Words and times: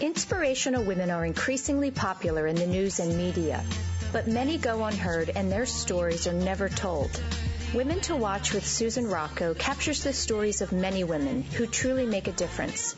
Inspirational 0.00 0.82
women 0.82 1.10
are 1.10 1.26
increasingly 1.26 1.90
popular 1.90 2.46
in 2.46 2.56
the 2.56 2.66
news 2.66 3.00
and 3.00 3.18
media, 3.18 3.62
but 4.12 4.26
many 4.26 4.56
go 4.56 4.82
unheard 4.84 5.28
and 5.28 5.52
their 5.52 5.66
stories 5.66 6.26
are 6.26 6.32
never 6.32 6.70
told. 6.70 7.10
Women 7.74 8.00
to 8.02 8.16
Watch 8.16 8.54
with 8.54 8.66
Susan 8.66 9.06
Rocco 9.08 9.52
captures 9.52 10.02
the 10.02 10.14
stories 10.14 10.62
of 10.62 10.72
many 10.72 11.04
women 11.04 11.42
who 11.42 11.66
truly 11.66 12.06
make 12.06 12.28
a 12.28 12.32
difference. 12.32 12.96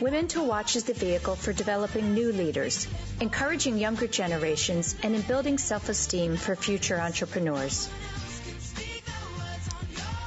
Women 0.00 0.26
to 0.28 0.42
Watch 0.42 0.74
is 0.74 0.84
the 0.84 0.94
vehicle 0.94 1.36
for 1.36 1.52
developing 1.52 2.14
new 2.14 2.32
leaders, 2.32 2.88
encouraging 3.20 3.76
younger 3.76 4.06
generations, 4.06 4.96
and 5.02 5.14
in 5.14 5.20
building 5.20 5.58
self-esteem 5.58 6.38
for 6.38 6.56
future 6.56 6.98
entrepreneurs. 6.98 7.90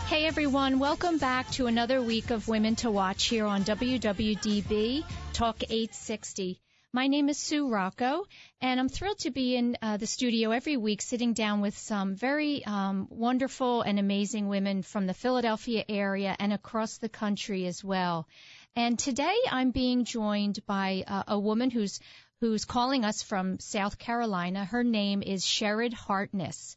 Hey 0.05 0.27
everyone, 0.27 0.77
welcome 0.77 1.17
back 1.17 1.49
to 1.51 1.65
another 1.65 1.99
week 1.99 2.29
of 2.29 2.47
Women 2.47 2.75
to 2.75 2.91
Watch 2.91 3.25
here 3.25 3.47
on 3.47 3.63
WWDB 3.63 5.03
Talk 5.33 5.63
860. 5.63 6.59
My 6.91 7.07
name 7.07 7.29
is 7.29 7.37
Sue 7.37 7.69
Rocco, 7.69 8.25
and 8.59 8.79
I'm 8.79 8.89
thrilled 8.89 9.19
to 9.19 9.31
be 9.31 9.55
in 9.55 9.77
uh, 9.81 9.95
the 9.95 10.05
studio 10.05 10.51
every 10.51 10.75
week 10.75 11.01
sitting 11.01 11.31
down 11.33 11.61
with 11.61 11.77
some 11.77 12.15
very 12.15 12.65
um, 12.65 13.07
wonderful 13.09 13.81
and 13.81 13.97
amazing 13.97 14.49
women 14.49 14.81
from 14.81 15.07
the 15.07 15.13
Philadelphia 15.13 15.85
area 15.87 16.35
and 16.37 16.51
across 16.51 16.97
the 16.97 17.07
country 17.07 17.65
as 17.65 17.81
well. 17.81 18.27
And 18.75 18.99
today 18.99 19.35
I'm 19.49 19.71
being 19.71 20.03
joined 20.03 20.65
by 20.65 21.05
uh, 21.07 21.23
a 21.29 21.39
woman 21.39 21.71
who's 21.71 22.01
who's 22.41 22.65
calling 22.65 23.05
us 23.05 23.23
from 23.23 23.59
South 23.59 23.97
Carolina. 23.97 24.65
Her 24.65 24.83
name 24.83 25.23
is 25.23 25.45
Sherrerd 25.45 25.93
Hartness. 25.93 26.75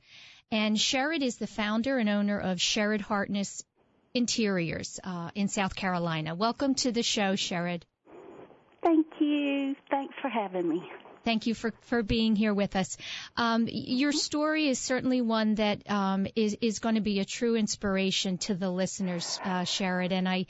And 0.52 0.76
Sherrerd 0.76 1.22
is 1.22 1.38
the 1.38 1.48
founder 1.48 1.98
and 1.98 2.08
owner 2.08 2.38
of 2.38 2.58
Sherrerd 2.58 3.00
Hartness 3.00 3.64
Interiors 4.14 5.00
uh, 5.02 5.30
in 5.34 5.48
South 5.48 5.74
Carolina. 5.74 6.36
Welcome 6.36 6.76
to 6.76 6.92
the 6.92 7.02
show, 7.02 7.34
Sherrerd. 7.34 7.82
Thank 8.84 9.06
you. 9.18 9.74
Thanks 9.90 10.14
for 10.20 10.28
having 10.28 10.68
me. 10.68 10.88
Thank 11.24 11.46
you 11.46 11.54
for, 11.54 11.72
for 11.80 12.02
being 12.02 12.36
here 12.36 12.52
with 12.52 12.76
us. 12.76 12.98
Um, 13.34 13.66
your 13.66 14.12
story 14.12 14.68
is 14.68 14.78
certainly 14.78 15.22
one 15.22 15.54
that 15.54 15.90
um, 15.90 16.26
is 16.36 16.58
is 16.60 16.80
going 16.80 16.96
to 16.96 17.00
be 17.00 17.18
a 17.20 17.24
true 17.24 17.56
inspiration 17.56 18.36
to 18.38 18.54
the 18.54 18.68
listeners, 18.68 19.40
uh, 19.42 19.62
Sherrerd. 19.62 20.12
And 20.12 20.28
I, 20.28 20.44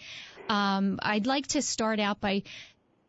um, 0.48 0.98
I'd 1.00 1.28
like 1.28 1.46
to 1.48 1.62
start 1.62 2.00
out 2.00 2.20
by 2.20 2.42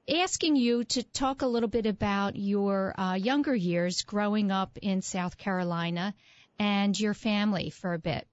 asking 0.08 0.58
you 0.58 0.84
to 0.84 1.02
talk 1.02 1.42
a 1.42 1.48
little 1.48 1.70
bit 1.70 1.88
about 1.88 2.36
your 2.36 2.94
uh, 3.00 3.16
younger 3.16 3.56
years 3.56 4.04
growing 4.04 4.52
up 4.52 4.78
in 4.80 5.02
South 5.02 5.36
Carolina 5.40 6.14
and 6.60 6.98
your 7.00 7.16
family 7.16 7.72
for 7.72 7.96
a 7.96 8.00
bit. 8.00 8.28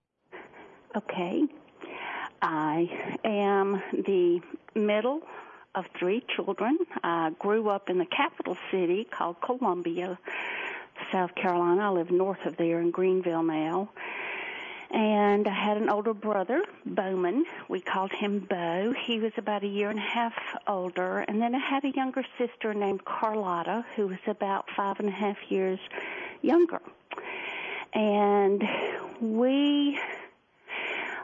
Okay. 0.94 1.44
I 2.42 3.18
am 3.24 3.82
the 3.92 4.40
middle 4.74 5.22
of 5.74 5.86
three 5.98 6.24
children. 6.36 6.78
I 7.02 7.30
grew 7.38 7.68
up 7.68 7.88
in 7.88 7.98
the 7.98 8.06
capital 8.06 8.56
city 8.70 9.04
called 9.04 9.36
Columbia, 9.40 10.18
South 11.10 11.34
Carolina. 11.34 11.82
I 11.82 11.88
live 11.90 12.10
north 12.10 12.44
of 12.46 12.56
there 12.56 12.80
in 12.80 12.90
Greenville 12.90 13.42
now. 13.42 13.90
And 14.90 15.48
I 15.48 15.54
had 15.54 15.78
an 15.78 15.88
older 15.88 16.12
brother, 16.12 16.62
Bowman. 16.84 17.46
We 17.68 17.80
called 17.80 18.12
him 18.12 18.40
Bo. 18.40 18.92
He 19.06 19.20
was 19.20 19.32
about 19.38 19.64
a 19.64 19.66
year 19.66 19.88
and 19.88 19.98
a 19.98 20.02
half 20.02 20.34
older. 20.66 21.20
And 21.20 21.40
then 21.40 21.54
I 21.54 21.58
had 21.58 21.84
a 21.84 21.90
younger 21.90 22.24
sister 22.36 22.74
named 22.74 23.04
Carlotta, 23.06 23.86
who 23.96 24.08
was 24.08 24.18
about 24.26 24.66
five 24.76 25.00
and 25.00 25.08
a 25.08 25.12
half 25.12 25.38
years 25.48 25.78
younger 26.42 26.80
and 27.94 28.62
we 29.20 29.98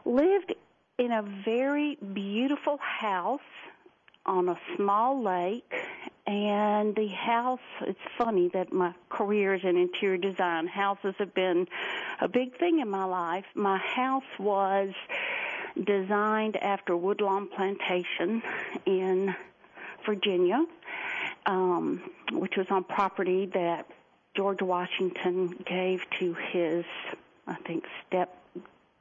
lived 0.04 0.54
in 0.98 1.12
a 1.12 1.22
very 1.44 1.96
beautiful 2.12 2.78
house 2.78 3.40
on 4.28 4.48
a 4.48 4.58
small 4.76 5.22
lake 5.22 5.74
and 6.26 6.94
the 6.94 7.08
house 7.08 7.58
it's 7.80 7.98
funny 8.16 8.48
that 8.52 8.72
my 8.72 8.94
career 9.08 9.54
is 9.54 9.62
in 9.64 9.76
interior 9.76 10.18
design 10.18 10.66
houses 10.66 11.14
have 11.18 11.34
been 11.34 11.66
a 12.20 12.28
big 12.28 12.56
thing 12.58 12.80
in 12.80 12.88
my 12.88 13.04
life 13.04 13.46
my 13.54 13.78
house 13.78 14.30
was 14.38 14.90
designed 15.84 16.56
after 16.56 16.96
woodlawn 16.96 17.48
plantation 17.48 18.42
in 18.86 19.34
virginia 20.04 20.64
um 21.46 22.00
which 22.32 22.56
was 22.56 22.66
on 22.70 22.84
property 22.84 23.46
that 23.46 23.86
George 24.38 24.62
Washington 24.62 25.48
gave 25.66 26.00
to 26.20 26.32
his, 26.34 26.84
I 27.48 27.56
think, 27.66 27.84
step 28.06 28.36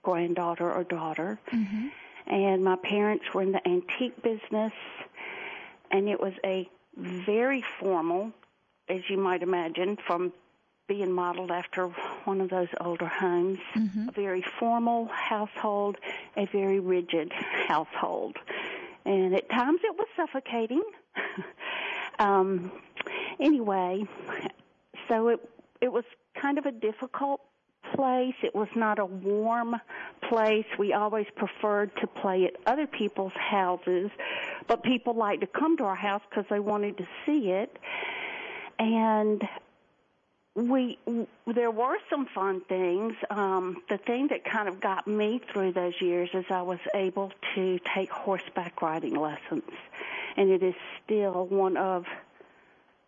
granddaughter 0.01 0.71
or 0.73 0.83
daughter. 0.83 1.39
Mm-hmm. 1.53 1.87
And 2.25 2.63
my 2.63 2.75
parents 2.75 3.25
were 3.35 3.43
in 3.43 3.51
the 3.51 3.65
antique 3.67 4.19
business, 4.23 4.73
and 5.91 6.09
it 6.09 6.19
was 6.19 6.33
a 6.43 6.69
very 6.95 7.63
formal, 7.79 8.31
as 8.89 9.01
you 9.09 9.17
might 9.17 9.43
imagine, 9.43 9.97
from 10.07 10.33
being 10.87 11.11
modeled 11.11 11.51
after 11.51 11.87
one 12.23 12.41
of 12.41 12.49
those 12.49 12.69
older 12.79 13.07
homes. 13.07 13.59
Mm-hmm. 13.75 14.09
A 14.09 14.11
very 14.11 14.41
formal 14.41 15.07
household, 15.07 15.97
a 16.35 16.45
very 16.45 16.79
rigid 16.79 17.31
household. 17.33 18.37
And 19.05 19.35
at 19.35 19.49
times 19.49 19.81
it 19.83 19.95
was 19.97 20.07
suffocating. 20.15 20.83
um, 22.19 22.71
anyway, 23.39 24.05
so 25.07 25.29
it 25.29 25.49
it 25.79 25.91
was 25.91 26.03
kind 26.35 26.57
of 26.57 26.65
a 26.65 26.71
difficult 26.71 27.41
place. 27.97 28.35
It 28.43 28.55
was 28.55 28.69
not 28.75 28.99
a 28.99 29.05
warm 29.05 29.75
place. 30.29 30.65
We 30.79 30.93
always 30.93 31.25
preferred 31.35 31.91
to 31.97 32.07
play 32.07 32.45
at 32.45 32.53
other 32.65 32.87
people's 32.87 33.33
houses, 33.33 34.09
but 34.67 34.83
people 34.83 35.13
liked 35.13 35.41
to 35.41 35.47
come 35.47 35.75
to 35.77 35.83
our 35.83 35.95
house 35.95 36.21
because 36.29 36.45
they 36.49 36.59
wanted 36.59 36.97
to 36.99 37.07
see 37.25 37.49
it. 37.49 37.75
And 38.79 39.41
we 40.55 40.97
there 41.45 41.71
were 41.71 41.97
some 42.09 42.27
fun 42.33 42.61
things. 42.61 43.13
Um, 43.29 43.83
the 43.89 43.97
thing 43.97 44.27
that 44.29 44.45
kind 44.45 44.67
of 44.67 44.79
got 44.79 45.07
me 45.07 45.41
through 45.51 45.73
those 45.73 45.99
years 46.01 46.29
is 46.33 46.45
I 46.49 46.61
was 46.61 46.79
able 46.93 47.31
to 47.55 47.79
take 47.93 48.09
horseback 48.09 48.81
riding 48.81 49.15
lessons, 49.15 49.71
and 50.35 50.49
it 50.49 50.63
is 50.63 50.75
still 51.03 51.45
one 51.47 51.77
of 51.77 52.05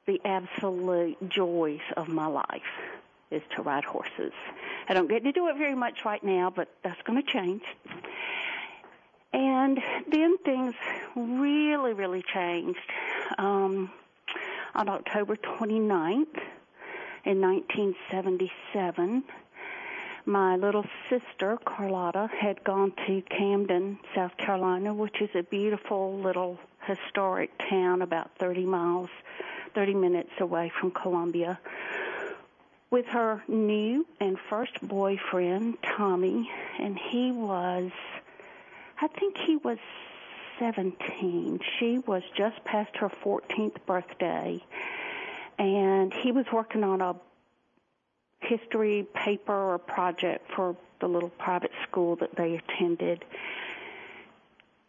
the 0.06 0.20
absolute 0.26 1.30
joys 1.30 1.82
of 1.96 2.08
my 2.08 2.28
life 2.28 2.99
is 3.32 3.42
to 3.56 3.62
ride 3.62 3.86
horses. 3.86 4.34
I 4.88 4.94
don't 4.94 5.08
get 5.08 5.24
to 5.24 5.32
do 5.32 5.48
it 5.48 5.58
very 5.58 5.76
much 5.76 6.06
right 6.06 6.24
now, 6.24 6.52
but 6.54 6.70
that's 6.84 7.02
going 7.04 7.24
to 7.24 7.32
change. 7.32 7.64
And 9.32 9.80
then 10.12 10.38
things 10.40 10.74
really, 11.16 11.94
really 11.94 12.24
changed. 12.34 12.80
Um, 13.38 13.92
on 14.74 14.90
October 14.90 15.36
29th 15.36 16.40
in 17.26 17.42
1977, 17.42 19.24
my 20.26 20.56
little 20.56 20.86
sister, 21.10 21.58
Carlotta, 21.66 22.30
had 22.40 22.64
gone 22.64 22.94
to 23.08 23.22
Camden, 23.22 24.00
South 24.16 24.36
Carolina, 24.38 24.94
which 24.94 25.22
is 25.22 25.30
a 25.36 25.44
beautiful 25.44 26.18
little 26.20 26.60
historic 26.86 27.52
town 27.70 28.02
about 28.02 28.32
30 28.40 28.66
miles 28.66 29.10
30 29.76 29.94
minutes 29.94 30.32
away 30.40 30.72
from 30.80 30.92
Columbia 30.92 31.60
with 32.92 33.06
her 33.08 33.44
new 33.48 34.06
and 34.20 34.38
first 34.50 34.82
boyfriend, 34.82 35.78
Tommy, 35.84 36.50
and 36.80 36.98
he 36.98 37.32
was, 37.32 37.92
I 39.00 39.08
think 39.08 39.38
he 39.38 39.58
was 39.58 39.78
17. 40.60 41.60
She 41.78 42.00
was 42.00 42.24
just 42.36 42.64
past 42.64 42.98
her 42.98 43.10
14th 43.10 43.78
birthday, 43.86 44.64
and 45.58 46.14
he 46.14 46.32
was 46.32 46.46
working 46.52 46.84
on 46.84 47.02
a 47.02 47.16
history 48.42 49.08
paper 49.14 49.54
or 49.54 49.78
project 49.78 50.50
for 50.56 50.76
the 51.00 51.08
little 51.08 51.30
private 51.30 51.72
school 51.88 52.16
that 52.18 52.36
they 52.36 52.56
attended. 52.56 53.24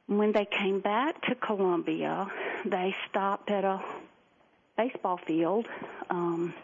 When 0.07 0.33
they 0.33 0.45
came 0.45 0.81
back 0.81 1.23
to 1.27 1.35
Columbia, 1.35 2.31
they 2.65 2.97
stopped 3.09 3.51
at 3.51 3.65
a 3.65 3.81
baseball 4.77 5.19
field, 5.19 5.67
um, 6.09 6.55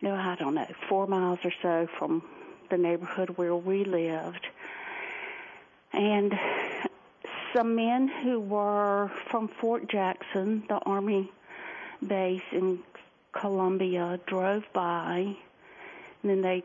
know, 0.00 0.14
I 0.14 0.36
don't 0.36 0.54
know, 0.54 0.66
four 0.88 1.06
miles 1.06 1.38
or 1.44 1.52
so 1.62 1.88
from 1.98 2.22
the 2.70 2.78
neighborhood 2.78 3.30
where 3.30 3.56
we 3.56 3.84
lived. 3.84 4.46
And 5.92 6.38
some 7.54 7.74
men 7.74 8.08
who 8.08 8.40
were 8.40 9.10
from 9.30 9.48
Fort 9.48 9.88
Jackson, 9.88 10.64
the 10.68 10.76
Army 10.76 11.30
base 12.06 12.42
in 12.52 12.80
Columbia, 13.32 14.20
drove 14.26 14.64
by, 14.72 15.36
and 16.22 16.30
then 16.30 16.42
they 16.42 16.62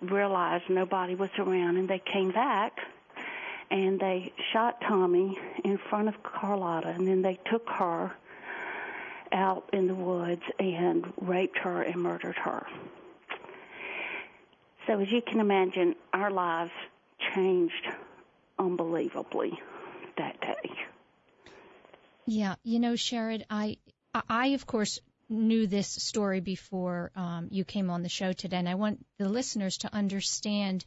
realized 0.00 0.68
nobody 0.68 1.14
was 1.14 1.30
around, 1.38 1.76
and 1.76 1.88
they 1.88 2.00
came 2.00 2.30
back 2.30 2.80
and 3.70 3.98
they 3.98 4.32
shot 4.52 4.80
Tommy 4.82 5.38
in 5.64 5.78
front 5.78 6.08
of 6.08 6.22
Carlotta, 6.22 6.88
and 6.88 7.08
then 7.08 7.22
they 7.22 7.38
took 7.50 7.68
her 7.70 8.12
out 9.34 9.68
in 9.72 9.86
the 9.88 9.94
woods 9.94 10.42
and 10.58 11.12
raped 11.20 11.58
her 11.58 11.82
and 11.82 11.96
murdered 11.96 12.36
her. 12.36 12.66
So 14.86 15.00
as 15.00 15.10
you 15.10 15.20
can 15.20 15.40
imagine, 15.40 15.96
our 16.12 16.30
lives 16.30 16.72
changed 17.34 17.88
unbelievably 18.58 19.58
that 20.16 20.40
day. 20.40 20.70
Yeah, 22.26 22.54
you 22.62 22.78
know, 22.78 22.92
Sherrerd, 22.92 23.44
I 23.50 23.76
I, 24.28 24.48
of 24.48 24.66
course, 24.66 25.00
knew 25.28 25.66
this 25.66 25.88
story 25.88 26.40
before 26.40 27.10
um, 27.16 27.48
you 27.50 27.64
came 27.64 27.90
on 27.90 28.02
the 28.02 28.08
show 28.08 28.32
today, 28.32 28.58
and 28.58 28.68
I 28.68 28.76
want 28.76 29.04
the 29.18 29.28
listeners 29.28 29.78
to 29.78 29.94
understand 29.94 30.84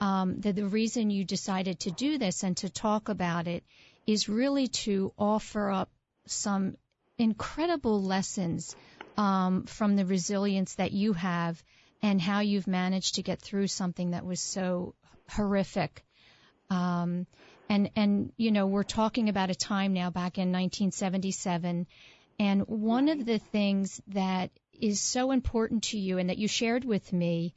um, 0.00 0.40
that 0.40 0.56
the 0.56 0.66
reason 0.66 1.10
you 1.10 1.24
decided 1.24 1.80
to 1.80 1.90
do 1.90 2.18
this 2.18 2.42
and 2.42 2.56
to 2.58 2.70
talk 2.70 3.08
about 3.08 3.46
it 3.48 3.64
is 4.06 4.28
really 4.28 4.68
to 4.68 5.12
offer 5.18 5.70
up 5.70 5.90
some 6.26 6.76
incredible 7.20 8.02
lessons 8.02 8.74
um, 9.16 9.64
from 9.64 9.96
the 9.96 10.06
resilience 10.06 10.74
that 10.76 10.92
you 10.92 11.12
have 11.12 11.62
and 12.02 12.20
how 12.20 12.40
you've 12.40 12.66
managed 12.66 13.16
to 13.16 13.22
get 13.22 13.40
through 13.40 13.66
something 13.66 14.12
that 14.12 14.24
was 14.24 14.40
so 14.40 14.94
horrific. 15.28 16.04
Um, 16.70 17.26
and 17.68 17.90
and 17.94 18.32
you 18.36 18.50
know 18.50 18.66
we're 18.66 18.82
talking 18.82 19.28
about 19.28 19.50
a 19.50 19.54
time 19.54 19.92
now 19.92 20.10
back 20.10 20.38
in 20.38 20.52
1977 20.52 21.86
and 22.38 22.62
one 22.62 23.08
of 23.08 23.24
the 23.24 23.38
things 23.38 24.00
that 24.08 24.50
is 24.72 25.00
so 25.00 25.30
important 25.30 25.84
to 25.84 25.98
you 25.98 26.18
and 26.18 26.30
that 26.30 26.38
you 26.38 26.48
shared 26.48 26.84
with 26.84 27.12
me 27.12 27.54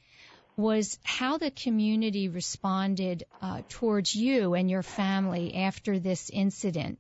was 0.58 1.00
how 1.04 1.38
the 1.38 1.52
community 1.52 2.28
responded 2.30 3.24
uh, 3.42 3.62
towards 3.70 4.14
you 4.14 4.54
and 4.54 4.70
your 4.70 4.84
family 4.84 5.56
after 5.56 6.00
this 6.00 6.30
incident, 6.30 7.00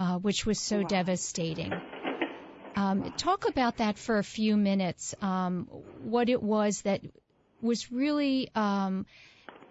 uh, 0.00 0.18
which 0.18 0.46
was 0.46 0.58
so 0.60 0.80
wow. 0.80 0.88
devastating. 0.88 1.82
Um, 2.76 3.12
talk 3.16 3.48
about 3.48 3.78
that 3.78 3.96
for 3.96 4.18
a 4.18 4.24
few 4.24 4.56
minutes. 4.56 5.14
Um, 5.22 5.66
what 6.02 6.28
it 6.28 6.42
was 6.42 6.82
that 6.82 7.00
was 7.62 7.90
really 7.90 8.50
um, 8.54 9.06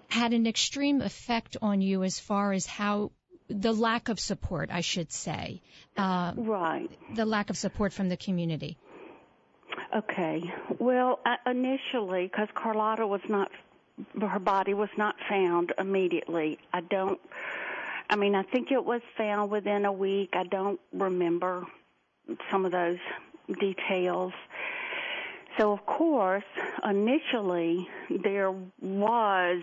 had 0.07 0.33
an 0.33 0.47
extreme 0.47 1.01
effect 1.01 1.55
on 1.61 1.81
you 1.81 2.03
as 2.03 2.19
far 2.19 2.51
as 2.51 2.65
how 2.65 3.11
the 3.47 3.73
lack 3.73 4.09
of 4.09 4.19
support, 4.19 4.71
I 4.71 4.81
should 4.81 5.11
say. 5.11 5.61
Uh, 5.95 6.33
right. 6.35 6.89
The 7.13 7.25
lack 7.25 7.51
of 7.51 7.57
support 7.57 7.93
from 7.93 8.09
the 8.09 8.17
community. 8.17 8.77
Okay. 9.95 10.51
Well, 10.79 11.19
initially, 11.45 12.25
because 12.25 12.47
Carlotta 12.55 13.05
was 13.05 13.21
not, 13.29 13.51
her 14.19 14.39
body 14.39 14.73
was 14.73 14.89
not 14.97 15.15
found 15.29 15.73
immediately. 15.77 16.57
I 16.73 16.81
don't. 16.81 17.19
I 18.09 18.15
mean, 18.15 18.35
I 18.35 18.43
think 18.43 18.71
it 18.71 18.83
was 18.83 19.01
found 19.17 19.51
within 19.51 19.85
a 19.85 19.91
week. 19.91 20.31
I 20.33 20.43
don't 20.43 20.79
remember 20.91 21.65
some 22.51 22.65
of 22.65 22.71
those 22.71 22.99
details. 23.59 24.33
So, 25.57 25.71
of 25.71 25.85
course, 25.85 26.43
initially 26.83 27.87
there 28.09 28.53
was, 28.81 29.61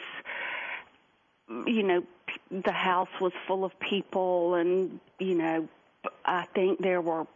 you 1.48 1.82
know, 1.82 2.04
the 2.50 2.72
house 2.72 3.10
was 3.20 3.32
full 3.46 3.64
of 3.64 3.78
people, 3.78 4.54
and, 4.54 5.00
you 5.18 5.34
know, 5.34 5.68
I 6.24 6.46
think 6.54 6.80
there 6.80 7.00
were 7.00 7.26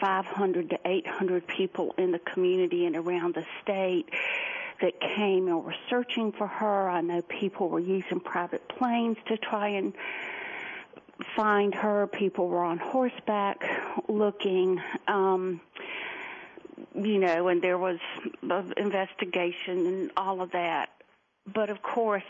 500 0.00 0.70
to 0.70 0.78
800 0.84 1.46
people 1.46 1.94
in 1.98 2.12
the 2.12 2.18
community 2.20 2.86
and 2.86 2.96
around 2.96 3.34
the 3.34 3.44
state 3.62 4.08
that 4.80 5.00
came 5.00 5.48
and 5.48 5.64
were 5.64 5.74
searching 5.90 6.32
for 6.32 6.46
her. 6.46 6.88
I 6.88 7.00
know 7.00 7.22
people 7.22 7.68
were 7.68 7.80
using 7.80 8.20
private 8.20 8.68
planes 8.68 9.16
to 9.26 9.36
try 9.36 9.68
and 9.68 9.92
find 11.36 11.74
her. 11.74 12.06
People 12.06 12.48
were 12.48 12.64
on 12.64 12.78
horseback 12.78 13.62
looking. 14.08 14.80
Um, 15.08 15.60
you 16.94 17.18
know, 17.18 17.48
and 17.48 17.62
there 17.62 17.78
was 17.78 17.98
an 18.42 18.74
investigation 18.76 19.86
and 19.86 20.10
all 20.16 20.42
of 20.42 20.52
that. 20.52 20.90
But 21.46 21.70
of 21.70 21.82
course, 21.82 22.24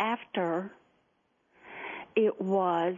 after 0.00 0.72
it 2.16 2.40
was 2.40 2.96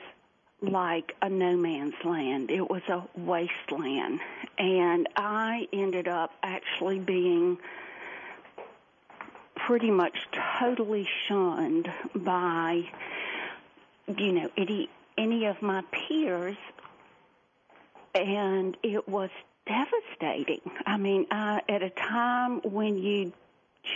like 0.63 1.15
a 1.23 1.29
no 1.29 1.57
man's 1.57 1.95
land. 2.05 2.51
It 2.51 2.69
was 2.69 2.83
a 2.89 3.03
wasteland. 3.17 4.21
And 4.59 5.09
I 5.17 5.69
ended 5.73 6.09
up 6.09 6.33
actually 6.43 6.99
being 6.99 7.59
pretty 9.55 9.91
much 9.91 10.27
totally 10.59 11.09
shunned 11.27 11.91
by, 12.15 12.85
you 14.17 14.33
know, 14.33 14.51
any, 14.57 14.89
any 15.17 15.47
of 15.47 15.61
my 15.63 15.83
peers. 15.93 16.57
And 18.15 18.77
it 18.83 19.09
was 19.09 19.31
devastating. 19.67 20.61
I 20.85 20.97
mean, 20.97 21.27
uh, 21.31 21.61
at 21.69 21.83
a 21.83 21.91
time 21.91 22.61
when 22.63 22.99
you 22.99 23.33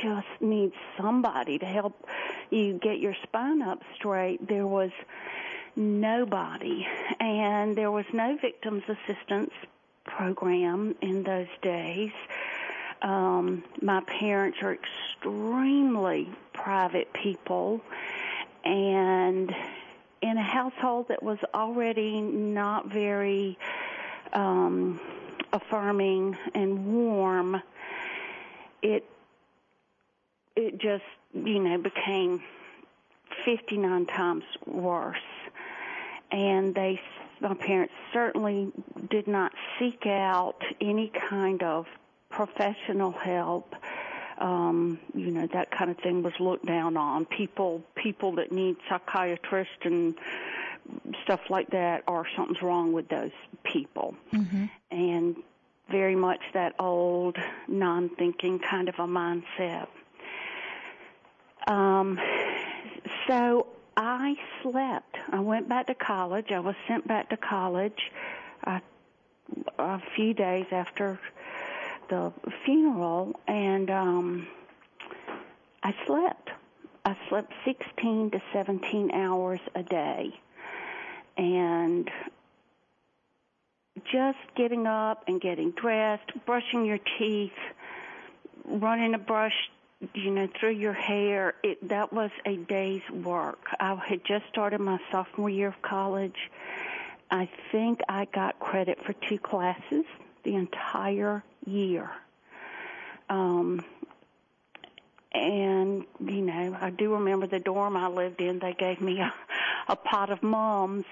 just 0.03 0.27
need 0.41 0.73
somebody 0.97 1.59
to 1.59 1.67
help 1.67 2.09
you 2.51 2.75
get 2.75 2.99
your 2.99 3.15
spine 3.23 3.63
up 3.63 3.83
straight, 3.97 4.47
there 4.47 4.67
was 4.67 4.91
nobody. 5.77 6.87
And 7.21 7.77
there 7.77 7.91
was 7.91 8.07
no 8.13 8.37
victims 8.41 8.85
assistance 8.89 9.53
program 10.05 10.95
in 11.01 11.23
those 11.23 11.49
days. 11.63 12.13
Um, 13.03 13.65
my 13.83 14.01
parents 14.01 14.59
are 14.63 14.75
extremely 14.75 16.31
private 16.53 17.13
people, 17.13 17.81
and 18.65 19.55
in 20.25 20.39
a 20.39 20.43
household 20.43 21.09
that 21.09 21.23
was 21.23 21.37
already 21.53 22.19
not 22.23 22.91
very 22.91 23.59
um, 24.33 24.99
affirming 25.53 26.35
and 26.55 26.87
warm, 26.95 27.61
it 28.81 29.05
it 30.57 30.79
just 30.79 31.05
you 31.35 31.59
know 31.59 31.77
became 31.77 32.43
59 33.45 34.07
times 34.07 34.45
worse. 34.67 35.19
And 36.33 36.75
they 36.75 36.99
my 37.41 37.53
parents 37.53 37.93
certainly 38.15 38.73
did 39.11 39.29
not 39.29 39.53
seek 39.79 40.07
out 40.07 40.63
any 40.81 41.13
kind 41.29 41.63
of 41.63 41.87
professional 42.31 43.13
help 43.13 43.75
um 44.39 44.99
you 45.15 45.31
know 45.31 45.47
that 45.53 45.71
kind 45.71 45.91
of 45.91 45.99
thing 45.99 46.23
was 46.23 46.33
looked 46.41 46.67
down 46.67 46.97
on 46.97 47.25
people 47.25 47.83
people 47.95 48.33
that 48.33 48.53
need 48.53 48.77
psychiatrists 48.89 49.85
and 49.85 50.15
stuff 51.23 51.41
like 51.49 51.71
that 51.71 52.03
or 52.07 52.27
something's 52.37 52.61
wrong 52.63 52.93
with 52.93 53.09
those 53.09 53.31
people 53.63 54.15
mm-hmm. 54.33 54.65
and 54.91 55.37
very 55.91 56.17
much 56.17 56.41
that 56.53 56.75
old 56.79 57.37
non-thinking 57.69 58.59
kind 58.59 58.89
of 58.89 58.95
a 58.97 59.07
mindset 59.07 59.87
um 61.67 62.19
so 63.29 63.67
I 63.97 64.35
slept. 64.63 65.17
I 65.31 65.41
went 65.41 65.69
back 65.69 65.87
to 65.87 65.95
college. 65.95 66.51
I 66.51 66.61
was 66.61 66.75
sent 66.89 67.07
back 67.07 67.31
to 67.31 67.37
college 67.37 68.11
uh, 68.67 68.81
a 69.79 70.03
few 70.17 70.35
days 70.35 70.67
after 70.73 71.19
the 72.09 72.33
funeral, 72.65 73.35
and 73.47 73.91
um, 73.91 74.47
I 75.83 75.95
slept. 76.07 76.51
I 77.05 77.17
slept 77.29 77.53
16 77.65 78.31
to 78.31 78.43
17 78.53 79.11
hours 79.13 79.61
a 79.75 79.83
day. 79.83 80.39
And 81.37 82.11
just 84.11 84.39
getting 84.57 84.87
up 84.87 85.25
and 85.27 85.41
getting 85.41 85.73
dressed, 85.73 86.31
brushing 86.47 86.87
your 86.87 86.99
teeth, 87.19 87.53
running 88.65 89.15
a 89.15 89.19
brush 89.19 89.71
you 90.13 90.31
know, 90.31 90.49
through 90.59 90.73
your 90.73 90.93
hair, 90.93 91.55
it, 91.63 91.89
that 91.89 92.13
was 92.13 92.31
a 92.45 92.57
day's 92.57 93.03
work. 93.11 93.67
I 93.81 93.95
had 93.95 94.25
just 94.25 94.47
started 94.49 94.81
my 94.81 94.99
sophomore 95.11 95.51
year 95.51 95.69
of 95.69 95.81
college. 95.83 96.51
I 97.31 97.49
think 97.73 98.01
I 98.09 98.27
got 98.27 98.59
credit 98.61 98.99
for 99.05 99.15
two 99.29 99.39
classes 99.39 100.05
the 100.45 100.57
entire 100.57 101.43
year. 101.67 102.11
Um, 103.29 103.85
and, 105.33 106.05
you 106.25 106.43
know, 106.43 106.77
I 106.81 106.91
do 106.91 107.15
remember 107.15 107.47
the 107.47 107.59
dorm 107.59 107.97
I 107.97 108.09
lived 108.09 108.41
in, 108.41 108.59
they 108.61 108.73
gave 108.73 109.01
me 109.01 109.21
a, 109.21 109.33
a 109.89 109.97
pot 109.97 110.31
of 110.31 110.43
mums. 110.43 111.05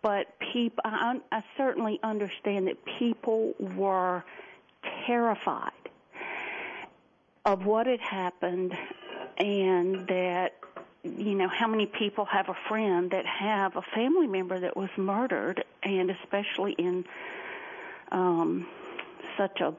But 0.00 0.38
people, 0.52 0.80
I, 0.84 1.20
I 1.30 1.42
certainly 1.56 1.98
understand 2.02 2.66
that 2.68 2.84
people 2.98 3.54
were 3.76 4.24
terrified 5.06 5.70
of 7.44 7.64
what 7.64 7.86
had 7.86 8.00
happened 8.00 8.76
and 9.38 10.06
that 10.08 10.54
you 11.04 11.34
know 11.34 11.48
how 11.48 11.66
many 11.66 11.86
people 11.86 12.24
have 12.24 12.48
a 12.48 12.56
friend 12.68 13.10
that 13.10 13.26
have 13.26 13.76
a 13.76 13.82
family 13.94 14.28
member 14.28 14.60
that 14.60 14.76
was 14.76 14.90
murdered 14.96 15.64
and 15.82 16.10
especially 16.10 16.72
in 16.72 17.04
um 18.12 18.66
such 19.36 19.60
a 19.60 19.74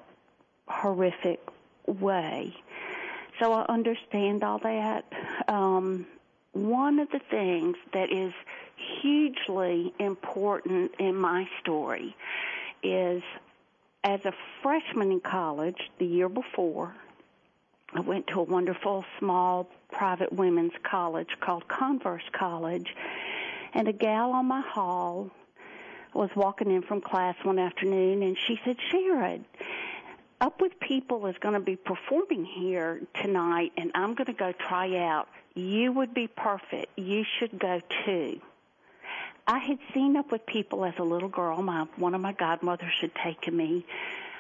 horrific 0.68 1.40
way. 1.86 2.56
So 3.40 3.54
i 3.54 3.66
understand 3.68 4.44
all 4.44 4.60
that. 4.60 5.06
Um 5.48 6.06
one 6.54 7.00
of 7.00 7.10
the 7.10 7.20
things 7.32 7.78
that 7.94 8.12
is 8.12 8.32
hugely 9.02 9.92
important 9.98 10.92
in 11.00 11.16
my 11.16 11.50
story 11.60 12.16
is 12.84 13.24
as 14.04 14.24
a 14.26 14.34
freshman 14.62 15.12
in 15.12 15.20
college 15.20 15.90
the 15.98 16.06
year 16.06 16.30
before 16.30 16.94
I 17.96 18.00
went 18.00 18.28
to 18.28 18.40
a 18.40 18.44
wonderful 18.44 19.06
small 19.20 19.70
private 19.92 20.34
women's 20.34 20.74
college 20.82 21.30
called 21.40 21.68
Converse 21.68 22.24
College, 22.32 22.96
and 23.74 23.88
a 23.88 23.94
gal 23.94 24.32
on 24.32 24.48
my 24.48 24.62
hall 24.62 25.30
was 26.14 26.30
walking 26.36 26.72
in 26.72 26.82
from 26.82 27.02
class 27.02 27.36
one 27.44 27.60
afternoon, 27.60 28.24
and 28.24 28.38
she 28.48 28.60
said, 28.64 28.78
Sharon, 28.92 29.46
Up 30.42 30.62
with 30.62 30.80
People 30.80 31.26
is 31.28 31.36
going 31.40 31.54
to 31.56 31.60
be 31.60 31.76
performing 31.76 32.46
here 32.46 33.02
tonight, 33.22 33.72
and 33.78 33.92
I'm 33.96 34.14
going 34.14 34.28
to 34.28 34.34
go 34.34 34.52
try 34.52 34.98
out. 34.98 35.28
You 35.56 35.92
would 35.92 36.14
be 36.14 36.28
perfect. 36.28 36.98
You 36.98 37.24
should 37.40 37.60
go 37.60 37.82
too. 38.06 38.42
I 39.46 39.60
had 39.60 39.78
seen 39.94 40.16
Up 40.16 40.32
with 40.32 40.46
People 40.46 40.86
as 40.86 40.94
a 40.98 41.04
little 41.04 41.30
girl. 41.30 41.62
My 41.62 41.86
one 41.98 42.16
of 42.16 42.22
my 42.22 42.34
godmothers 42.34 42.94
had 43.02 43.14
taken 43.16 43.56
me. 43.56 43.86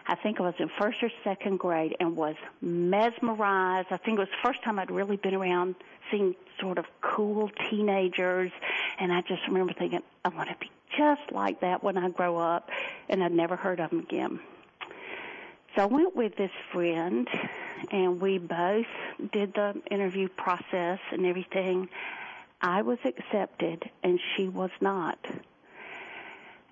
I 0.06 0.16
think 0.16 0.40
I 0.40 0.44
was 0.44 0.56
in 0.60 0.70
first 0.80 1.02
or 1.02 1.10
second 1.24 1.60
grade 1.60 1.96
and 2.00 2.16
was 2.16 2.36
mesmerized. 2.62 3.88
I 3.92 3.98
think 3.98 4.18
it 4.18 4.22
was 4.22 4.30
the 4.30 4.48
first 4.48 4.62
time 4.64 4.80
I'd 4.80 4.92
really 4.92 5.16
been 5.16 5.34
around 5.34 5.76
seeing 6.12 6.36
sort 6.60 6.78
of 6.78 6.86
cool 7.02 7.50
teenagers 7.70 8.52
and 9.00 9.14
I 9.14 9.22
just 9.22 9.48
remember 9.48 9.74
thinking, 9.74 10.02
I 10.26 10.30
want 10.30 10.50
to 10.50 10.56
be 10.60 10.70
just 10.98 11.32
like 11.32 11.62
that 11.62 11.84
when 11.84 11.98
I 11.98 12.10
grow 12.10 12.38
up 12.38 12.70
and 13.10 13.24
I'd 13.24 13.32
never 13.32 13.56
heard 13.56 13.80
of 13.80 13.90
them 13.90 14.00
again. 14.00 14.40
So 15.76 15.84
I 15.84 15.86
went 15.86 16.16
with 16.16 16.36
this 16.36 16.52
friend 16.72 17.28
and 17.92 18.22
we 18.22 18.38
both 18.38 18.86
did 19.32 19.54
the 19.54 19.82
interview 19.90 20.30
process 20.30 21.00
and 21.12 21.26
everything. 21.26 21.90
I 22.62 22.82
was 22.84 23.00
accepted 23.06 23.90
and 24.04 24.20
she 24.36 24.48
was 24.48 24.72
not. 24.82 25.18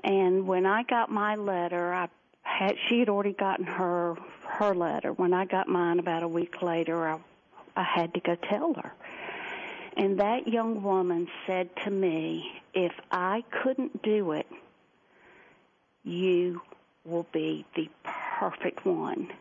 And 0.03 0.47
when 0.47 0.65
I 0.65 0.83
got 0.83 1.11
my 1.11 1.35
letter, 1.35 1.93
I 1.93 2.09
had 2.43 2.75
she 2.87 2.99
had 2.99 3.09
already 3.09 3.33
gotten 3.33 3.65
her 3.65 4.15
her 4.43 4.73
letter. 4.73 5.13
When 5.13 5.33
I 5.33 5.45
got 5.45 5.67
mine 5.67 5.99
about 5.99 6.23
a 6.23 6.27
week 6.27 6.61
later, 6.61 7.07
I 7.07 7.19
I 7.75 7.83
had 7.83 8.13
to 8.15 8.19
go 8.19 8.35
tell 8.35 8.73
her. 8.73 8.93
And 9.97 10.19
that 10.19 10.47
young 10.47 10.81
woman 10.83 11.27
said 11.45 11.69
to 11.83 11.91
me, 11.91 12.61
if 12.73 12.93
I 13.11 13.43
couldn't 13.51 14.01
do 14.01 14.31
it, 14.31 14.47
you 16.03 16.61
will 17.05 17.27
be 17.31 17.65
the 17.75 17.89
perfect 18.39 18.85
one. 18.85 19.31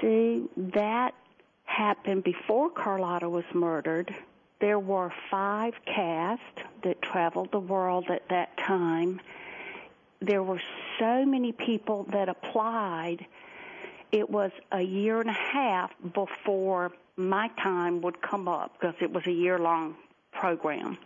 See, 0.00 0.48
that 0.56 1.14
happened 1.64 2.24
before 2.24 2.70
Carlotta 2.70 3.28
was 3.28 3.44
murdered. 3.52 4.14
There 4.60 4.78
were 4.78 5.12
five 5.30 5.74
casts 5.84 6.62
that 6.84 7.02
traveled 7.02 7.50
the 7.50 7.60
world 7.60 8.06
at 8.10 8.28
that 8.28 8.56
time. 8.56 9.20
There 10.20 10.42
were 10.42 10.60
so 10.98 11.24
many 11.24 11.50
people 11.52 12.04
that 12.12 12.28
applied. 12.28 13.26
It 14.12 14.30
was 14.30 14.52
a 14.70 14.82
year 14.82 15.20
and 15.20 15.30
a 15.30 15.32
half 15.32 15.90
before 16.14 16.92
my 17.16 17.48
time 17.62 18.00
would 18.02 18.20
come 18.22 18.48
up 18.48 18.72
because 18.78 18.94
it 19.00 19.12
was 19.12 19.26
a 19.26 19.32
year 19.32 19.58
long 19.58 19.96
program. 20.32 20.98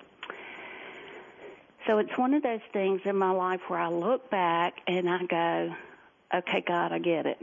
So 1.87 1.99
it's 1.99 2.17
one 2.17 2.35
of 2.35 2.43
those 2.43 2.61
things 2.73 3.01
in 3.05 3.17
my 3.17 3.31
life 3.31 3.61
where 3.69 3.79
I 3.79 3.89
look 3.89 4.29
back 4.31 4.75
and 4.87 5.09
I 5.09 5.25
go, 5.25 5.75
okay, 6.35 6.65
God, 6.67 6.93
I 6.93 6.99
get 6.99 7.27
it. 7.27 7.39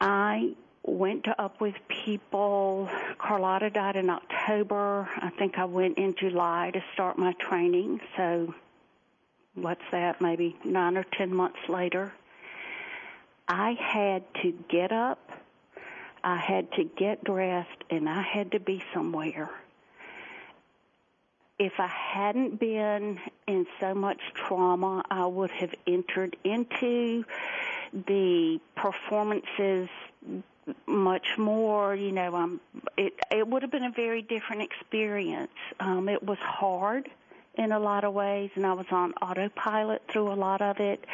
I 0.00 0.54
went 0.84 1.24
to 1.24 1.40
Up 1.40 1.60
With 1.60 1.74
People. 1.88 2.88
Carlotta 3.18 3.70
died 3.70 3.96
in 3.96 4.08
October. 4.08 5.08
I 5.16 5.30
think 5.30 5.58
I 5.58 5.64
went 5.64 5.98
in 5.98 6.14
July 6.14 6.70
to 6.72 6.82
start 6.94 7.18
my 7.18 7.32
training. 7.34 8.00
So 8.16 8.54
what's 9.54 9.82
that, 9.90 10.20
maybe 10.20 10.56
nine 10.64 10.96
or 10.96 11.04
ten 11.04 11.34
months 11.34 11.58
later. 11.68 12.12
I 13.48 13.72
had 13.72 14.22
to 14.42 14.52
get 14.68 14.92
up, 14.92 15.30
I 16.22 16.36
had 16.36 16.72
to 16.72 16.84
get 16.84 17.24
dressed, 17.24 17.84
and 17.90 18.08
I 18.08 18.22
had 18.22 18.52
to 18.52 18.60
be 18.60 18.82
somewhere. 18.92 19.50
If 21.58 21.72
I 21.78 21.88
hadn't 21.88 22.60
been 22.60 23.18
in 23.46 23.66
so 23.80 23.94
much 23.94 24.20
trauma, 24.34 25.02
I 25.10 25.26
would 25.26 25.50
have 25.50 25.74
entered 25.86 26.36
into 26.44 27.24
the 27.92 28.60
performances 28.76 29.88
much 30.86 31.26
more. 31.36 31.94
You 31.94 32.12
know, 32.12 32.34
um, 32.34 32.60
it 32.96 33.14
it 33.30 33.48
would 33.48 33.62
have 33.62 33.70
been 33.70 33.84
a 33.84 33.90
very 33.90 34.22
different 34.22 34.62
experience. 34.62 35.50
Um, 35.80 36.08
it 36.08 36.22
was 36.22 36.38
hard 36.38 37.08
in 37.54 37.72
a 37.72 37.78
lot 37.78 38.04
of 38.04 38.14
ways, 38.14 38.50
and 38.54 38.64
I 38.64 38.72
was 38.74 38.86
on 38.90 39.12
autopilot 39.14 40.02
through 40.08 40.32
a 40.32 40.34
lot 40.34 40.62
of 40.62 40.78
it. 40.78 41.04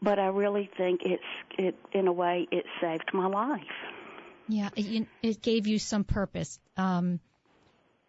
But 0.00 0.18
I 0.18 0.26
really 0.26 0.70
think 0.76 1.00
it's 1.04 1.22
it 1.58 1.74
in 1.92 2.06
a 2.06 2.12
way 2.12 2.46
it 2.50 2.64
saved 2.80 3.10
my 3.12 3.26
life. 3.26 3.62
Yeah, 4.48 4.70
it, 4.76 5.06
it 5.22 5.42
gave 5.42 5.66
you 5.66 5.78
some 5.78 6.04
purpose. 6.04 6.58
Um, 6.76 7.20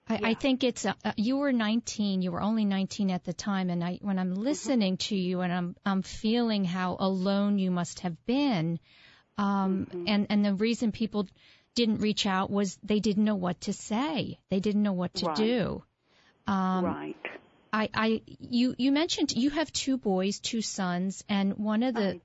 I, 0.07 0.13
yeah. 0.13 0.27
I 0.27 0.33
think 0.35 0.63
it's 0.63 0.85
uh, 0.85 0.93
uh 1.03 1.13
you 1.17 1.37
were 1.37 1.51
19. 1.51 2.21
You 2.21 2.31
were 2.31 2.41
only 2.41 2.65
19 2.65 3.11
at 3.11 3.23
the 3.23 3.33
time, 3.33 3.69
and 3.69 3.83
I 3.83 3.99
when 4.01 4.19
I'm 4.19 4.31
mm-hmm. 4.31 4.41
listening 4.41 4.93
mm-hmm. 4.93 5.09
to 5.09 5.15
you 5.15 5.41
and 5.41 5.51
I'm 5.51 5.75
I'm 5.85 6.01
feeling 6.01 6.63
how 6.63 6.97
alone 6.99 7.59
you 7.59 7.71
must 7.71 8.01
have 8.01 8.25
been. 8.25 8.79
Um, 9.37 9.87
mm-hmm. 9.89 10.03
and 10.07 10.27
and 10.29 10.45
the 10.45 10.53
reason 10.53 10.91
people 10.91 11.27
didn't 11.75 11.99
reach 11.99 12.25
out 12.25 12.49
was 12.49 12.77
they 12.83 12.99
didn't 12.99 13.23
know 13.23 13.35
what 13.35 13.61
to 13.61 13.73
say. 13.73 14.39
They 14.49 14.59
didn't 14.59 14.83
know 14.83 14.93
what 14.93 15.13
to 15.15 15.27
right. 15.27 15.35
do. 15.35 15.83
Um, 16.47 16.85
right. 16.85 17.15
I, 17.71 17.89
I, 17.93 18.21
you, 18.39 18.75
you 18.77 18.91
mentioned 18.91 19.31
you 19.31 19.51
have 19.51 19.71
two 19.71 19.97
boys, 19.97 20.39
two 20.39 20.61
sons, 20.61 21.23
and 21.29 21.57
one 21.57 21.83
of 21.83 21.93
the, 21.93 22.19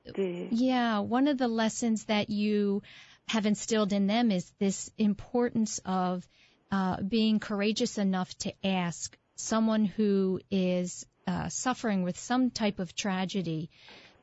yeah, 0.50 1.00
one 1.00 1.28
of 1.28 1.38
the 1.38 1.48
lessons 1.48 2.04
that 2.04 2.30
you 2.30 2.82
have 3.28 3.46
instilled 3.46 3.92
in 3.92 4.06
them 4.06 4.30
is 4.30 4.50
this 4.58 4.90
importance 4.98 5.80
of 5.84 6.26
uh, 6.70 7.00
being 7.02 7.40
courageous 7.40 7.98
enough 7.98 8.36
to 8.38 8.52
ask 8.66 9.16
someone 9.36 9.84
who 9.84 10.40
is 10.50 11.06
uh, 11.26 11.48
suffering 11.48 12.02
with 12.02 12.18
some 12.18 12.50
type 12.50 12.78
of 12.78 12.94
tragedy 12.94 13.70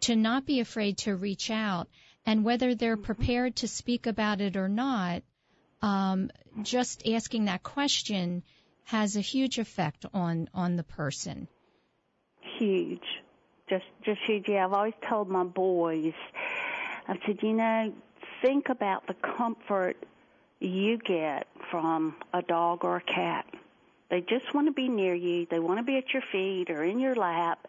to 0.02 0.16
not 0.16 0.46
be 0.46 0.60
afraid 0.60 0.98
to 1.00 1.16
reach 1.16 1.52
out, 1.52 1.88
and 2.26 2.44
whether 2.44 2.76
they're 2.76 2.96
mm-hmm. 2.96 3.06
prepared 3.06 3.56
to 3.58 3.68
speak 3.68 4.08
about 4.08 4.42
it 4.42 4.56
or 4.58 4.68
not, 4.68 5.24
um, 5.82 6.30
just 6.64 7.08
asking 7.08 7.46
that 7.46 7.64
question 7.64 8.44
has 8.86 9.16
a 9.16 9.22
huge 9.22 9.60
effect 9.60 10.06
on 10.14 10.50
on 10.54 10.76
the 10.76 10.84
person. 10.84 11.48
Huge, 12.58 13.22
just 13.70 13.86
just 14.04 14.22
huge. 14.26 14.48
Yeah, 14.48 14.66
I've 14.66 14.74
always 14.74 14.94
told 15.08 15.30
my 15.30 15.44
boys, 15.44 16.14
I 17.08 17.20
said, 17.26 17.40
you 17.42 17.54
know, 17.54 17.94
think 18.42 18.70
about 18.70 19.08
the 19.08 19.14
comfort 19.14 19.98
you 20.60 20.98
get 20.98 21.48
from 21.70 22.16
a 22.34 22.42
dog 22.42 22.84
or 22.84 22.98
a 22.98 23.02
cat. 23.02 23.46
They 24.10 24.22
just 24.22 24.54
want 24.54 24.68
to 24.68 24.74
be 24.74 24.90
near 24.90 25.16
you. 25.16 25.48
They 25.50 25.60
want 25.60 25.80
to 25.80 25.84
be 25.84 25.98
at 25.98 26.14
your 26.14 26.22
feet 26.32 26.70
or 26.70 26.84
in 26.84 27.00
your 27.00 27.16
lap, 27.16 27.66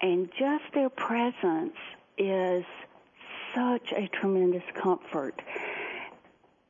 and 0.00 0.30
just 0.38 0.64
their 0.72 0.88
presence 0.88 1.76
is 2.18 2.64
such 3.54 3.92
a 3.92 4.08
tremendous 4.08 4.64
comfort. 4.74 5.40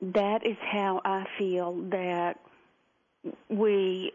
That 0.02 0.44
is 0.44 0.56
how 0.60 1.00
I 1.04 1.26
feel 1.38 1.74
that 1.90 2.38
we 3.48 4.12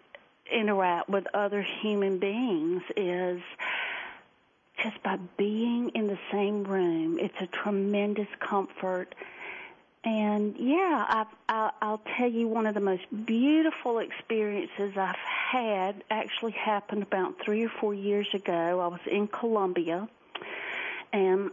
interact 0.52 1.10
with 1.10 1.26
other 1.34 1.62
human 1.62 2.20
beings 2.20 2.84
is 2.96 3.42
just 4.84 5.02
by 5.04 5.18
being 5.38 5.90
in 5.90 6.08
the 6.08 6.20
same 6.32 6.64
room. 6.64 7.20
It's 7.20 7.40
a 7.40 7.48
tremendous 7.48 8.28
comfort. 8.40 9.14
And 10.04 10.56
yeah, 10.58 11.06
I've, 11.08 11.28
I'll, 11.48 11.72
I'll 11.82 12.02
tell 12.18 12.30
you 12.30 12.48
one 12.48 12.66
of 12.66 12.74
the 12.74 12.80
most 12.80 13.04
beautiful 13.26 14.00
experiences 14.00 14.98
I've 14.98 15.16
had 15.16 16.04
actually 16.10 16.54
happened 16.54 17.04
about 17.04 17.36
three 17.44 17.66
or 17.66 17.70
four 17.70 17.94
years 17.94 18.28
ago. 18.34 18.80
I 18.80 18.88
was 18.88 19.02
in 19.06 19.28
Columbia 19.28 20.10
and 21.14 21.52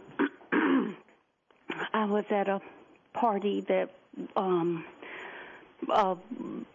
I 1.93 2.05
was 2.05 2.25
at 2.31 2.47
a 2.47 2.61
party 3.13 3.61
that 3.61 3.91
um 4.35 4.85
a 5.87 6.17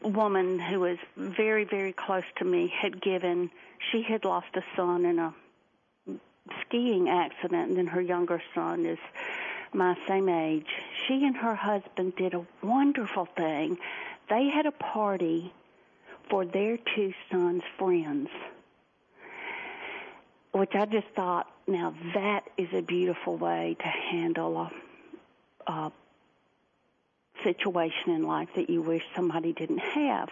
woman 0.03 0.59
who 0.59 0.81
was 0.81 0.99
very, 1.17 1.65
very 1.65 1.93
close 1.93 2.25
to 2.37 2.45
me 2.45 2.73
had 2.81 3.01
given, 3.01 3.51
she 3.91 4.03
had 4.03 4.25
lost 4.25 4.49
a 4.55 4.63
son 4.77 5.05
in 5.05 5.19
a 5.19 5.35
skiing 6.61 7.09
accident, 7.09 7.69
and 7.69 7.77
then 7.77 7.87
her 7.87 8.01
younger 8.01 8.43
son 8.55 8.87
is 8.87 8.99
my 9.73 9.97
same 10.07 10.29
age. 10.29 10.67
She 11.07 11.25
and 11.25 11.37
her 11.37 11.55
husband 11.55 12.17
did 12.17 12.35
a 12.35 12.47
wonderful 12.63 13.27
thing. 13.37 13.79
They 14.29 14.49
had 14.49 14.67
a 14.67 14.73
party 14.73 15.53
for 16.31 16.45
their 16.45 16.79
two 16.95 17.13
sons' 17.31 17.63
friends, 17.79 18.29
which 20.53 20.75
I 20.75 20.87
just 20.87 21.09
thought, 21.15 21.47
now 21.67 21.95
that 22.15 22.45
is 22.57 22.69
a 22.73 22.83
beautiful 22.83 23.37
way 23.37 23.77
to 23.79 23.87
handle 23.87 24.57
a, 25.67 25.71
a 25.71 25.93
situation 27.45 28.11
in 28.11 28.25
life 28.25 28.49
that 28.57 28.69
you 28.69 28.83
wish 28.83 29.03
somebody 29.15 29.53
didn't 29.53 29.79
have. 29.79 30.29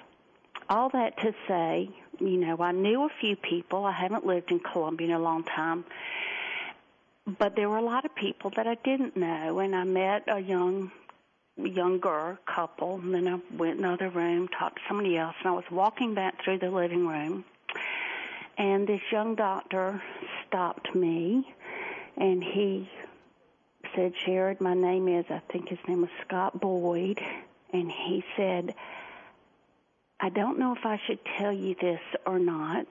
All 0.69 0.88
that 0.90 1.19
to 1.19 1.35
say, 1.47 1.90
you 2.19 2.38
know, 2.38 2.57
I 2.61 2.73
knew 2.73 3.04
a 3.04 3.09
few 3.21 3.37
people. 3.37 3.85
I 3.85 3.92
haven't 3.92 4.26
lived 4.26 4.50
in 4.50 4.59
Columbia 4.59 5.09
in 5.09 5.12
a 5.12 5.19
long 5.19 5.45
time. 5.45 5.85
But 7.38 7.54
there 7.54 7.69
were 7.69 7.76
a 7.76 7.85
lot 7.85 8.04
of 8.04 8.14
people 8.14 8.50
that 8.57 8.66
I 8.66 8.75
didn't 8.75 9.16
know, 9.16 9.61
and 9.61 9.76
I 9.76 9.85
met 9.85 10.25
a 10.26 10.40
young 10.40 10.90
younger 11.57 12.38
couple, 12.47 12.95
and 12.95 13.14
then 13.14 13.28
I 13.28 13.38
went 13.54 13.78
in 13.78 13.85
another 13.85 14.09
room, 14.09 14.49
talked 14.49 14.76
to 14.76 14.83
somebody 14.88 15.16
else, 15.19 15.37
and 15.40 15.49
I 15.49 15.52
was 15.52 15.64
walking 15.71 16.14
back 16.14 16.42
through 16.42 16.59
the 16.59 16.71
living 16.71 17.07
room, 17.07 17.45
And 18.59 18.87
this 18.87 19.00
young 19.11 19.35
doctor 19.35 20.02
stopped 20.47 20.95
me 20.95 21.54
and 22.16 22.42
he 22.45 22.88
said, 23.94 24.14
Sherrerd, 24.16 24.61
my 24.61 24.75
name 24.75 25.08
is, 25.08 25.25
I 25.30 25.40
think 25.50 25.68
his 25.68 25.78
name 25.87 26.02
was 26.02 26.11
Scott 26.26 26.61
Boyd. 26.61 27.20
And 27.72 27.90
he 27.90 28.25
said, 28.37 28.75
I 30.20 30.28
don't 30.28 30.58
know 30.58 30.75
if 30.75 30.84
I 30.84 31.00
should 31.06 31.20
tell 31.38 31.52
you 31.52 31.75
this 31.80 32.00
or 32.26 32.38
not. 32.38 32.87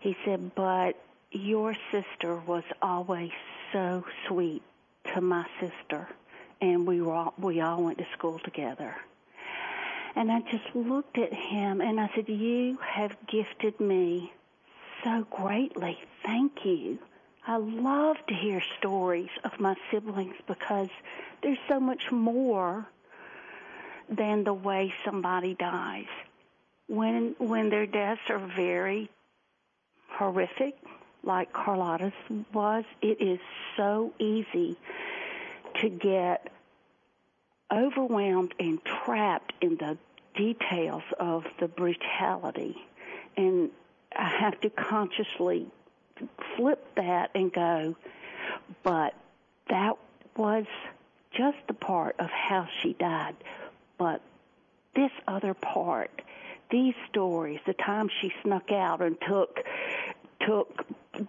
He 0.00 0.16
said, 0.24 0.54
but 0.54 0.96
your 1.30 1.74
sister 1.90 2.36
was 2.36 2.64
always 2.80 3.30
so 3.72 4.04
sweet 4.26 4.62
to 5.14 5.20
my 5.20 5.46
sister, 5.60 6.06
and 6.60 6.86
we 6.86 7.00
were 7.00 7.12
all, 7.12 7.34
we 7.38 7.60
all 7.60 7.82
went 7.82 7.98
to 7.98 8.06
school 8.12 8.38
together. 8.38 8.94
And 10.14 10.30
I 10.30 10.40
just 10.40 10.74
looked 10.74 11.16
at 11.18 11.32
him 11.32 11.80
and 11.80 11.98
I 11.98 12.10
said, 12.14 12.28
"You 12.28 12.78
have 12.82 13.16
gifted 13.26 13.80
me 13.80 14.32
so 15.02 15.26
greatly. 15.30 15.98
Thank 16.22 16.64
you." 16.64 16.98
I 17.46 17.56
love 17.56 18.16
to 18.28 18.34
hear 18.34 18.62
stories 18.78 19.30
of 19.42 19.58
my 19.58 19.74
siblings 19.90 20.36
because 20.46 20.88
there's 21.42 21.58
so 21.68 21.80
much 21.80 22.10
more 22.12 22.86
than 24.08 24.44
the 24.44 24.54
way 24.54 24.94
somebody 25.04 25.54
dies. 25.54 26.06
When 26.86 27.34
when 27.38 27.68
their 27.70 27.86
deaths 27.86 28.22
are 28.28 28.38
very 28.38 29.10
horrific, 30.08 30.76
like 31.24 31.52
Carlotta's 31.52 32.12
was, 32.52 32.84
it 33.00 33.20
is 33.20 33.40
so 33.76 34.12
easy 34.18 34.76
to 35.80 35.88
get 35.88 36.48
overwhelmed 37.72 38.54
and 38.58 38.84
trapped 38.84 39.52
in 39.60 39.76
the 39.76 39.98
details 40.36 41.02
of 41.18 41.44
the 41.58 41.68
brutality. 41.68 42.76
And 43.36 43.70
I 44.14 44.28
have 44.28 44.60
to 44.60 44.70
consciously 44.70 45.66
flip 46.56 46.84
that 46.96 47.30
and 47.34 47.52
go, 47.52 47.96
but 48.82 49.14
that 49.68 49.96
was 50.36 50.64
just 51.32 51.58
the 51.66 51.74
part 51.74 52.16
of 52.18 52.30
how 52.30 52.68
she 52.82 52.94
died. 52.94 53.36
But 53.98 54.20
this 54.94 55.10
other 55.26 55.54
part, 55.54 56.10
these 56.70 56.94
stories, 57.08 57.60
the 57.66 57.74
time 57.74 58.08
she 58.20 58.32
snuck 58.42 58.70
out 58.70 59.00
and 59.00 59.16
took 59.28 59.60
took 60.46 60.84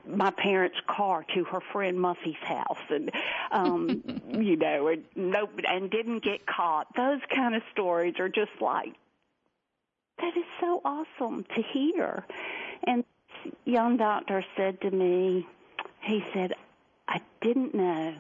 my 0.08 0.32
parents' 0.32 0.78
car 0.88 1.26
to 1.36 1.44
her 1.44 1.60
friend 1.72 2.00
Muffy's 2.00 2.36
house, 2.42 2.80
and 2.90 3.12
um, 3.52 4.04
you 4.32 4.56
know, 4.56 4.88
and 4.88 5.04
no, 5.16 5.50
and 5.68 5.90
didn't 5.90 6.24
get 6.24 6.46
caught. 6.46 6.88
Those 6.96 7.20
kind 7.34 7.56
of 7.56 7.62
stories 7.72 8.16
are 8.20 8.30
just 8.30 8.52
like 8.62 8.96
that 10.20 10.38
is 10.38 10.46
so 10.60 10.82
awesome 10.86 11.46
to 11.56 11.62
hear. 11.74 12.26
And 12.86 13.04
young 13.66 13.98
doctor 13.98 14.44
said 14.56 14.82
to 14.82 14.92
me, 14.92 15.48
he 16.02 16.24
said, 16.34 16.54
I 17.08 17.22
didn't 17.42 17.74
know 17.74 18.16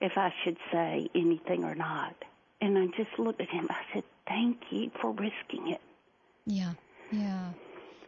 if 0.00 0.12
I 0.16 0.32
should 0.42 0.56
say 0.72 1.08
anything 1.14 1.64
or 1.64 1.74
not. 1.74 2.14
And 2.60 2.78
I 2.78 2.86
just 2.86 3.18
looked 3.18 3.40
at 3.40 3.48
him. 3.48 3.68
I 3.70 3.82
said, 3.92 4.04
Thank 4.26 4.58
you 4.70 4.90
for 5.00 5.10
risking 5.10 5.68
it. 5.68 5.80
Yeah, 6.46 6.72
yeah. 7.10 7.50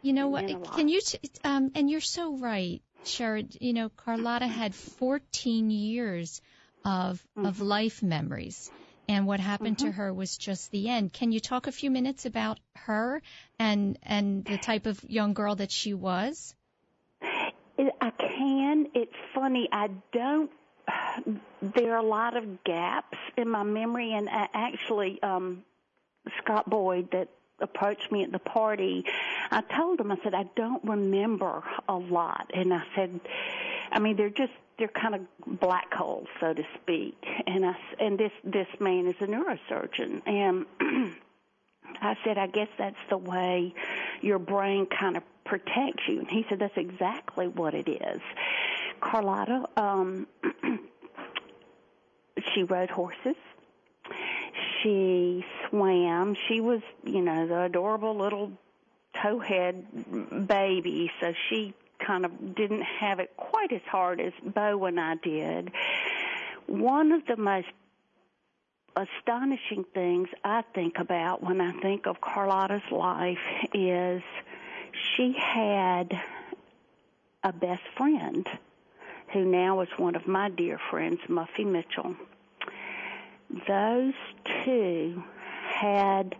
You 0.03 0.13
know 0.13 0.29
what? 0.29 0.47
Can 0.75 0.89
you? 0.89 1.01
T- 1.01 1.19
um, 1.45 1.73
and 1.75 1.91
you're 1.91 2.01
so 2.01 2.37
right, 2.37 2.81
Sherrerd. 3.05 3.57
You 3.61 3.73
know, 3.73 3.89
Carlotta 3.91 4.47
had 4.47 4.75
14 4.75 5.71
years 5.71 6.41
of 6.85 7.23
mm-hmm. 7.37 7.47
of 7.47 7.61
life 7.61 8.03
memories, 8.03 8.71
and 9.09 9.27
what 9.27 9.41
happened 9.41 9.79
mm-hmm. 9.79 9.89
to 9.89 9.93
her 9.93 10.13
was 10.13 10.37
just 10.37 10.71
the 10.71 10.89
end. 10.89 11.13
Can 11.13 11.33
you 11.33 11.41
talk 11.41 11.67
a 11.67 11.73
few 11.73 11.91
minutes 11.91 12.27
about 12.27 12.59
her 12.75 13.23
and 13.59 13.99
and 14.03 14.45
the 14.45 14.59
type 14.59 14.87
of 14.87 15.03
young 15.05 15.35
girl 15.35 15.55
that 15.57 15.71
she 15.71 15.95
was? 15.95 16.55
I 18.01 18.11
can. 18.11 18.89
It's 18.95 19.15
funny. 19.35 19.69
I 19.71 19.91
don't. 20.13 20.51
There 21.61 21.95
are 21.95 21.99
a 21.99 22.07
lot 22.07 22.37
of 22.37 22.65
gaps 22.65 23.19
in 23.37 23.49
my 23.49 23.65
memory, 23.65 24.13
and 24.13 24.28
I 24.28 24.49
actually, 24.54 25.21
um, 25.23 25.65
Scott 26.39 26.71
Boyd, 26.71 27.11
that 27.11 27.28
approached 27.61 28.13
me 28.13 28.23
at 28.23 28.33
the 28.33 28.39
party, 28.39 29.04
I 29.50 29.63
told 29.63 30.00
him, 30.00 30.13
I 30.13 30.17
said, 30.23 30.35
I 30.35 30.45
don't 30.54 30.85
remember 30.85 31.65
a 31.89 31.97
lot. 31.97 32.50
And 32.54 32.73
I 32.73 32.83
said, 32.95 33.21
I 33.91 33.99
mean, 33.99 34.17
they're 34.17 34.30
just, 34.30 34.52
they're 34.78 34.89
kind 34.89 35.15
of 35.15 35.21
black 35.60 35.93
holes, 35.93 36.28
so 36.41 36.52
to 36.52 36.62
speak. 36.82 37.17
And 37.47 37.65
I, 37.65 37.76
and 37.99 38.19
this, 38.19 38.32
this 38.45 38.69
man 38.78 39.06
is 39.06 39.15
a 39.21 39.26
neurosurgeon. 39.26 40.23
And 40.26 40.67
I 42.00 42.17
said, 42.25 42.39
I 42.39 42.47
guess 42.47 42.69
that's 42.78 42.97
the 43.08 43.19
way 43.19 43.75
your 44.21 44.39
brain 44.39 44.86
kind 44.86 45.17
of 45.17 45.23
protects 45.45 46.02
you. 46.08 46.19
And 46.21 46.28
he 46.28 46.45
said, 46.49 46.58
that's 46.58 46.76
exactly 46.76 47.49
what 47.49 47.75
it 47.75 47.89
is. 47.89 48.21
Carlotta, 49.00 49.67
um, 49.76 50.26
she 52.54 52.62
rode 52.65 52.91
horses 52.91 53.36
she 54.82 55.45
swam. 55.69 56.36
She 56.49 56.60
was, 56.60 56.80
you 57.04 57.23
know, 57.23 57.47
the 57.47 57.62
adorable 57.62 58.17
little 58.17 58.52
towhead 59.15 60.47
baby, 60.47 61.10
so 61.21 61.32
she 61.49 61.75
kind 61.99 62.25
of 62.25 62.54
didn't 62.54 62.82
have 62.82 63.21
it 63.21 63.37
quite 63.37 63.73
as 63.73 63.82
hard 63.89 64.21
as 64.21 64.32
Bo 64.43 64.85
and 64.85 65.00
I 65.00 65.17
did. 65.17 65.73
One 66.67 67.13
of 67.13 67.26
the 67.26 67.37
most 67.37 67.69
astonishing 68.97 69.85
things 69.95 70.28
I 70.43 70.63
think 70.75 70.99
about 70.99 71.43
when 71.43 71.61
I 71.61 71.73
think 71.80 72.06
of 72.06 72.21
Carlotta's 72.21 72.91
life 72.91 73.39
is 73.75 74.23
she 75.17 75.32
had 75.39 76.19
a 77.45 77.52
best 77.52 77.82
friend 77.97 78.49
who 79.32 79.45
now 79.45 79.80
is 79.80 79.89
one 79.97 80.15
of 80.15 80.26
my 80.26 80.49
dear 80.49 80.78
friends, 80.91 81.21
Muffy 81.28 81.67
Mitchell 81.67 82.17
those 83.67 84.15
two 84.65 85.23
had 85.69 86.37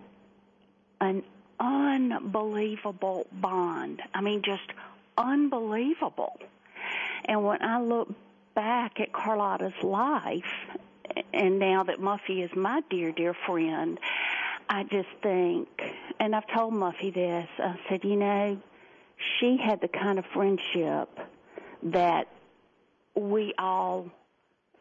an 1.01 1.23
unbelievable 1.61 3.27
bond. 3.33 4.03
I 4.15 4.21
mean, 4.21 4.43
just 4.43 4.73
unbelievable. 5.17 6.39
And 7.25 7.45
when 7.45 7.63
I 7.63 7.81
look 7.81 8.09
back 8.55 9.01
at 9.01 9.13
Carlotta's 9.13 9.83
life, 9.83 10.45
and 11.33 11.59
now 11.59 11.85
that 11.85 12.01
Muffy 12.01 12.45
is 12.45 12.51
my 12.57 12.83
dear, 12.91 13.13
dear 13.13 13.35
friend, 13.47 13.99
I 14.69 14.85
just 14.85 15.09
think, 15.23 15.69
and 16.19 16.35
I've 16.35 16.47
told 16.49 16.75
Muffy 16.75 17.13
this, 17.13 17.49
I 17.59 17.79
said, 17.89 18.05
you 18.05 18.17
know, 18.17 18.61
she 19.39 19.57
had 19.57 19.81
the 19.81 19.89
kind 19.89 20.19
of 20.19 20.27
friendship 20.27 21.09
that 21.85 22.29
we 23.15 23.55
all 23.59 24.11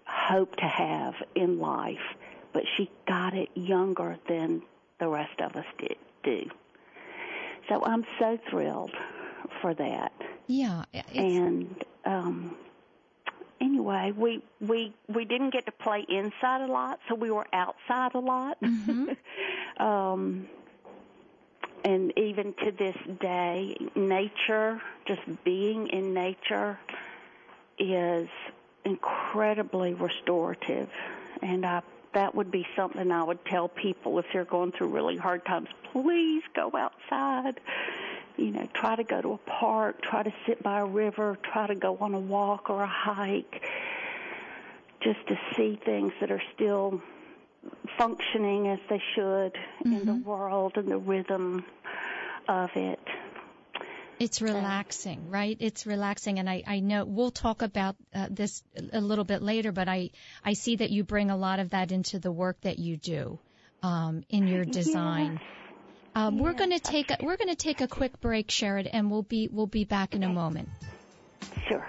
hope 0.06 0.56
to 0.58 0.66
have 0.66 1.16
in 1.36 1.60
life, 1.60 2.16
but 2.54 2.64
she 2.76 2.90
got 3.08 3.34
it 3.34 3.50
younger 3.56 4.18
than 4.28 4.62
the 5.00 5.08
rest 5.08 5.40
of 5.40 5.56
us 5.56 5.66
did 5.78 5.98
do. 6.24 6.50
So 7.70 7.84
I'm 7.84 8.06
so 8.20 8.38
thrilled 8.50 8.92
for 9.62 9.74
that. 9.74 10.12
Yeah, 10.48 10.84
and 11.14 11.84
um 12.06 12.56
anyway, 13.60 14.14
we 14.16 14.44
we 14.60 14.94
we 15.08 15.26
didn't 15.26 15.52
get 15.52 15.66
to 15.66 15.72
play 15.72 16.06
inside 16.08 16.62
a 16.62 16.72
lot, 16.72 17.00
so 17.08 17.16
we 17.16 17.32
were 17.32 17.48
outside 17.54 18.14
a 18.16 18.20
lot. 18.20 18.58
Mm-hmm. 18.62 19.12
um 19.84 20.48
and 21.84 22.18
even 22.18 22.54
to 22.64 22.72
this 22.72 22.96
day, 23.20 23.78
nature, 23.96 24.82
just 25.06 25.22
being 25.44 25.88
in 25.88 26.16
nature 26.16 26.80
is 27.78 28.28
incredibly 28.84 29.94
restorative, 29.94 30.90
and 31.44 31.64
I, 31.64 31.84
that 32.14 32.34
would 32.34 32.50
be 32.50 32.66
something 32.76 33.12
I 33.12 33.24
would 33.24 33.46
tell 33.46 33.68
people 33.68 34.18
if 34.18 34.26
they're 34.34 34.46
going 34.46 34.72
through 34.72 34.88
really 34.88 35.18
hard 35.18 35.46
times. 35.46 35.68
Please 35.92 36.42
go 36.56 36.72
outside. 36.76 37.60
You 38.38 38.52
know, 38.52 38.68
try 38.74 38.96
to 38.96 39.04
go 39.04 39.22
to 39.22 39.34
a 39.34 39.38
park, 39.38 40.02
try 40.02 40.24
to 40.24 40.34
sit 40.46 40.62
by 40.62 40.80
a 40.80 40.86
river, 40.86 41.38
try 41.42 41.68
to 41.68 41.76
go 41.76 41.98
on 42.00 42.14
a 42.14 42.20
walk 42.20 42.70
or 42.70 42.82
a 42.82 42.88
hike, 42.88 43.64
just 45.02 45.26
to 45.28 45.40
see 45.56 45.80
things 45.84 46.12
that 46.20 46.32
are 46.32 46.42
still 46.54 47.02
functioning 47.98 48.68
as 48.68 48.80
they 48.90 49.02
should 49.16 49.54
mm-hmm. 49.54 49.94
in 49.94 50.06
the 50.06 50.12
mm-hmm. 50.12 50.30
world 50.30 50.74
and 50.76 50.88
the 50.88 50.98
rhythm 50.98 51.64
of 52.48 52.70
it. 52.76 53.00
It's 54.18 54.42
relaxing, 54.42 55.30
right? 55.30 55.58
It's 55.60 55.86
relaxing, 55.86 56.40
and 56.40 56.50
I, 56.50 56.64
I 56.66 56.80
know 56.80 57.04
we'll 57.04 57.32
talk 57.32 57.62
about 57.62 57.98
uh, 58.14 58.28
this 58.32 58.64
a 58.94 59.02
little 59.02 59.26
bit 59.26 59.42
later, 59.42 59.74
but 59.74 59.90
I, 59.90 60.12
I 60.44 60.54
see 60.54 60.78
that 60.78 60.90
you 60.90 61.04
bring 61.04 61.32
a 61.32 61.38
lot 61.38 61.60
of 61.60 61.72
that 61.72 61.92
into 61.92 62.20
the 62.20 62.32
work 62.32 62.62
that 62.62 62.80
you 62.80 62.96
do 62.96 63.40
um, 63.84 64.24
in 64.30 64.48
your 64.48 64.64
design. 64.64 65.42
Um, 66.18 66.40
We're 66.40 66.54
going 66.54 66.72
to 66.72 66.80
take 66.80 67.12
a, 67.12 67.18
we're 67.22 67.36
going 67.36 67.50
to 67.50 67.58
take 67.58 67.82
a 67.82 67.90
quick 67.90 68.22
break, 68.22 68.48
Sherrerd, 68.48 68.90
and 68.92 69.12
we'll 69.12 69.24
be 69.24 69.50
we'll 69.52 69.68
be 69.68 69.84
back 69.84 70.16
in 70.16 70.24
a 70.24 70.30
moment. 70.30 70.70
Sure. 71.68 71.86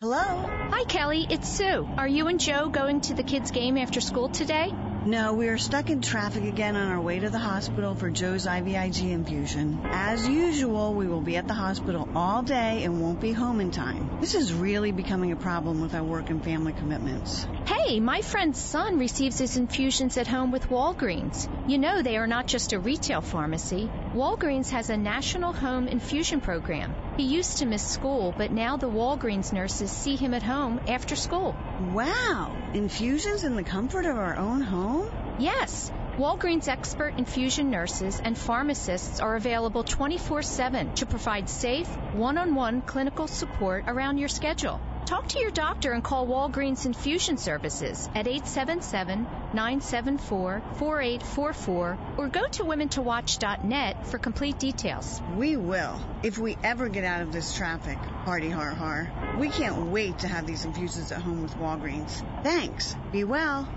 Hello. 0.00 0.16
Hi, 0.18 0.84
Kelly. 0.84 1.26
It's 1.28 1.48
Sue. 1.48 1.86
Are 1.98 2.08
you 2.08 2.28
and 2.28 2.40
Joe 2.40 2.70
going 2.70 3.02
to 3.02 3.14
the 3.14 3.22
kids' 3.22 3.50
game 3.50 3.76
after 3.76 4.00
school 4.00 4.30
today? 4.30 4.72
No, 5.06 5.34
we 5.34 5.46
are 5.46 5.56
stuck 5.56 5.88
in 5.88 6.00
traffic 6.00 6.42
again 6.42 6.74
on 6.74 6.90
our 6.90 7.00
way 7.00 7.20
to 7.20 7.30
the 7.30 7.38
hospital 7.38 7.94
for 7.94 8.10
Joe's 8.10 8.44
IVIG 8.44 9.12
infusion. 9.12 9.82
As 9.84 10.26
usual, 10.28 10.94
we 10.94 11.06
will 11.06 11.20
be 11.20 11.36
at 11.36 11.46
the 11.46 11.54
hospital 11.54 12.08
all 12.16 12.42
day 12.42 12.82
and 12.82 13.00
won't 13.00 13.20
be 13.20 13.30
home 13.30 13.60
in 13.60 13.70
time. 13.70 14.18
This 14.20 14.34
is 14.34 14.52
really 14.52 14.90
becoming 14.90 15.30
a 15.30 15.36
problem 15.36 15.80
with 15.80 15.94
our 15.94 16.02
work 16.02 16.28
and 16.30 16.42
family 16.42 16.72
commitments. 16.72 17.46
Hey, 17.66 18.00
my 18.00 18.20
friend's 18.20 18.60
son 18.60 18.98
receives 18.98 19.38
his 19.38 19.56
infusions 19.56 20.16
at 20.16 20.26
home 20.26 20.50
with 20.50 20.68
Walgreens. 20.70 21.48
You 21.68 21.78
know 21.78 22.02
they 22.02 22.16
are 22.16 22.26
not 22.26 22.48
just 22.48 22.72
a 22.72 22.80
retail 22.80 23.20
pharmacy. 23.20 23.88
Walgreens 24.12 24.70
has 24.70 24.90
a 24.90 24.96
national 24.96 25.52
home 25.52 25.86
infusion 25.86 26.40
program. 26.40 26.92
He 27.16 27.22
used 27.22 27.58
to 27.58 27.66
miss 27.66 27.86
school, 27.86 28.34
but 28.36 28.50
now 28.50 28.76
the 28.76 28.90
Walgreens 28.90 29.52
nurses 29.52 29.92
see 29.92 30.16
him 30.16 30.34
at 30.34 30.42
home 30.42 30.80
after 30.88 31.14
school. 31.14 31.54
Wow! 31.92 32.56
Infusions 32.74 33.44
in 33.44 33.54
the 33.54 33.62
comfort 33.62 34.04
of 34.04 34.18
our 34.18 34.36
own 34.36 34.60
home? 34.62 34.95
Yes, 35.38 35.92
Walgreens 36.16 36.66
expert 36.66 37.18
infusion 37.18 37.70
nurses 37.70 38.20
and 38.20 38.38
pharmacists 38.38 39.20
are 39.20 39.36
available 39.36 39.84
24 39.84 40.42
7 40.42 40.94
to 40.94 41.04
provide 41.04 41.50
safe, 41.50 41.88
one 42.14 42.38
on 42.38 42.54
one 42.54 42.80
clinical 42.80 43.26
support 43.26 43.84
around 43.86 44.16
your 44.16 44.30
schedule. 44.30 44.80
Talk 45.04 45.28
to 45.28 45.38
your 45.38 45.50
doctor 45.50 45.92
and 45.92 46.02
call 46.02 46.26
Walgreens 46.26 46.84
Infusion 46.86 47.36
Services 47.36 48.08
at 48.14 48.26
877 48.26 49.22
974 49.52 50.62
4844 50.78 51.98
or 52.16 52.28
go 52.28 52.48
to 52.48 52.64
womentowatch.net 52.64 54.06
for 54.06 54.18
complete 54.18 54.58
details. 54.58 55.20
We 55.36 55.56
will, 55.56 56.00
if 56.24 56.38
we 56.38 56.56
ever 56.64 56.88
get 56.88 57.04
out 57.04 57.22
of 57.22 57.30
this 57.30 57.54
traffic. 57.54 57.98
Party 58.24 58.50
har 58.50 58.70
har. 58.70 59.36
We 59.38 59.48
can't 59.48 59.92
wait 59.92 60.20
to 60.20 60.28
have 60.28 60.46
these 60.46 60.64
infusions 60.64 61.12
at 61.12 61.20
home 61.20 61.42
with 61.42 61.54
Walgreens. 61.58 62.24
Thanks. 62.42 62.96
Be 63.12 63.22
well. 63.22 63.68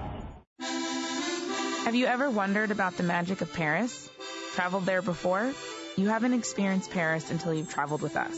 Have 1.85 1.95
you 1.95 2.05
ever 2.07 2.29
wondered 2.29 2.71
about 2.71 2.97
the 2.97 3.03
magic 3.03 3.41
of 3.41 3.53
Paris? 3.53 4.09
Traveled 4.53 4.85
there 4.85 5.01
before? 5.01 5.53
You 5.95 6.09
haven't 6.09 6.33
experienced 6.33 6.91
Paris 6.91 7.31
until 7.31 7.53
you've 7.53 7.69
traveled 7.71 8.01
with 8.01 8.15
us. 8.15 8.37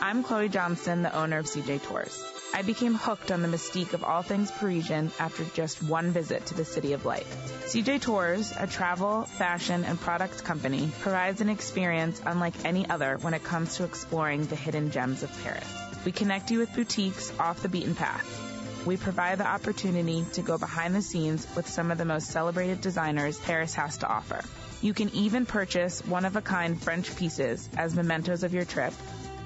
I'm 0.00 0.22
Chloe 0.22 0.48
Johnson, 0.48 1.02
the 1.02 1.12
owner 1.16 1.38
of 1.38 1.46
CJ 1.46 1.82
Tours. 1.82 2.22
I 2.54 2.62
became 2.62 2.94
hooked 2.94 3.32
on 3.32 3.42
the 3.42 3.48
mystique 3.48 3.94
of 3.94 4.04
all 4.04 4.22
things 4.22 4.50
Parisian 4.50 5.10
after 5.18 5.44
just 5.54 5.82
one 5.82 6.12
visit 6.12 6.44
to 6.46 6.54
the 6.54 6.64
City 6.64 6.92
of 6.92 7.04
Light. 7.06 7.26
CJ 7.64 8.02
Tours, 8.02 8.52
a 8.56 8.66
travel, 8.66 9.22
fashion, 9.22 9.84
and 9.84 9.98
products 9.98 10.42
company, 10.42 10.90
provides 11.00 11.40
an 11.40 11.48
experience 11.48 12.22
unlike 12.26 12.64
any 12.64 12.88
other 12.88 13.16
when 13.22 13.34
it 13.34 13.42
comes 13.42 13.76
to 13.76 13.84
exploring 13.84 14.46
the 14.46 14.56
hidden 14.56 14.90
gems 14.90 15.22
of 15.22 15.42
Paris. 15.42 15.66
We 16.04 16.12
connect 16.12 16.50
you 16.50 16.58
with 16.58 16.74
boutiques 16.74 17.32
off 17.40 17.62
the 17.62 17.68
beaten 17.68 17.94
path 17.94 18.47
we 18.86 18.96
provide 18.96 19.38
the 19.38 19.46
opportunity 19.46 20.24
to 20.34 20.42
go 20.42 20.58
behind 20.58 20.94
the 20.94 21.02
scenes 21.02 21.46
with 21.56 21.68
some 21.68 21.90
of 21.90 21.98
the 21.98 22.04
most 22.04 22.28
celebrated 22.28 22.80
designers 22.80 23.38
Paris 23.38 23.74
has 23.74 23.98
to 23.98 24.08
offer. 24.08 24.42
You 24.80 24.94
can 24.94 25.10
even 25.14 25.46
purchase 25.46 26.04
one 26.06 26.24
of 26.24 26.36
a 26.36 26.40
kind 26.40 26.80
French 26.80 27.14
pieces 27.16 27.68
as 27.76 27.94
mementos 27.94 28.44
of 28.44 28.54
your 28.54 28.64
trip, 28.64 28.92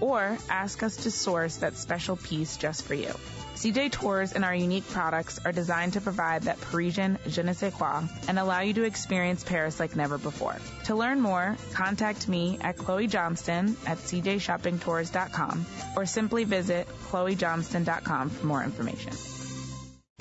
or 0.01 0.37
ask 0.51 0.83
us 0.83 0.97
to 0.97 1.11
source 1.11 1.57
that 1.59 1.77
special 1.77 2.17
piece 2.17 2.57
just 2.57 2.85
for 2.85 2.95
you. 2.95 3.13
CJ 3.63 3.93
Tours 3.93 4.33
and 4.33 4.45
our 4.45 4.55
unique 4.57 4.89
products 4.91 5.39
are 5.45 5.53
designed 5.53 5.93
to 5.93 6.01
provide 6.01 6.43
that 6.43 6.61
Parisian 6.61 7.17
je 7.29 7.45
ne 7.45 7.53
sais 7.53 7.73
quoi 7.73 8.03
and 8.27 8.37
allow 8.37 8.59
you 8.59 8.75
to 8.75 8.83
experience 8.83 9.45
Paris 9.45 9.79
like 9.79 9.95
never 9.95 10.19
before. 10.19 10.57
To 10.87 10.97
learn 10.97 11.21
more, 11.21 11.57
contact 11.73 12.27
me 12.27 12.59
at 12.61 12.77
Chloe 12.77 13.07
Johnston 13.07 13.77
at 13.87 13.99
cjshoppingtours.com 13.99 15.65
or 15.95 16.07
simply 16.07 16.43
visit 16.43 16.89
chloejohnston.com 17.05 18.31
for 18.31 18.47
more 18.47 18.65
information. 18.65 19.13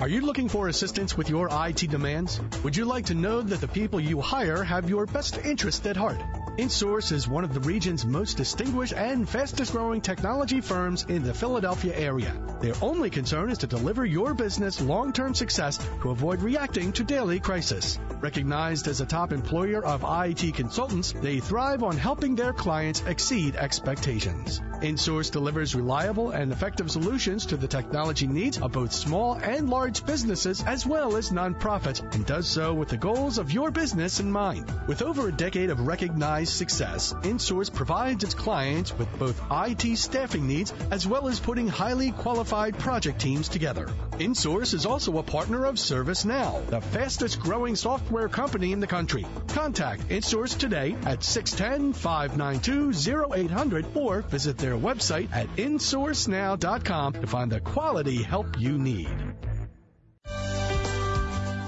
Are 0.01 0.09
you 0.09 0.21
looking 0.21 0.49
for 0.49 0.67
assistance 0.67 1.15
with 1.15 1.29
your 1.29 1.47
IT 1.51 1.87
demands? 1.91 2.41
Would 2.63 2.75
you 2.75 2.85
like 2.85 3.05
to 3.05 3.13
know 3.13 3.39
that 3.43 3.61
the 3.61 3.67
people 3.67 3.99
you 3.99 4.19
hire 4.19 4.63
have 4.63 4.89
your 4.89 5.05
best 5.05 5.37
interest 5.37 5.85
at 5.85 5.95
heart? 5.95 6.19
InSource 6.57 7.11
is 7.11 7.27
one 7.27 7.43
of 7.43 7.53
the 7.53 7.59
region's 7.59 8.03
most 8.03 8.35
distinguished 8.35 8.93
and 8.93 9.29
fastest 9.29 9.73
growing 9.73 10.01
technology 10.01 10.59
firms 10.59 11.05
in 11.07 11.21
the 11.21 11.35
Philadelphia 11.35 11.95
area. 11.95 12.33
Their 12.61 12.73
only 12.81 13.11
concern 13.11 13.51
is 13.51 13.59
to 13.59 13.67
deliver 13.67 14.03
your 14.03 14.33
business 14.33 14.81
long 14.81 15.13
term 15.13 15.35
success 15.35 15.77
to 16.01 16.09
avoid 16.09 16.41
reacting 16.41 16.93
to 16.93 17.03
daily 17.03 17.39
crisis. 17.39 17.99
Recognized 18.21 18.87
as 18.87 19.01
a 19.01 19.05
top 19.05 19.31
employer 19.31 19.85
of 19.85 20.03
IT 20.03 20.55
consultants, 20.55 21.11
they 21.11 21.39
thrive 21.41 21.83
on 21.83 21.95
helping 21.95 22.33
their 22.33 22.53
clients 22.53 23.03
exceed 23.05 23.55
expectations. 23.55 24.61
InSource 24.81 25.31
delivers 25.31 25.75
reliable 25.75 26.31
and 26.31 26.51
effective 26.51 26.89
solutions 26.89 27.45
to 27.45 27.55
the 27.55 27.67
technology 27.67 28.25
needs 28.25 28.57
of 28.57 28.71
both 28.71 28.91
small 28.91 29.35
and 29.35 29.69
large 29.69 30.03
businesses 30.07 30.63
as 30.65 30.87
well 30.87 31.17
as 31.17 31.29
nonprofits 31.29 32.01
and 32.15 32.25
does 32.25 32.47
so 32.47 32.73
with 32.73 32.89
the 32.89 32.97
goals 32.97 33.37
of 33.37 33.51
your 33.51 33.69
business 33.69 34.19
in 34.19 34.31
mind. 34.31 34.65
With 34.87 35.03
over 35.03 35.27
a 35.27 35.31
decade 35.31 35.69
of 35.69 35.85
recognized 35.85 36.53
success, 36.53 37.13
InSource 37.21 37.71
provides 37.71 38.23
its 38.23 38.33
clients 38.33 38.97
with 38.97 39.07
both 39.19 39.39
IT 39.51 39.97
staffing 39.97 40.47
needs 40.47 40.73
as 40.89 41.05
well 41.05 41.27
as 41.27 41.39
putting 41.39 41.67
highly 41.67 42.11
qualified 42.11 42.79
project 42.79 43.21
teams 43.21 43.49
together. 43.49 43.87
InSource 44.13 44.73
is 44.73 44.87
also 44.87 45.19
a 45.19 45.23
partner 45.23 45.65
of 45.65 45.75
ServiceNow, 45.75 46.65
the 46.67 46.81
fastest 46.81 47.39
growing 47.39 47.75
software 47.75 48.29
company 48.29 48.71
in 48.71 48.79
the 48.79 48.87
country. 48.87 49.27
Contact 49.49 50.09
InSource 50.09 50.57
today 50.57 50.95
at 51.05 51.19
610-592-0800 51.19 53.95
or 53.95 54.21
visit 54.21 54.57
their 54.57 54.70
website 54.77 55.31
at 55.33 55.47
insourcenow.com 55.55 57.13
to 57.13 57.27
find 57.27 57.51
the 57.51 57.59
quality 57.59 58.21
help 58.21 58.59
you 58.59 58.77
need. 58.77 59.09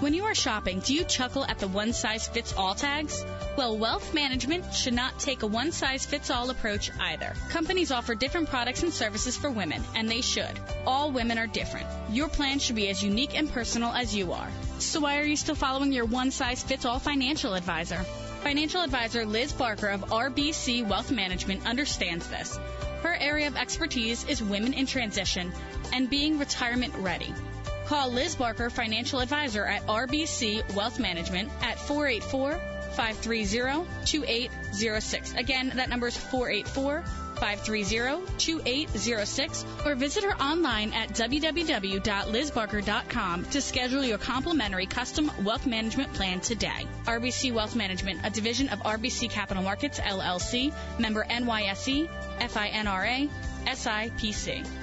When 0.04 0.14
you 0.14 0.26
are 0.26 0.36
shopping, 0.36 0.82
do 0.82 0.94
you 0.94 1.06
chuckle 1.06 1.46
at 1.46 1.60
the 1.60 1.68
one 1.70 1.94
size 1.94 2.28
fits 2.28 2.54
all 2.58 2.76
tags? 2.76 3.24
Well, 3.56 3.78
wealth 3.78 4.14
management 4.14 4.74
should 4.74 4.94
not 4.94 5.18
take 5.18 5.44
a 5.44 5.48
one 5.48 5.72
size 5.72 6.06
fits 6.06 6.30
all 6.30 6.50
approach 6.50 6.92
either. 7.00 7.34
Companies 7.48 7.90
offer 7.90 8.14
different 8.14 8.50
products 8.50 8.84
and 8.84 8.92
services 8.92 9.38
for 9.38 9.50
women, 9.50 9.82
and 9.96 10.10
they 10.10 10.20
should. 10.20 10.60
All 10.86 11.10
women 11.14 11.38
are 11.38 11.48
different. 11.48 11.88
Your 12.10 12.28
plan 12.28 12.60
should 12.60 12.76
be 12.76 12.90
as 12.90 13.02
unique 13.02 13.34
and 13.38 13.50
personal 13.50 13.94
as 13.94 14.14
you 14.14 14.34
are. 14.34 14.50
So 14.80 15.00
why 15.00 15.20
are 15.20 15.24
you 15.24 15.38
still 15.38 15.56
following 15.56 15.94
your 15.94 16.04
one 16.04 16.32
size 16.32 16.62
fits 16.62 16.84
all 16.84 17.00
financial 17.00 17.54
advisor? 17.54 18.04
Financial 18.44 18.82
advisor 18.82 19.26
Liz 19.26 19.54
Barker 19.54 19.88
of 19.88 20.02
RBC 20.02 20.86
Wealth 20.86 21.12
Management 21.12 21.66
understands 21.66 22.28
this. 22.28 22.60
Her 23.04 23.16
area 23.20 23.48
of 23.48 23.58
expertise 23.58 24.24
is 24.30 24.42
women 24.42 24.74
in 24.74 24.86
transition 24.86 25.52
and 25.92 26.10
being 26.10 26.40
retirement 26.40 26.94
ready. 26.96 27.34
Call 27.86 28.10
Liz 28.12 28.36
Barker, 28.36 28.70
financial 28.70 29.20
advisor 29.20 29.66
at 29.66 29.86
RBC 29.88 30.74
Wealth 30.74 31.00
Management 31.00 31.52
at 31.62 31.78
484 31.78 32.54
530 32.96 33.86
2806. 34.06 35.34
Again, 35.34 35.74
that 35.76 35.90
number 35.90 36.08
is 36.08 36.16
484 36.16 37.04
530 37.04 37.23
2806 37.44 39.66
or 39.86 39.96
visit 39.96 40.24
her 40.24 40.42
online 40.42 40.94
at 40.94 41.10
www.lizbarker.com 41.10 43.46
to 43.46 43.62
schedule 43.62 44.04
your 44.04 44.18
complimentary 44.18 44.86
custom 44.86 45.30
wealth 45.44 45.68
management 45.68 46.14
plan 46.14 46.40
today. 46.40 46.88
RBC 47.06 47.54
Wealth 47.54 47.76
Management, 47.76 48.22
a 48.24 48.30
division 48.30 48.70
of 48.70 48.80
RBC 48.80 49.30
Capital 49.30 49.62
Markets, 49.62 50.00
LLC, 50.00 50.74
member 51.00 51.26
NYSE, 51.26 52.08
FINRA, 52.40 53.30
SIPC. 53.66 54.83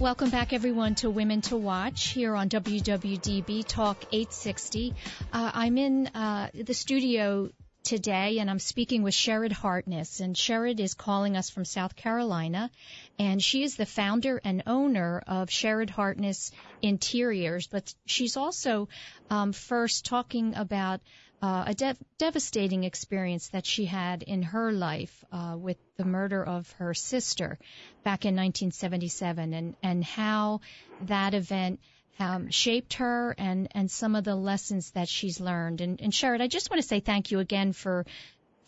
Welcome 0.00 0.28
back, 0.28 0.52
everyone, 0.52 0.94
to 0.96 1.08
Women 1.08 1.40
to 1.42 1.56
Watch 1.56 2.08
here 2.08 2.34
on 2.34 2.50
WWDB 2.50 3.64
Talk 3.66 3.96
860. 4.12 4.94
Uh, 5.32 5.50
I'm 5.54 5.78
in 5.78 6.08
uh, 6.08 6.50
the 6.52 6.74
studio 6.74 7.48
today 7.82 8.38
and 8.38 8.50
I'm 8.50 8.58
speaking 8.58 9.02
with 9.02 9.14
Sherrerd 9.14 9.52
Hartness. 9.52 10.20
And 10.20 10.36
Sherrerd 10.36 10.80
is 10.80 10.92
calling 10.92 11.34
us 11.34 11.48
from 11.48 11.64
South 11.64 11.96
Carolina. 11.96 12.70
And 13.18 13.42
she 13.42 13.62
is 13.62 13.76
the 13.76 13.86
founder 13.86 14.38
and 14.44 14.64
owner 14.66 15.22
of 15.26 15.50
Sherrerd 15.50 15.88
Hartness 15.88 16.52
Interiors. 16.82 17.66
But 17.66 17.94
she's 18.04 18.36
also 18.36 18.90
um, 19.30 19.54
first 19.54 20.04
talking 20.04 20.56
about 20.56 21.00
uh, 21.42 21.64
a 21.66 21.74
de- 21.74 21.96
devastating 22.18 22.84
experience 22.84 23.48
that 23.48 23.66
she 23.66 23.84
had 23.84 24.22
in 24.22 24.42
her 24.42 24.72
life 24.72 25.24
uh, 25.32 25.56
with 25.58 25.76
the 25.96 26.04
murder 26.04 26.42
of 26.42 26.70
her 26.72 26.94
sister 26.94 27.58
back 28.04 28.24
in 28.24 28.34
1977 28.34 29.52
and, 29.52 29.76
and 29.82 30.04
how 30.04 30.60
that 31.02 31.34
event 31.34 31.80
um, 32.18 32.50
shaped 32.50 32.94
her 32.94 33.34
and, 33.36 33.68
and 33.72 33.90
some 33.90 34.16
of 34.16 34.24
the 34.24 34.34
lessons 34.34 34.90
that 34.92 35.08
she's 35.08 35.40
learned. 35.40 35.80
And, 35.80 36.00
and 36.00 36.14
Sherrerd, 36.14 36.40
I 36.40 36.48
just 36.48 36.70
want 36.70 36.80
to 36.80 36.88
say 36.88 37.00
thank 37.00 37.30
you 37.30 37.40
again 37.40 37.72
for 37.72 38.06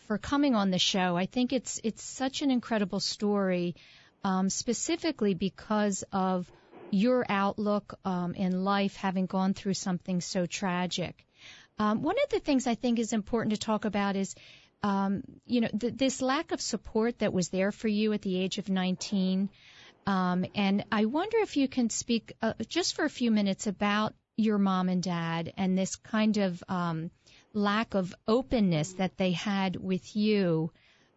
for 0.06 0.16
coming 0.16 0.54
on 0.54 0.70
the 0.70 0.78
show. 0.78 1.16
I 1.16 1.26
think 1.26 1.52
it's 1.52 1.80
it's 1.84 2.02
such 2.02 2.40
an 2.40 2.50
incredible 2.50 3.00
story, 3.00 3.76
um, 4.24 4.48
specifically 4.48 5.34
because 5.34 6.02
of 6.12 6.50
your 6.90 7.26
outlook 7.28 7.98
um, 8.06 8.34
in 8.34 8.64
life, 8.64 8.96
having 8.96 9.26
gone 9.26 9.52
through 9.52 9.74
something 9.74 10.22
so 10.22 10.46
tragic. 10.46 11.26
Um, 11.78 12.02
one 12.02 12.16
of 12.24 12.30
the 12.30 12.40
things 12.40 12.66
I 12.66 12.74
think 12.74 12.98
is 12.98 13.12
important 13.12 13.54
to 13.54 13.60
talk 13.60 13.84
about 13.84 14.16
is 14.16 14.34
um, 14.82 15.22
you 15.44 15.60
know, 15.60 15.68
th- 15.68 15.94
this 15.94 16.22
lack 16.22 16.52
of 16.52 16.60
support 16.60 17.18
that 17.18 17.32
was 17.32 17.48
there 17.48 17.72
for 17.72 17.88
you 17.88 18.12
at 18.12 18.22
the 18.22 18.38
age 18.38 18.58
of 18.58 18.68
19. 18.68 19.48
Um, 20.06 20.46
and 20.54 20.84
I 20.92 21.06
wonder 21.06 21.38
if 21.38 21.56
you 21.56 21.68
can 21.68 21.90
speak 21.90 22.32
uh, 22.40 22.54
just 22.68 22.94
for 22.94 23.04
a 23.04 23.10
few 23.10 23.30
minutes 23.30 23.66
about 23.66 24.14
your 24.36 24.58
mom 24.58 24.88
and 24.88 25.02
dad 25.02 25.52
and 25.56 25.76
this 25.76 25.96
kind 25.96 26.36
of 26.36 26.62
um, 26.68 27.10
lack 27.52 27.94
of 27.94 28.14
openness 28.26 28.92
that 28.94 29.16
they 29.16 29.32
had 29.32 29.76
with 29.76 30.14
you 30.14 30.70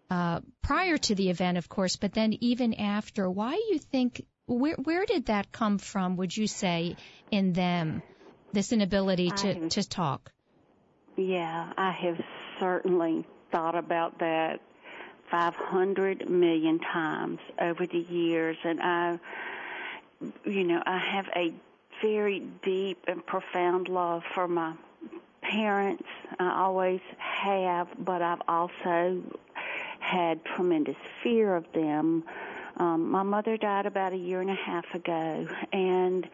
uh, 0.10 0.41
prior 0.62 0.97
to 0.97 1.15
the 1.15 1.30
event, 1.30 1.58
of 1.58 1.69
course, 1.69 1.95
but 1.95 2.13
then 2.13 2.36
even 2.41 2.74
after. 2.74 3.30
Why 3.30 3.54
do 3.54 3.74
you 3.74 3.80
think 3.80 4.26
where 4.45 4.76
where 4.76 5.06
did 5.06 5.28
that 5.28 5.52
come 5.52 5.78
from? 5.78 6.17
Would 6.17 6.36
you 6.36 6.47
say 6.47 6.97
in 7.30 7.54
them 7.54 8.02
this 8.52 8.74
inability 8.74 9.30
to 9.30 9.69
to 9.69 9.88
talk? 9.88 10.34
Yeah, 11.17 11.74
I 11.78 11.91
have 11.91 12.19
certainly 12.60 13.26
thought 13.52 13.76
about 13.76 14.19
that 14.19 14.62
500 15.30 16.30
million 16.30 16.80
times 16.80 17.39
over 17.60 17.86
the 17.86 18.00
years, 18.10 18.58
and 18.63 18.82
I, 18.82 19.19
you 20.45 20.63
know, 20.63 20.82
I 20.86 20.97
have 20.97 21.28
a 21.36 21.54
very 22.02 22.39
deep 22.63 23.04
and 23.08 23.26
profound 23.26 23.88
love 23.88 24.24
for 24.34 24.47
my 24.47 24.74
parents. 25.41 26.04
I 26.39 26.62
always 26.62 27.02
have, 27.17 27.88
but 28.00 28.21
I've 28.21 28.41
also 28.47 29.21
had 30.00 30.43
tremendous 30.45 30.95
fear 31.24 31.56
of 31.56 31.65
them. 31.74 32.24
Um, 32.78 33.12
my 33.12 33.24
mother 33.24 33.58
died 33.58 33.86
about 33.86 34.13
a 34.13 34.17
year 34.17 34.41
and 34.41 34.50
a 34.50 34.56
half 34.56 34.86
ago, 34.95 35.47
and 35.71 36.28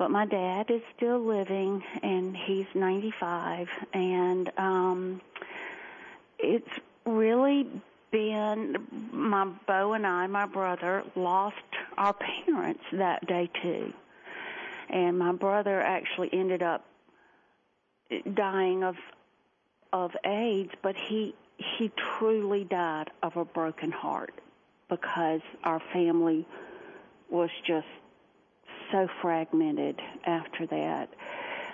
but 0.00 0.10
my 0.10 0.24
dad 0.24 0.70
is 0.70 0.80
still 0.96 1.18
living, 1.18 1.84
and 2.02 2.34
he's 2.34 2.64
95, 2.74 3.68
and 3.92 4.50
um, 4.56 5.20
it's 6.38 6.70
really 7.04 7.68
been 8.10 8.78
my 9.12 9.44
Bo 9.66 9.92
and 9.92 10.06
I, 10.06 10.26
my 10.26 10.46
brother, 10.46 11.04
lost 11.14 11.56
our 11.98 12.14
parents 12.14 12.82
that 12.92 13.26
day 13.26 13.50
too, 13.62 13.92
and 14.88 15.18
my 15.18 15.32
brother 15.32 15.82
actually 15.82 16.30
ended 16.32 16.62
up 16.62 16.82
dying 18.32 18.82
of 18.82 18.96
of 19.92 20.12
AIDS, 20.24 20.72
but 20.80 20.96
he 20.96 21.34
he 21.58 21.92
truly 22.16 22.64
died 22.64 23.10
of 23.22 23.36
a 23.36 23.44
broken 23.44 23.90
heart 23.90 24.32
because 24.88 25.42
our 25.62 25.82
family 25.92 26.46
was 27.28 27.50
just 27.66 27.86
so 28.92 29.08
fragmented 29.20 30.00
after 30.24 30.66
that. 30.66 31.08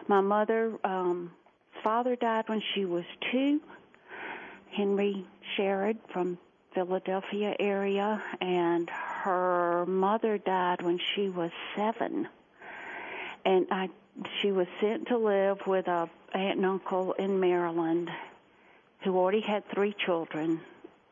My 0.08 0.20
mother, 0.20 0.78
um, 0.84 1.32
father 1.82 2.16
died 2.16 2.48
when 2.48 2.62
she 2.74 2.84
was 2.84 3.04
two. 3.32 3.60
Henry 4.70 5.24
Sherrerd 5.56 5.96
from 6.12 6.38
Philadelphia 6.74 7.56
area, 7.58 8.22
and 8.40 8.90
her 8.90 9.86
mother 9.86 10.36
died 10.38 10.82
when 10.82 10.98
she 11.14 11.28
was 11.28 11.50
seven. 11.74 12.28
And 13.44 13.66
I, 13.70 13.88
she 14.40 14.52
was 14.52 14.66
sent 14.80 15.08
to 15.08 15.16
live 15.16 15.66
with 15.66 15.88
a 15.88 16.10
aunt 16.34 16.58
and 16.58 16.66
uncle 16.66 17.14
in 17.14 17.40
Maryland 17.40 18.10
who 19.00 19.16
already 19.16 19.40
had 19.40 19.68
three 19.70 19.94
children, 19.94 20.60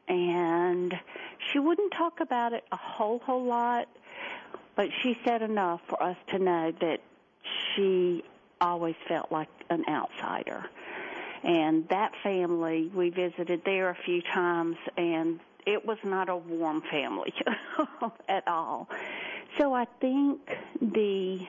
and 0.08 0.98
she 1.50 1.58
wouldn't 1.58 1.92
talk 1.92 2.20
about 2.20 2.52
it 2.52 2.64
a 2.72 2.76
whole 2.76 3.20
whole 3.20 3.44
lot, 3.44 3.88
but 4.76 4.88
she 5.02 5.18
said 5.24 5.42
enough 5.42 5.80
for 5.88 6.02
us 6.02 6.16
to 6.28 6.38
know 6.38 6.72
that 6.80 7.00
she 7.74 8.24
always 8.60 8.96
felt 9.08 9.30
like 9.30 9.48
an 9.70 9.84
outsider. 9.88 10.64
And 11.42 11.86
that 11.88 12.12
family, 12.22 12.90
we 12.94 13.10
visited 13.10 13.62
there 13.64 13.90
a 13.90 13.94
few 13.94 14.22
times, 14.22 14.76
and 14.96 15.40
it 15.66 15.84
was 15.84 15.98
not 16.02 16.28
a 16.28 16.36
warm 16.36 16.82
family 16.90 17.34
at 18.28 18.48
all. 18.48 18.88
So 19.58 19.74
I 19.74 19.86
think 20.00 20.40
the 20.80 21.46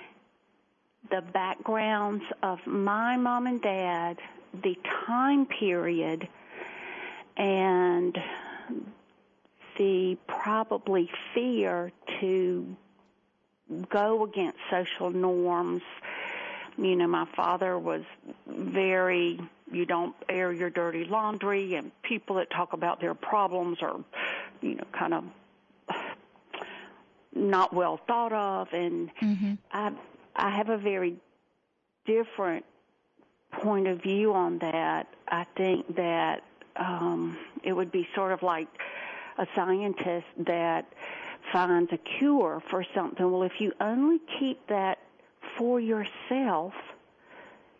the 1.11 1.21
backgrounds 1.21 2.23
of 2.41 2.65
my 2.65 3.15
mom 3.15 3.45
and 3.45 3.61
dad 3.61 4.17
the 4.63 4.75
time 5.05 5.45
period 5.45 6.27
and 7.37 8.17
the 9.77 10.17
probably 10.27 11.09
fear 11.33 11.91
to 12.19 12.75
go 13.89 14.23
against 14.23 14.57
social 14.69 15.09
norms. 15.09 15.81
You 16.77 16.95
know, 16.95 17.07
my 17.07 17.25
father 17.35 17.79
was 17.79 18.03
very, 18.47 19.39
you 19.71 19.85
don't 19.85 20.15
air 20.27 20.51
your 20.51 20.69
dirty 20.69 21.05
laundry, 21.05 21.75
and 21.75 21.91
people 22.03 22.35
that 22.37 22.49
talk 22.49 22.73
about 22.73 22.99
their 22.99 23.13
problems 23.13 23.77
are, 23.81 23.99
you 24.61 24.75
know, 24.75 24.83
kind 24.91 25.13
of 25.13 25.23
not 27.33 27.73
well 27.73 27.99
thought 28.07 28.33
of. 28.33 28.73
And 28.73 29.09
mm-hmm. 29.21 29.53
I, 29.71 29.93
I 30.35 30.49
have 30.49 30.69
a 30.69 30.77
very 30.77 31.15
different 32.05 32.65
point 33.51 33.87
of 33.87 34.01
view 34.01 34.33
on 34.33 34.59
that, 34.59 35.07
I 35.27 35.45
think 35.55 35.95
that 35.95 36.43
um, 36.75 37.37
it 37.63 37.73
would 37.73 37.91
be 37.91 38.07
sort 38.15 38.31
of 38.31 38.43
like 38.43 38.67
a 39.37 39.47
scientist 39.55 40.25
that 40.39 40.85
finds 41.51 41.91
a 41.91 41.97
cure 41.97 42.61
for 42.69 42.85
something. 42.93 43.31
Well, 43.31 43.43
if 43.43 43.59
you 43.59 43.73
only 43.79 44.19
keep 44.39 44.67
that 44.67 44.99
for 45.57 45.79
yourself, 45.79 46.73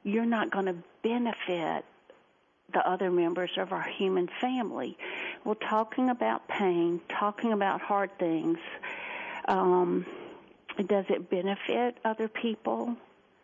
you're 0.04 0.26
not 0.26 0.52
going 0.52 0.66
to 0.66 0.76
benefit 1.04 1.86
the 2.74 2.88
other 2.88 3.12
members 3.12 3.52
of 3.58 3.72
our 3.72 3.84
human 3.84 4.30
family. 4.42 4.98
Well, 5.44 5.56
talking 5.56 6.10
about 6.10 6.48
pain, 6.48 7.02
talking 7.20 7.54
about 7.54 7.82
hard 7.82 8.18
things, 8.20 8.58
um, 9.48 10.06
does 10.88 11.06
it 11.10 11.30
benefit 11.30 11.98
other 12.04 12.28
people? 12.28 12.96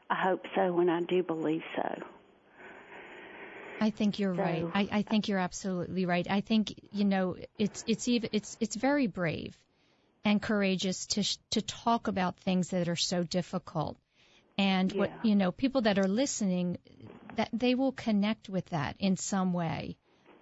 I 0.10 0.15
hope 0.15 0.45
so, 0.55 0.79
and 0.79 0.91
I 0.91 1.01
do 1.01 1.23
believe 1.23 1.63
so. 1.75 2.03
I 3.79 3.89
think 3.89 4.19
you're 4.19 4.36
so, 4.36 4.41
right. 4.41 4.65
I, 4.73 4.89
I 4.91 5.01
think 5.01 5.27
you're 5.27 5.39
absolutely 5.39 6.05
right. 6.05 6.27
I 6.29 6.41
think 6.41 6.75
you 6.91 7.05
know 7.05 7.36
it's 7.57 7.84
it's 7.88 8.07
even 8.07 8.29
it's 8.31 8.55
it's 8.60 8.75
very 8.75 9.07
brave 9.07 9.57
and 10.23 10.41
courageous 10.41 11.05
to 11.07 11.23
to 11.51 11.62
talk 11.62 12.07
about 12.07 12.38
things 12.38 12.69
that 12.69 12.88
are 12.89 12.95
so 12.95 13.23
difficult. 13.23 13.97
And 14.57 14.91
yeah. 14.91 14.99
what 14.99 15.12
you 15.23 15.36
know, 15.36 15.51
people 15.51 15.81
that 15.81 15.97
are 15.97 16.07
listening, 16.07 16.77
that 17.36 17.49
they 17.53 17.75
will 17.75 17.91
connect 17.91 18.49
with 18.49 18.65
that 18.67 18.95
in 18.99 19.17
some 19.17 19.53
way. 19.53 19.97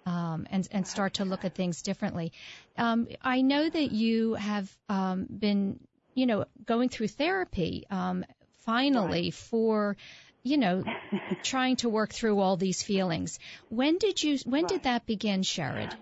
Um, 0.05 0.47
and 0.49 0.67
and 0.71 0.87
start 0.87 1.15
to 1.15 1.25
look 1.25 1.45
at 1.45 1.53
things 1.53 1.83
differently. 1.83 2.31
Um, 2.77 3.07
I 3.21 3.41
know 3.41 3.69
that 3.69 3.91
you 3.91 4.33
have 4.33 4.75
um, 4.87 5.27
been, 5.29 5.79
you 6.15 6.25
know, 6.25 6.45
going 6.65 6.89
through 6.89 7.09
therapy 7.09 7.85
um, 7.91 8.25
finally 8.63 9.25
right. 9.25 9.33
for 9.33 9.97
you 10.43 10.57
know, 10.57 10.83
trying 11.43 11.75
to 11.77 11.89
work 11.89 12.13
through 12.13 12.39
all 12.39 12.57
these 12.57 12.81
feelings. 12.81 13.39
When 13.69 13.97
did 13.97 14.21
you? 14.23 14.37
When 14.45 14.63
right. 14.63 14.69
did 14.69 14.83
that 14.83 15.05
begin, 15.05 15.41
Sherrerd? 15.41 15.93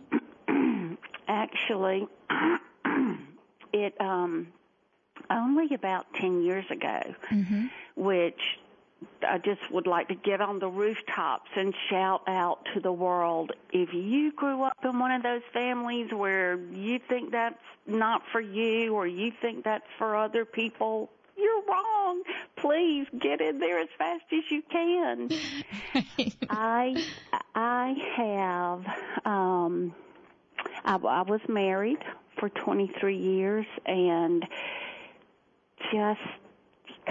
Actually, 1.27 2.07
it 3.73 3.99
um, 3.99 4.47
only 5.29 5.73
about 5.73 6.05
ten 6.15 6.43
years 6.43 6.65
ago, 6.69 7.01
mm-hmm. 7.29 7.67
which 7.95 8.41
I 9.27 9.37
just 9.37 9.71
would 9.71 9.87
like 9.87 10.07
to 10.09 10.15
get 10.15 10.41
on 10.41 10.59
the 10.59 10.67
rooftops 10.67 11.49
and 11.55 11.73
shout 11.89 12.21
out 12.27 12.67
to 12.73 12.79
the 12.79 12.91
world. 12.91 13.51
If 13.71 13.93
you 13.93 14.31
grew 14.31 14.63
up 14.63 14.77
in 14.83 14.99
one 14.99 15.11
of 15.11 15.23
those 15.23 15.41
families 15.53 16.11
where 16.11 16.57
you 16.57 16.99
think 16.99 17.31
that's 17.31 17.61
not 17.85 18.23
for 18.31 18.41
you 18.41 18.95
or 18.95 19.07
you 19.07 19.31
think 19.41 19.63
that's 19.63 19.85
for 19.97 20.15
other 20.15 20.45
people, 20.45 21.09
you're 21.37 21.61
wrong. 21.67 22.23
Please 22.55 23.07
get 23.19 23.41
in 23.41 23.59
there 23.59 23.79
as 23.79 23.89
fast 23.97 24.23
as 24.31 24.49
you 24.49 24.63
can. 24.63 25.29
I 26.49 27.03
I 27.53 27.95
have 28.15 29.25
um 29.25 29.93
I, 30.85 30.95
I 30.95 31.21
was 31.21 31.41
married 31.47 32.03
for 32.39 32.49
23 32.49 33.17
years 33.17 33.65
and 33.85 34.45
just 35.91 36.19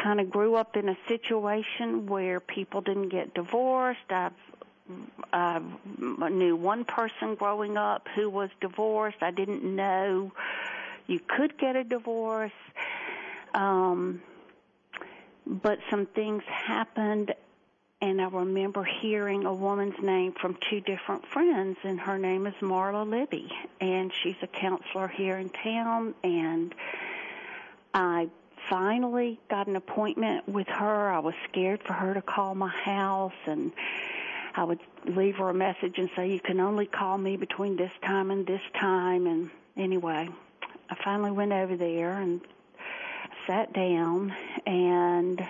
kind 0.02 0.20
of 0.20 0.30
grew 0.30 0.54
up 0.54 0.76
in 0.76 0.88
a 0.88 0.96
situation 1.08 2.06
where 2.06 2.40
people 2.40 2.80
didn't 2.80 3.08
get 3.08 3.34
divorced. 3.34 4.10
I've 4.10 4.32
I 5.32 5.60
knew 6.30 6.54
one 6.54 6.84
person 6.84 7.34
growing 7.34 7.76
up 7.76 8.06
who 8.14 8.30
was 8.30 8.50
divorced. 8.60 9.18
I 9.20 9.32
didn't 9.32 9.64
know 9.64 10.30
you 11.06 11.18
could 11.18 11.58
get 11.58 11.76
a 11.76 11.84
divorce. 11.84 12.52
Um, 13.54 14.22
but 15.46 15.78
some 15.90 16.06
things 16.06 16.42
happened, 16.46 17.34
and 18.00 18.20
I 18.20 18.28
remember 18.28 18.84
hearing 18.84 19.46
a 19.46 19.52
woman's 19.54 19.98
name 20.02 20.32
from 20.32 20.58
two 20.68 20.80
different 20.80 21.26
friends, 21.26 21.78
and 21.82 21.98
her 22.00 22.18
name 22.18 22.46
is 22.46 22.54
Marla 22.60 23.08
Libby, 23.08 23.50
and 23.80 24.12
she's 24.22 24.36
a 24.42 24.46
counselor 24.46 25.08
here 25.08 25.36
in 25.38 25.48
town, 25.48 26.14
and 26.22 26.74
I 27.94 28.28
finally 28.68 29.40
got 29.48 29.66
an 29.66 29.76
appointment 29.76 30.48
with 30.48 30.68
her. 30.68 31.10
I 31.10 31.20
was 31.20 31.34
scared 31.48 31.82
for 31.84 31.94
her 31.94 32.12
to 32.14 32.22
call 32.22 32.54
my 32.54 32.68
house, 32.68 33.32
and 33.46 33.72
I 34.54 34.64
would 34.64 34.80
leave 35.06 35.36
her 35.36 35.48
a 35.48 35.54
message 35.54 35.98
and 35.98 36.10
say, 36.14 36.30
you 36.30 36.40
can 36.40 36.60
only 36.60 36.86
call 36.86 37.16
me 37.16 37.36
between 37.36 37.76
this 37.76 37.92
time 38.02 38.30
and 38.30 38.46
this 38.46 38.62
time. 38.78 39.26
And 39.26 39.50
anyway, 39.76 40.28
I 40.90 40.94
finally 41.02 41.30
went 41.30 41.52
over 41.52 41.76
there 41.76 42.12
and 42.12 42.40
sat 43.46 43.72
down 43.72 44.34
and 44.66 45.46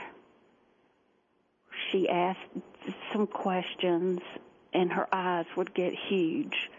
she 1.90 2.08
asked 2.08 2.40
some 3.12 3.26
questions 3.26 4.20
and 4.72 4.92
her 4.92 5.06
eyes 5.12 5.46
would 5.56 5.74
get 5.74 5.94
huge. 5.94 6.70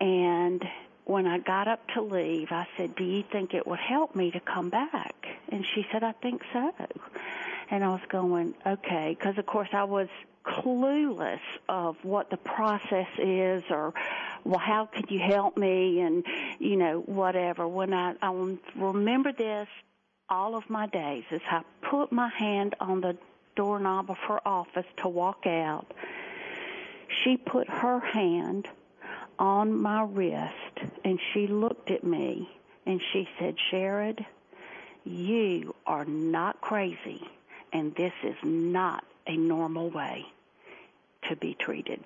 And 0.00 0.64
when 1.04 1.26
I 1.26 1.38
got 1.38 1.68
up 1.68 1.86
to 1.94 2.02
leave, 2.02 2.52
I 2.52 2.66
said, 2.76 2.94
Do 2.94 3.04
you 3.04 3.22
think 3.22 3.54
it 3.54 3.66
would 3.66 3.78
help 3.78 4.14
me 4.14 4.30
to 4.30 4.40
come 4.40 4.70
back? 4.70 5.26
And 5.48 5.64
she 5.74 5.86
said, 5.90 6.02
I 6.02 6.12
think 6.12 6.42
so. 6.52 6.72
And 7.70 7.84
I 7.84 7.88
was 7.88 8.00
going, 8.08 8.54
Okay, 8.66 9.16
because 9.18 9.38
of 9.38 9.46
course 9.46 9.68
I 9.72 9.84
was 9.84 10.08
clueless 10.44 11.40
of 11.68 11.96
what 12.02 12.30
the 12.30 12.36
process 12.36 13.08
is 13.18 13.62
or 13.70 13.92
well 14.44 14.58
how 14.58 14.86
could 14.86 15.10
you 15.10 15.18
help 15.18 15.56
me 15.58 16.00
and 16.00 16.24
you 16.58 16.76
know 16.76 17.00
whatever 17.00 17.68
when 17.68 17.92
i 17.92 18.14
i 18.22 18.56
remember 18.76 19.30
this 19.32 19.68
all 20.30 20.54
of 20.54 20.68
my 20.70 20.86
days 20.86 21.24
as 21.30 21.40
i 21.50 21.60
put 21.82 22.12
my 22.12 22.28
hand 22.28 22.74
on 22.80 23.00
the 23.02 23.16
doorknob 23.58 24.10
of 24.10 24.18
her 24.28 24.40
office 24.46 24.86
to 24.96 25.08
walk 25.08 25.46
out 25.46 25.92
she 27.24 27.36
put 27.36 27.68
her 27.68 28.00
hand 28.00 28.68
on 29.38 29.80
my 29.80 30.02
wrist 30.02 30.92
and 31.04 31.18
she 31.32 31.46
looked 31.46 31.90
at 31.90 32.04
me 32.04 32.48
and 32.86 33.00
she 33.12 33.28
said, 33.38 33.56
Sherrerd, 33.70 34.24
you 35.04 35.74
are 35.86 36.04
not 36.04 36.60
crazy 36.60 37.22
and 37.72 37.94
this 37.94 38.12
is 38.22 38.36
not 38.42 39.04
a 39.26 39.36
normal 39.36 39.90
way 39.90 40.26
to 41.28 41.36
be 41.36 41.54
treated. 41.54 42.02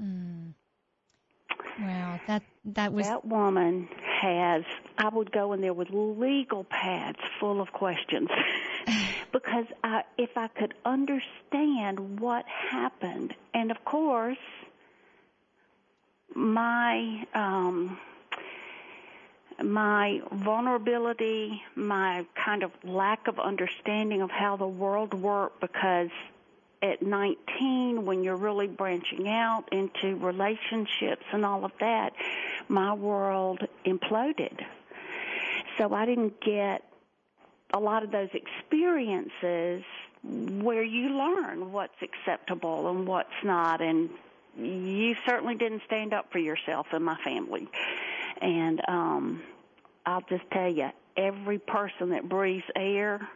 Mm. 0.00 0.52
Wow, 1.80 2.20
that 2.26 2.42
that 2.64 2.92
was 2.92 3.06
that 3.06 3.24
woman 3.24 3.88
has. 4.20 4.64
I 4.98 5.08
would 5.08 5.30
go 5.30 5.52
in 5.52 5.60
there 5.60 5.74
with 5.74 5.88
legal 5.90 6.64
pads 6.64 7.18
full 7.38 7.60
of 7.60 7.72
questions 7.72 8.28
because 9.36 9.66
I, 9.84 10.02
if 10.16 10.30
I 10.38 10.48
could 10.48 10.72
understand 10.86 12.20
what 12.20 12.46
happened, 12.46 13.34
and 13.52 13.70
of 13.70 13.84
course, 13.84 14.38
my 16.34 17.26
um, 17.34 17.98
my 19.62 20.22
vulnerability, 20.32 21.62
my 21.74 22.24
kind 22.34 22.62
of 22.62 22.70
lack 22.82 23.28
of 23.28 23.38
understanding 23.38 24.22
of 24.22 24.30
how 24.30 24.56
the 24.56 24.66
world 24.66 25.12
worked 25.12 25.60
because 25.60 26.10
at 26.82 27.02
19 27.02 28.06
when 28.06 28.24
you're 28.24 28.36
really 28.36 28.66
branching 28.66 29.28
out 29.28 29.64
into 29.70 30.16
relationships 30.16 31.24
and 31.32 31.44
all 31.44 31.62
of 31.66 31.72
that, 31.80 32.14
my 32.68 32.94
world 32.94 33.66
imploded. 33.84 34.64
So 35.76 35.92
I 35.92 36.06
didn't 36.06 36.40
get 36.40 36.85
a 37.72 37.78
lot 37.78 38.02
of 38.02 38.10
those 38.10 38.30
experiences 38.32 39.82
where 40.22 40.82
you 40.82 41.10
learn 41.10 41.72
what's 41.72 42.00
acceptable 42.02 42.88
and 42.88 43.06
what's 43.06 43.28
not 43.44 43.80
and 43.80 44.10
you 44.58 45.14
certainly 45.26 45.54
didn't 45.54 45.82
stand 45.84 46.14
up 46.14 46.32
for 46.32 46.38
yourself 46.38 46.86
in 46.92 47.02
my 47.02 47.16
family. 47.22 47.68
And 48.40 48.80
um 48.88 49.42
I'll 50.04 50.24
just 50.28 50.48
tell 50.52 50.70
you, 50.70 50.90
every 51.16 51.58
person 51.58 52.10
that 52.10 52.28
breathes 52.28 52.64
air 52.76 53.28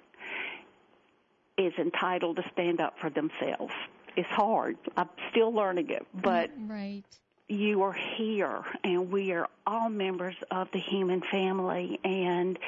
is 1.58 1.72
entitled 1.78 2.36
to 2.36 2.44
stand 2.52 2.80
up 2.80 2.98
for 3.00 3.10
themselves. 3.10 3.72
It's 4.16 4.28
hard. 4.28 4.76
I'm 4.96 5.08
still 5.30 5.52
learning 5.52 5.90
it, 5.90 6.06
but 6.14 6.50
right. 6.66 7.02
you 7.48 7.82
are 7.82 7.96
here 8.16 8.62
and 8.84 9.10
we 9.10 9.32
are 9.32 9.48
all 9.66 9.90
members 9.90 10.36
of 10.50 10.68
the 10.72 10.78
human 10.78 11.22
family 11.22 11.98
and 12.04 12.58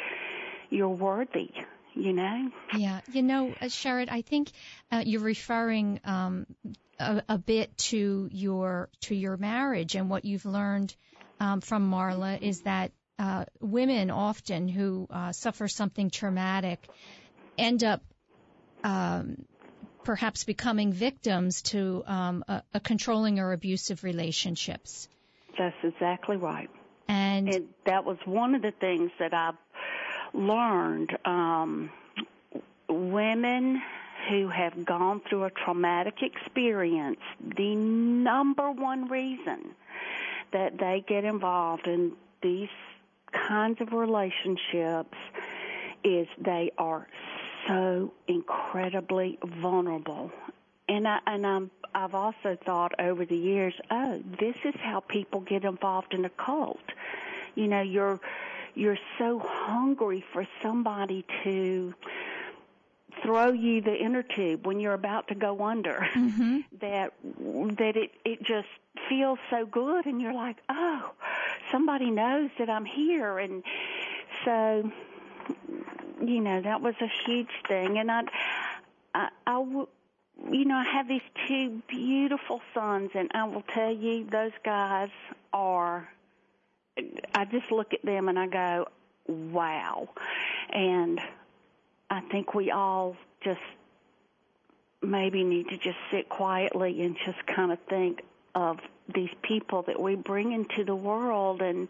you're 0.73 0.89
worthy 0.89 1.51
you 1.95 2.13
know? 2.13 2.51
Yeah, 2.77 3.01
you 3.11 3.23
know, 3.23 3.55
uh, 3.61 3.67
Sherrerd, 3.67 4.09
I 4.11 4.23
think 4.23 4.51
uh, 4.91 5.03
you're 5.05 5.21
referring 5.21 6.01
um, 6.05 6.47
a, 6.99 7.23
a, 7.29 7.39
bit 7.39 7.77
to 7.77 8.29
your 8.33 8.89
to 9.03 9.15
your 9.15 9.37
marriage 9.37 9.95
and 9.95 10.09
what 10.09 10.25
you've 10.25 10.47
learned 10.47 10.95
um, 11.41 11.61
from 11.61 11.91
Marla 11.91 12.41
is 12.41 12.63
that 12.63 12.93
uh, 13.19 13.45
women 13.61 14.11
often 14.11 14.69
who 14.69 15.07
uh, 15.11 15.33
suffer 15.33 15.69
something 15.69 16.11
traumatic 16.11 16.87
end 17.59 17.85
up 17.85 18.03
um, 18.83 19.45
perhaps 20.05 20.45
becoming 20.45 20.93
victims 20.93 21.63
to 21.63 22.03
um, 22.07 22.45
a, 22.49 22.63
a 22.75 22.81
controlling 22.81 23.39
or 23.39 23.53
abusive 23.53 24.03
relationships. 24.03 25.09
That's 25.59 25.77
exactly 25.83 26.37
right. 26.37 26.71
And, 27.09 27.55
and 27.55 27.69
that 27.85 28.05
was 28.05 28.17
one 28.25 28.55
of 28.55 28.63
the 28.63 28.73
things 28.81 29.11
that 29.19 29.35
I 29.35 29.53
learned. 30.35 31.17
Um, 31.25 31.91
women 32.89 33.83
who 34.29 34.49
have 34.49 34.85
gone 34.85 35.21
through 35.29 35.45
a 35.45 35.51
traumatic 35.51 36.23
experience, 36.23 37.21
the 37.41 37.75
number 37.75 38.71
one 38.71 39.09
reason 39.09 39.75
that 40.53 40.79
they 40.79 41.05
get 41.07 41.25
involved 41.25 41.87
in 41.87 42.13
these 42.43 42.69
kinds 43.33 43.81
of 43.81 43.93
relationships 43.93 45.17
is 46.05 46.27
they 46.39 46.71
are 46.79 47.07
so 47.67 48.13
incredibly 48.29 49.39
vulnerable. 49.43 50.31
And 50.89 51.09
I 51.09 51.21
and 51.27 51.47
I'm 51.47 51.71
I've 51.95 52.15
also 52.15 52.57
thought 52.65 52.93
over 52.99 53.25
the 53.25 53.37
years, 53.37 53.75
oh, 53.91 54.23
this 54.41 54.57
is 54.65 54.75
how 54.81 55.01
people 55.01 55.41
get 55.41 55.65
involved 55.65 56.15
in 56.15 56.25
a 56.25 56.31
cult. 56.31 56.81
You 57.55 57.69
know, 57.69 57.83
you're 57.83 58.21
you're 58.75 58.99
so 59.19 59.39
hungry 59.39 60.25
for 60.33 60.47
somebody 60.63 61.25
to 61.45 61.95
throw 63.23 63.53
you 63.53 63.81
the 63.81 63.95
inner 63.95 64.23
tube 64.23 64.67
when 64.67 64.81
you're 64.81 64.95
about 64.95 65.29
to 65.29 65.35
go 65.35 65.63
under 65.65 66.07
mm-hmm. 66.15 66.61
that 66.81 67.13
that 67.77 67.97
it 67.97 68.11
it 68.25 68.43
just 68.43 68.69
feels 69.09 69.39
so 69.51 69.67
good 69.67 70.07
and 70.07 70.21
you're 70.21 70.35
like 70.35 70.57
oh 70.69 71.11
somebody 71.71 72.11
knows 72.11 72.51
that 72.59 72.71
I'm 72.71 72.85
here 72.85 73.39
and 73.39 73.63
so 74.45 74.91
you 76.21 76.41
know 76.41 76.63
that 76.63 76.81
was 76.81 76.95
a 77.01 77.11
huge 77.27 77.51
thing 77.69 77.99
and 77.99 78.11
I 78.11 78.23
I, 79.15 79.29
I 79.47 79.55
w- 79.55 79.89
you 80.51 80.65
know 80.65 80.77
I 80.77 80.85
have 80.85 81.09
these 81.09 81.23
two 81.47 81.83
beautiful 81.89 82.61
sons 82.75 83.11
and 83.15 83.31
I 83.35 83.45
will 83.45 83.65
tell 83.75 83.93
you 83.93 84.25
those 84.25 84.53
guys 84.65 85.11
are 85.53 86.09
I 87.35 87.45
just 87.47 87.71
look 87.71 87.95
at 87.95 88.03
them 88.03 88.29
and 88.29 88.39
I 88.39 88.47
go 88.47 88.89
wow 89.27 90.09
and 90.71 91.21
I 92.11 92.21
think 92.21 92.55
we 92.55 92.71
all 92.71 93.17
just 93.43 93.61
maybe 95.01 95.43
need 95.45 95.69
to 95.71 95.79
just 95.79 95.99
sit 96.11 96.29
quietly 96.29 97.03
and 97.03 97.17
just 97.25 97.47
kind 97.47 97.73
of 97.73 97.79
think 97.89 98.23
of 98.55 98.79
these 99.13 99.31
people 99.43 99.83
that 99.83 100.01
we 100.01 100.15
bring 100.15 100.53
into 100.53 100.85
the 100.85 100.95
world 100.95 101.63
and 101.63 101.89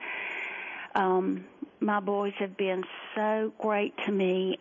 um 0.95 1.45
my 1.81 2.01
boys 2.01 2.33
have 2.39 2.57
been 2.57 2.85
so 3.15 3.53
great 3.59 3.93
to 4.07 4.13
me 4.13 4.59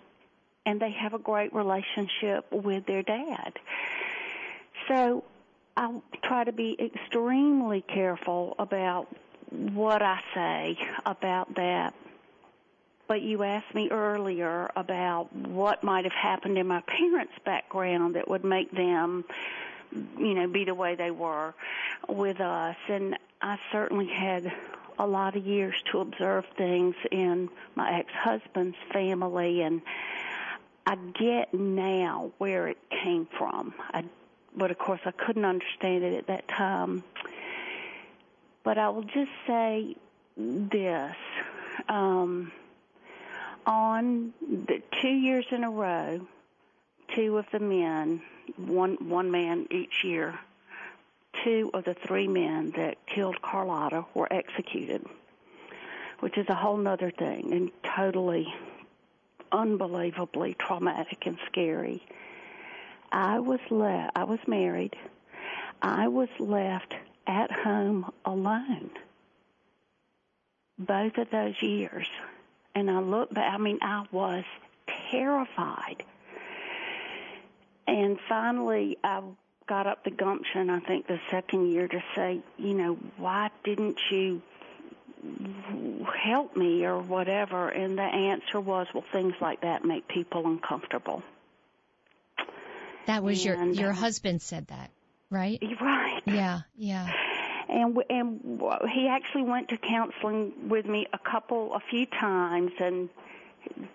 and 0.65 0.80
they 0.80 0.91
have 0.91 1.13
a 1.13 1.19
great 1.19 1.54
relationship 1.54 2.51
with 2.51 2.86
their 2.86 3.04
dad. 3.04 3.58
So 4.88 5.23
I 5.77 6.01
try 6.23 6.43
to 6.43 6.51
be 6.51 6.75
extremely 6.80 7.82
careful 7.82 8.56
about 8.60 9.08
what 9.52 10.02
I 10.02 10.20
say 10.34 10.78
about 11.06 11.56
that 11.56 11.94
but 13.12 13.22
you 13.22 13.44
asked 13.44 13.76
me 13.76 13.90
earlier 13.92 14.72
about 14.74 15.36
what 15.36 15.84
might 15.84 16.06
have 16.06 16.14
happened 16.14 16.58
in 16.58 16.66
my 16.66 16.80
parents' 16.80 17.34
background 17.44 18.16
that 18.16 18.30
would 18.30 18.46
make 18.46 18.72
them, 18.72 19.26
you 19.92 20.34
know, 20.34 20.48
be 20.48 20.64
the 20.64 20.74
way 20.74 20.96
they 20.96 21.12
were 21.12 21.54
with 22.08 22.40
us. 22.40 22.78
And 22.88 23.18
I 23.42 23.60
certainly 23.70 24.08
had 24.08 24.54
a 24.97 25.06
lot 25.06 25.36
of 25.36 25.45
years 25.45 25.76
to 25.91 25.99
observe 25.99 26.45
things 26.56 26.95
in 27.12 27.49
my 27.76 27.99
ex-husband's 27.99 28.78
family 28.93 29.62
and 29.62 29.82
I 30.86 30.95
get 30.95 31.54
now 31.54 32.32
where 32.38 32.70
it 32.70 32.78
came 33.04 33.28
from. 33.38 33.74
I, 33.91 34.06
but 34.56 34.72
of 34.72 34.78
course 34.78 35.02
I 35.04 35.12
couldn't 35.12 35.43
understand 35.43 36.06
it 36.06 36.14
at 36.14 36.28
that 36.28 36.47
time. 36.47 37.04
But 38.64 38.78
I 38.78 38.89
will 38.89 39.03
just 39.03 39.32
say 39.47 39.95
this. 40.38 41.16
Um, 41.89 42.51
on 43.66 44.34
the 44.41 44.82
two 45.01 45.09
years 45.09 45.45
in 45.51 45.64
a 45.64 45.70
row, 45.70 46.28
two 47.16 47.38
of 47.38 47.45
the 47.51 47.59
men, 47.59 48.22
one 48.57 48.97
one 49.09 49.32
man 49.32 49.68
each 49.72 50.03
year, 50.03 50.38
two 51.43 51.70
of 51.74 51.86
the 51.86 51.93
three 51.93 52.28
men 52.28 52.72
that 52.76 52.97
killed 53.07 53.41
Carlotta 53.41 54.05
were 54.14 54.32
executed, 54.32 55.05
which 56.20 56.38
is 56.38 56.47
a 56.49 56.55
whole 56.55 56.88
other 56.88 57.12
thing 57.12 57.53
and 57.53 57.72
totally 57.95 58.53
unbelievably 59.51 60.55
traumatic 60.55 61.26
and 61.26 61.38
scary. 61.47 62.01
I 63.12 63.39
was 63.39 63.59
left. 63.70 64.12
I 64.16 64.24
was 64.24 64.39
married 64.47 64.95
I 65.82 66.07
was 66.07 66.30
left 66.39 66.93
at 67.32 67.49
home 67.49 68.11
alone 68.25 68.91
both 70.77 71.17
of 71.17 71.29
those 71.29 71.61
years. 71.61 72.07
And 72.75 72.89
I 72.89 72.99
look 72.99 73.34
back, 73.34 73.53
I 73.53 73.57
mean, 73.57 73.79
I 73.82 74.05
was 74.11 74.43
terrified. 75.11 76.03
And 77.88 78.19
finally, 78.27 78.97
I 79.03 79.21
got 79.67 79.88
up 79.88 80.03
the 80.03 80.11
gumption, 80.11 80.69
I 80.69 80.79
think 80.79 81.07
the 81.07 81.19
second 81.29 81.71
year, 81.71 81.88
to 81.88 82.03
say, 82.15 82.41
you 82.57 82.73
know, 82.73 82.97
why 83.17 83.49
didn't 83.63 83.97
you 84.11 84.41
help 86.23 86.55
me 86.55 86.86
or 86.86 86.99
whatever? 86.99 87.69
And 87.69 87.97
the 87.97 88.03
answer 88.03 88.59
was, 88.59 88.88
well, 88.93 89.05
things 89.11 89.36
like 89.39 89.61
that 89.61 89.86
make 89.86 90.07
people 90.07 90.45
uncomfortable. 90.47 91.23
That 93.07 93.23
was 93.23 93.45
and, 93.45 93.75
your 93.75 93.86
your 93.86 93.93
husband 93.93 94.41
said 94.41 94.67
that, 94.67 94.91
right? 95.32 95.59
Right. 95.82 96.21
Yeah, 96.27 96.61
yeah. 96.77 97.11
And 97.67 97.97
and 98.09 98.61
he 98.91 99.07
actually 99.07 99.43
went 99.43 99.69
to 99.69 99.77
counseling 99.77 100.69
with 100.69 100.86
me 100.86 101.07
a 101.13 101.17
couple, 101.17 101.73
a 101.73 101.79
few 101.79 102.05
times, 102.05 102.73
and 102.79 103.09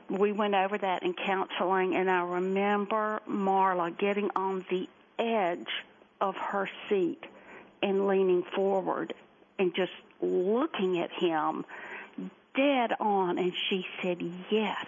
we 0.09 0.33
went 0.33 0.55
over 0.55 0.79
that 0.79 1.03
in 1.03 1.15
counseling. 1.15 1.95
And 1.95 2.11
I 2.11 2.23
remember 2.23 3.21
Marla 3.29 3.97
getting 3.97 4.31
on 4.35 4.65
the 4.71 4.89
edge 5.19 5.69
of 6.21 6.37
her 6.37 6.69
seat 6.89 7.23
and 7.83 8.07
leaning 8.07 8.43
forward 8.43 9.15
and 9.59 9.75
just 9.75 9.93
looking 10.21 10.99
at 10.99 11.13
him 11.13 11.65
dead 12.55 12.93
on. 12.99 13.39
And 13.39 13.53
she 13.69 13.87
said, 14.03 14.23
Yes, 14.51 14.87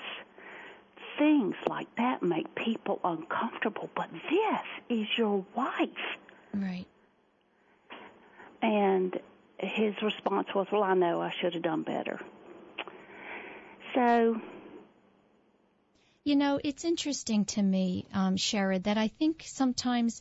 things 1.19 1.57
like 1.69 1.95
that 1.97 2.23
make 2.23 2.55
people 2.55 3.01
uncomfortable, 3.05 3.91
but 3.95 4.09
this 4.31 4.61
is 4.89 5.07
your 5.19 5.45
wife. 5.55 6.17
Right. 6.55 6.87
And 8.63 9.19
his 9.59 9.95
response 10.03 10.49
was, 10.55 10.67
Well, 10.73 10.83
I 10.83 10.95
know 10.95 11.21
I 11.21 11.33
should 11.41 11.55
have 11.55 11.63
done 11.63 11.83
better. 11.83 12.21
So 13.95 14.41
you 16.29 16.37
know, 16.37 16.61
it's 16.63 16.85
interesting 16.85 17.47
to 17.47 17.63
me, 17.63 18.07
um, 18.13 18.37
Sherrerd, 18.37 18.83
that 18.83 18.99
I 18.99 19.09
think 19.09 19.45
sometimes, 19.47 20.21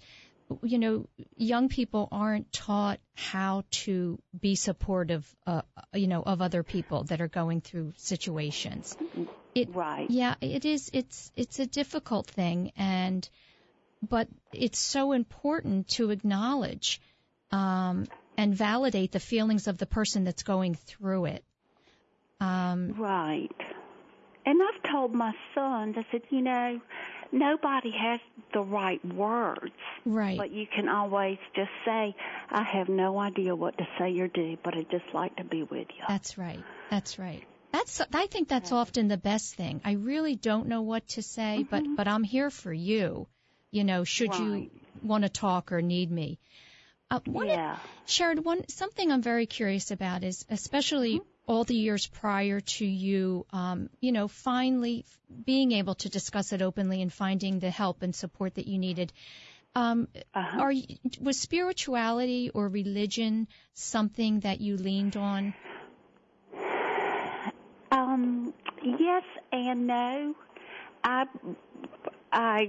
you 0.64 0.80
know, 0.80 1.10
young 1.36 1.68
people 1.68 2.08
aren't 2.14 2.54
taught 2.54 3.02
how 3.14 3.66
to 3.72 4.18
be 4.40 4.56
supportive, 4.56 5.30
uh, 5.46 5.64
you 5.94 6.08
know, 6.08 6.22
of 6.22 6.42
other 6.42 6.64
people 6.64 7.04
that 7.06 7.20
are 7.20 7.28
going 7.28 7.60
through 7.60 7.92
situations. 7.98 8.96
It, 9.54 9.76
right. 9.76 10.10
Yeah, 10.10 10.36
it 10.40 10.64
is. 10.64 10.90
It's 10.94 11.30
it's 11.36 11.60
a 11.60 11.66
difficult 11.66 12.28
thing, 12.28 12.72
and 12.78 13.30
but 14.02 14.28
it's 14.54 14.80
so 14.80 15.12
important 15.12 15.88
to 15.90 16.12
acknowledge 16.12 17.02
um, 17.52 18.08
and 18.38 18.54
validate 18.54 19.12
the 19.12 19.20
feelings 19.20 19.68
of 19.68 19.78
the 19.78 19.86
person 19.86 20.24
that's 20.24 20.44
going 20.44 20.76
through 20.76 21.26
it. 21.26 21.44
Um, 22.40 22.94
right. 22.98 23.56
And 24.46 24.62
I've 24.62 24.92
told 24.92 25.14
my 25.14 25.34
sons, 25.54 25.96
I 25.98 26.06
said, 26.12 26.22
you 26.30 26.42
know, 26.42 26.80
nobody 27.32 27.92
has 27.92 28.20
the 28.54 28.62
right 28.62 29.04
words. 29.04 29.74
Right. 30.06 30.38
But 30.38 30.52
you 30.52 30.68
can 30.68 30.88
always 30.88 31.38
just 31.56 31.72
say, 31.84 32.16
I 32.50 32.64
have 32.64 32.88
no 32.88 33.20
idea 33.20 33.56
what 33.56 33.78
to 33.78 33.88
say 33.98 34.18
or 34.20 34.28
do, 34.28 34.58
but 34.64 34.76
I'd 34.76 34.90
just 34.90 35.14
like 35.14 35.36
to 35.38 35.44
be 35.44 35.64
with 35.64 35.88
you. 35.90 36.04
That's 36.08 36.38
right. 36.38 36.64
That's 36.90 37.20
right. 37.20 37.44
That's 37.74 38.02
I 38.14 38.28
think 38.28 38.48
that's 38.48 38.72
often 38.72 39.08
the 39.08 39.18
best 39.18 39.56
thing. 39.56 39.82
I 39.84 39.94
really 39.94 40.36
don't 40.36 40.68
know 40.68 40.82
what 40.82 41.08
to 41.10 41.22
say, 41.22 41.60
mm-hmm. 41.60 41.70
but 41.70 41.84
but 41.98 42.08
I'm 42.08 42.24
here 42.24 42.50
for 42.50 42.72
you. 42.72 43.28
You 43.72 43.84
know, 43.84 44.04
should 44.04 44.30
right. 44.30 44.42
you 44.42 44.72
want 45.04 45.24
to 45.24 45.30
talk 45.30 45.72
or 45.72 45.82
need 45.82 46.12
me. 46.12 46.40
Uh, 47.10 47.20
one, 47.26 47.48
yeah. 47.48 47.78
Sherrerd, 48.06 48.44
one 48.44 48.68
something 48.68 49.12
I'm 49.12 49.22
very 49.22 49.46
curious 49.46 49.92
about 49.92 50.24
is 50.24 50.46
especially 50.50 51.20
mm-hmm 51.20 51.28
all 51.48 51.64
the 51.64 51.76
years 51.76 52.06
prior 52.06 52.60
to 52.60 52.86
you, 52.86 53.46
um, 53.54 53.90
you 54.02 54.12
know, 54.12 54.28
finally 54.28 55.06
being 55.46 55.72
able 55.72 55.96
to 55.96 56.10
discuss 56.10 56.52
it 56.52 56.62
openly 56.62 57.02
and 57.02 57.12
finding 57.12 57.60
the 57.60 57.70
help 57.70 58.04
and 58.04 58.14
support 58.14 58.56
that 58.56 58.68
you 58.68 58.78
needed. 58.78 59.14
Um, 59.74 60.10
uh-huh. 60.34 60.60
Are 60.60 60.74
was 61.22 61.40
spirituality 61.40 62.52
or 62.54 62.68
religion 62.68 63.48
something 63.74 64.42
that 64.42 64.60
you 64.60 64.76
leaned 64.76 65.16
on? 65.16 65.54
Um, 67.92 68.54
yes 68.84 69.24
and 69.52 69.88
no. 69.88 70.36
I 71.04 71.26
I 72.32 72.66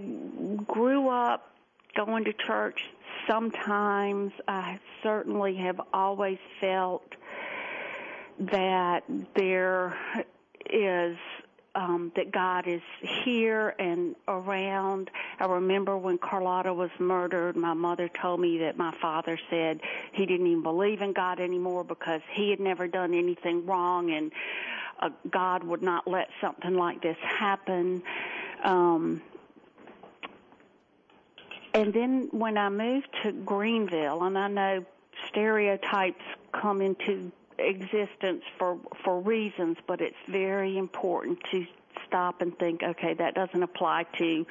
grew 0.66 1.09
up 1.09 1.50
going 1.96 2.24
to 2.24 2.32
church. 2.32 2.80
Sometimes 3.26 4.32
I 4.46 4.78
certainly 5.02 5.56
have 5.56 5.80
always 5.92 6.38
felt 6.61 7.14
that 8.38 9.02
there 9.34 9.96
is 10.70 11.16
um, 11.74 12.12
that 12.16 12.32
God 12.32 12.66
is 12.66 12.80
here 13.24 13.74
and 13.78 14.16
around. 14.26 15.11
I 15.38 15.46
remember 15.46 15.96
when 15.96 16.18
Carlotta 16.18 16.74
was 16.74 16.90
murdered, 16.98 17.56
my 17.56 17.74
mother 17.74 18.09
told 18.09 18.40
me 18.40 18.59
that 18.59 18.76
my 18.76 18.92
father 19.00 19.38
said 19.48 19.80
he 20.12 20.26
didn't 20.26 20.46
even 20.46 20.62
believe 20.62 21.02
in 21.02 21.12
God 21.12 21.40
anymore 21.40 21.84
because 21.84 22.22
he 22.32 22.50
had 22.50 22.59
never 22.59 22.88
done 22.88 23.14
anything 23.14 23.64
wrong 23.66 24.11
and 24.11 24.32
uh, 25.00 25.11
God 25.30 25.62
would 25.62 25.82
not 25.82 26.09
let 26.09 26.28
something 26.40 26.74
like 26.74 27.00
this 27.02 27.18
happen. 27.20 28.02
Um, 28.64 29.22
and 31.75 31.93
then 31.93 32.29
when 32.33 32.59
I 32.59 32.69
moved 32.69 33.09
to 33.23 33.33
Greenville, 33.33 34.23
and 34.25 34.39
I 34.39 34.49
know 34.49 34.85
stereotypes 35.29 36.25
come 36.53 36.81
into 36.81 37.31
existence 37.59 38.43
for 38.59 38.79
for 39.05 39.21
reasons, 39.21 39.79
but 39.87 40.01
it's 40.01 40.16
very 40.29 40.79
important 40.79 41.39
to 41.51 41.66
stop 42.07 42.41
and 42.41 42.57
think, 42.59 42.83
okay, 42.83 43.14
that 43.14 43.35
doesn't 43.35 43.62
apply 43.62 44.05
to 44.19 44.47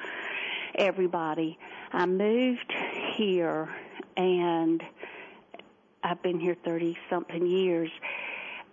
everybody. 0.74 1.58
I 1.92 2.06
moved 2.06 2.72
here 3.16 3.68
and 4.16 4.82
I've 6.02 6.22
been 6.22 6.38
here 6.38 6.56
30 6.64 6.96
something 7.10 7.46
years. 7.46 7.90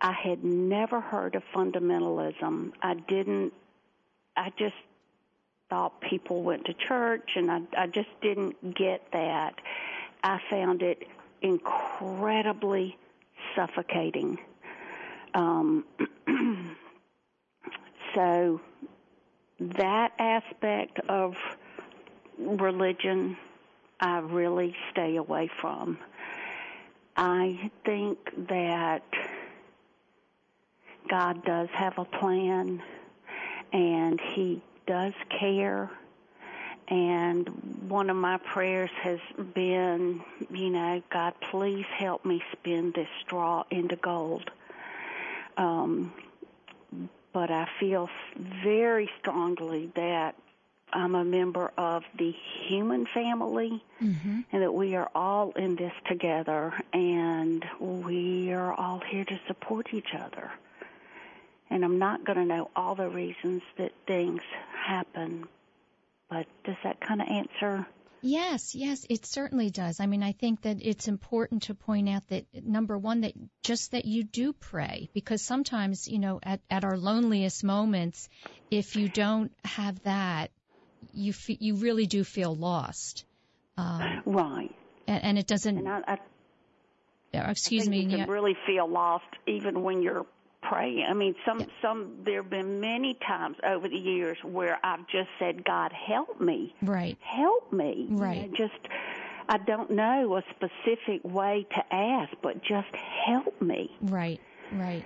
I 0.01 0.11
had 0.11 0.43
never 0.43 0.99
heard 0.99 1.35
of 1.35 1.43
fundamentalism. 1.53 2.73
I 2.81 2.93
didn't 2.93 3.53
I 4.37 4.51
just 4.57 4.75
thought 5.69 5.99
people 6.01 6.43
went 6.43 6.65
to 6.65 6.73
church 6.73 7.31
and 7.35 7.51
I 7.51 7.61
I 7.77 7.87
just 7.87 8.09
didn't 8.21 8.75
get 8.75 9.11
that. 9.11 9.55
I 10.23 10.39
found 10.49 10.81
it 10.81 11.07
incredibly 11.41 12.97
suffocating. 13.55 14.39
Um, 15.33 15.85
so 18.15 18.61
that 19.59 20.13
aspect 20.19 20.99
of 21.09 21.35
religion, 22.37 23.37
I 23.99 24.19
really 24.19 24.75
stay 24.91 25.15
away 25.15 25.49
from. 25.61 25.97
I 27.15 27.71
think 27.85 28.17
that 28.49 29.03
God 31.09 31.45
does 31.45 31.69
have 31.73 31.97
a 31.97 32.05
plan 32.05 32.81
and 33.71 34.19
He 34.33 34.61
does 34.85 35.13
care 35.29 35.89
and 36.87 37.47
one 37.89 38.09
of 38.09 38.15
my 38.15 38.37
prayers 38.37 38.91
has 39.01 39.19
been, 39.53 40.21
you 40.51 40.69
know, 40.69 41.01
God, 41.11 41.33
please 41.51 41.85
help 41.97 42.25
me 42.25 42.43
spin 42.51 42.91
this 42.93 43.07
straw 43.21 43.63
into 43.71 43.95
gold. 43.95 44.51
Um, 45.57 46.13
but 47.33 47.49
I 47.49 47.67
feel 47.79 48.09
very 48.63 49.09
strongly 49.19 49.91
that 49.95 50.35
I'm 50.93 51.15
a 51.15 51.25
member 51.25 51.71
of 51.77 52.03
the 52.17 52.33
human 52.67 53.07
family 53.07 53.83
mm-hmm. 54.01 54.41
and 54.51 54.61
that 54.61 54.73
we 54.73 54.95
are 54.95 55.09
all 55.15 55.51
in 55.53 55.75
this 55.75 55.93
together 56.07 56.73
and 56.93 57.65
we 57.79 58.53
are 58.53 58.73
all 58.73 58.99
here 58.99 59.25
to 59.25 59.39
support 59.47 59.93
each 59.93 60.13
other. 60.13 60.51
And 61.69 61.83
I'm 61.83 61.99
not 61.99 62.25
going 62.25 62.37
to 62.37 62.45
know 62.45 62.69
all 62.75 62.95
the 62.95 63.09
reasons 63.09 63.61
that 63.77 63.91
things 64.05 64.41
happen, 64.87 65.47
but 66.29 66.45
does 66.63 66.75
that 66.83 66.99
kind 67.01 67.21
of 67.21 67.27
answer? 67.27 67.87
Yes, 68.21 68.73
yes, 68.73 69.05
it 69.07 69.25
certainly 69.25 69.69
does. 69.69 69.99
I 69.99 70.07
mean, 70.07 70.23
I 70.23 70.31
think 70.31 70.63
that 70.63 70.77
it's 70.81 71.07
important 71.07 71.63
to 71.63 71.75
point 71.75 72.09
out 72.09 72.27
that 72.29 72.45
number 72.53 72.97
one, 72.97 73.21
that 73.21 73.33
just 73.61 73.91
that 73.91 74.05
you 74.05 74.23
do 74.23 74.53
pray, 74.53 75.09
because 75.13 75.43
sometimes, 75.43 76.07
you 76.07 76.17
know, 76.17 76.39
at, 76.41 76.59
at 76.69 76.83
our 76.83 76.97
loneliest 76.97 77.63
moments, 77.63 78.29
if 78.71 78.95
you 78.95 79.09
don't 79.09 79.51
have 79.63 80.01
that, 80.03 80.49
you 81.13 81.33
fe- 81.33 81.57
you 81.59 81.75
really 81.75 82.07
do 82.07 82.23
feel 82.23 82.55
lost. 82.55 83.25
Um, 83.77 84.23
right. 84.25 84.73
And, 85.07 85.23
and 85.23 85.37
it 85.37 85.45
doesn't. 85.45 85.77
And 85.77 85.87
I, 85.87 86.17
I, 87.31 87.51
excuse 87.51 87.87
me. 87.87 88.01
You 88.01 88.09
can 88.09 88.19
yeah. 88.19 88.25
really 88.27 88.57
feel 88.65 88.87
lost 88.87 89.25
even 89.45 89.83
when 89.83 90.01
you're 90.01 90.25
praying. 90.69 91.05
I 91.09 91.13
mean, 91.13 91.35
some 91.45 91.59
yeah. 91.59 91.65
some 91.81 92.17
there 92.23 92.41
have 92.41 92.49
been 92.49 92.79
many 92.79 93.13
times 93.13 93.57
over 93.63 93.87
the 93.87 93.97
years 93.97 94.37
where 94.43 94.77
I've 94.83 95.07
just 95.07 95.29
said, 95.39 95.63
"God, 95.63 95.91
help 95.93 96.39
me." 96.39 96.73
Right. 96.81 97.17
Help 97.21 97.71
me. 97.71 98.07
Right. 98.09 98.43
You 98.43 98.47
know, 98.47 98.53
just 98.55 98.87
I 99.47 99.57
don't 99.57 99.91
know 99.91 100.37
a 100.37 100.43
specific 100.55 101.23
way 101.23 101.67
to 101.75 101.93
ask, 101.93 102.33
but 102.41 102.63
just 102.63 102.93
help 102.95 103.61
me. 103.61 103.91
Right, 104.01 104.41
right. 104.71 105.05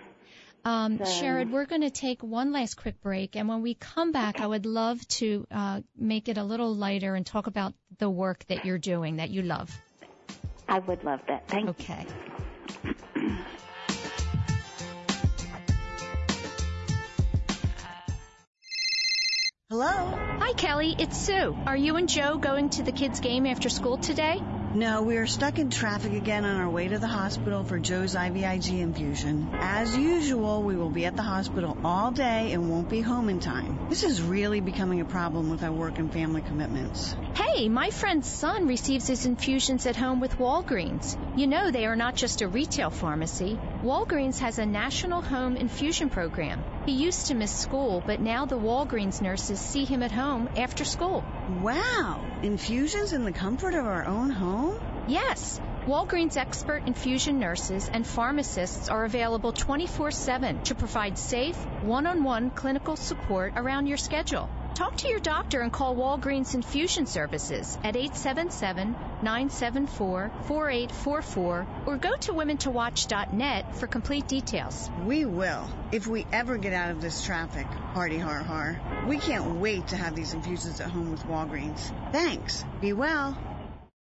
Um, 0.64 0.97
So- 0.97 1.03
Sherrerd, 1.05 1.51
we're 1.51 1.66
going 1.66 1.82
to 1.82 1.89
take 1.89 2.24
one 2.24 2.51
last 2.51 2.76
quick 2.76 3.01
break, 3.01 3.36
and 3.36 3.49
when 3.49 3.62
we 3.62 3.74
come 3.74 4.12
back, 4.12 4.39
I 4.39 4.47
would 4.47 4.66
love 4.66 5.05
to 5.20 5.45
uh, 5.51 5.82
make 5.97 6.30
it 6.30 6.38
a 6.38 6.43
little 6.43 6.74
lighter 6.74 7.16
and 7.16 7.26
talk 7.26 7.47
about 7.47 7.74
the 7.97 8.10
work 8.10 8.45
that 8.47 8.66
you're 8.66 8.78
doing 8.78 9.18
that 9.18 9.30
you 9.30 9.41
love. 9.41 9.70
I 10.68 10.80
would 10.80 11.03
love 11.03 11.22
that. 11.28 11.47
Thank 11.47 11.66
you. 11.66 11.70
Okay. 11.70 12.05
Hello? 19.72 19.86
Hi, 19.86 20.53
Kelly. 20.53 20.95
It's 20.97 21.15
Sue. 21.15 21.55
Are 21.67 21.78
you 21.78 21.97
and 21.97 22.09
Joe 22.09 22.39
going 22.39 22.72
to 22.72 22.82
the 22.82 22.91
kids' 22.91 23.20
game 23.20 23.45
after 23.45 23.70
school 23.70 23.99
today? 23.99 24.41
No, 24.74 25.03
we 25.03 25.17
are 25.17 25.28
stuck 25.28 25.59
in 25.59 25.70
traffic 25.70 26.13
again 26.13 26.43
on 26.43 26.55
our 26.55 26.70
way 26.70 26.88
to 26.88 26.97
the 26.97 27.07
hospital 27.07 27.63
for 27.63 27.78
Joe's 27.78 28.15
IVIG 28.15 28.80
infusion. 28.80 29.47
As 29.53 29.95
usual, 29.95 30.63
we 30.63 30.76
will 30.76 30.89
be 30.89 31.05
at 31.05 31.15
the 31.15 31.22
hospital 31.22 31.78
all 31.84 32.09
day 32.09 32.51
and 32.53 32.70
won't 32.72 32.89
be 32.89 33.01
home 33.01 33.30
in 33.30 33.39
time. 33.39 33.89
This 33.89 34.03
is 34.03 34.24
really 34.24 34.59
becoming 34.59 35.01
a 35.01 35.05
problem 35.05 35.51
with 35.51 35.63
our 35.63 35.72
work 35.72 35.99
and 35.99 36.11
family 36.11 36.41
commitments. 36.41 37.15
Hey, 37.36 37.70
my 37.70 37.91
friend's 37.91 38.28
son 38.28 38.65
receives 38.67 39.05
his 39.05 39.28
infusions 39.28 39.86
at 39.86 39.95
home 39.95 40.20
with 40.20 40.38
Walgreens. 40.38 41.15
You 41.38 41.45
know 41.45 41.70
they 41.70 41.86
are 41.86 41.95
not 41.95 42.15
just 42.15 42.41
a 42.41 42.47
retail 42.47 42.89
pharmacy. 42.89 43.59
Walgreens 43.84 44.39
has 44.39 44.57
a 44.57 44.65
national 44.65 45.22
home 45.22 45.57
infusion 45.57 46.09
program. 46.09 46.63
He 46.86 46.93
used 46.93 47.27
to 47.27 47.36
miss 47.36 47.51
school, 47.51 48.01
but 48.05 48.19
now 48.19 48.45
the 48.45 48.57
Walgreens 48.57 49.21
nurses 49.21 49.59
see 49.59 49.86
him 49.86 50.01
at 50.01 50.11
home 50.11 50.49
after 50.55 50.86
school. 50.86 51.23
Wow! 51.61 52.25
Infusions 52.41 53.13
in 53.13 53.25
the 53.25 53.32
comfort 53.32 53.73
of 53.73 53.86
our 53.86 54.05
own 54.05 54.30
home? 54.30 54.80
Yes, 55.07 55.59
Walgreens 55.86 56.38
expert 56.38 56.84
infusion 56.86 57.39
nurses 57.39 57.89
and 57.91 58.05
pharmacists 58.05 58.89
are 58.89 59.05
available 59.05 59.51
24 59.51 60.11
7 60.11 60.63
to 60.63 60.75
provide 60.75 61.17
safe, 61.17 61.57
one 61.82 62.05
on 62.05 62.23
one 62.23 62.49
clinical 62.49 62.95
support 62.95 63.53
around 63.55 63.88
your 63.88 63.97
schedule. 63.97 64.49
Talk 64.80 64.95
to 64.99 65.09
your 65.09 65.19
doctor 65.19 65.59
and 65.59 65.73
call 65.73 65.93
Walgreens 65.93 66.55
Infusion 66.55 67.05
Services 67.05 67.77
at 67.84 67.97
877 67.97 68.91
974 69.21 70.32
4844 70.47 71.67
or 71.86 71.97
go 71.97 72.15
to 72.15 72.32
womentowatch.net 72.32 73.75
for 73.75 73.88
complete 73.88 74.30
details. 74.30 74.89
We 75.03 75.25
will, 75.25 75.67
if 75.91 76.07
we 76.07 76.25
ever 76.32 76.57
get 76.57 76.71
out 76.71 76.91
of 76.91 77.01
this 77.01 77.25
traffic. 77.25 77.67
Hardy 77.67 78.19
har 78.19 78.41
har. 78.41 78.80
We 79.05 79.17
can't 79.17 79.59
wait 79.59 79.89
to 79.89 79.97
have 79.97 80.15
these 80.15 80.34
infusions 80.34 80.80
at 80.80 80.89
home 80.89 81.11
with 81.11 81.23
Walgreens. 81.23 81.91
Thanks. 82.13 82.63
Be 82.80 82.93
well. 82.93 83.38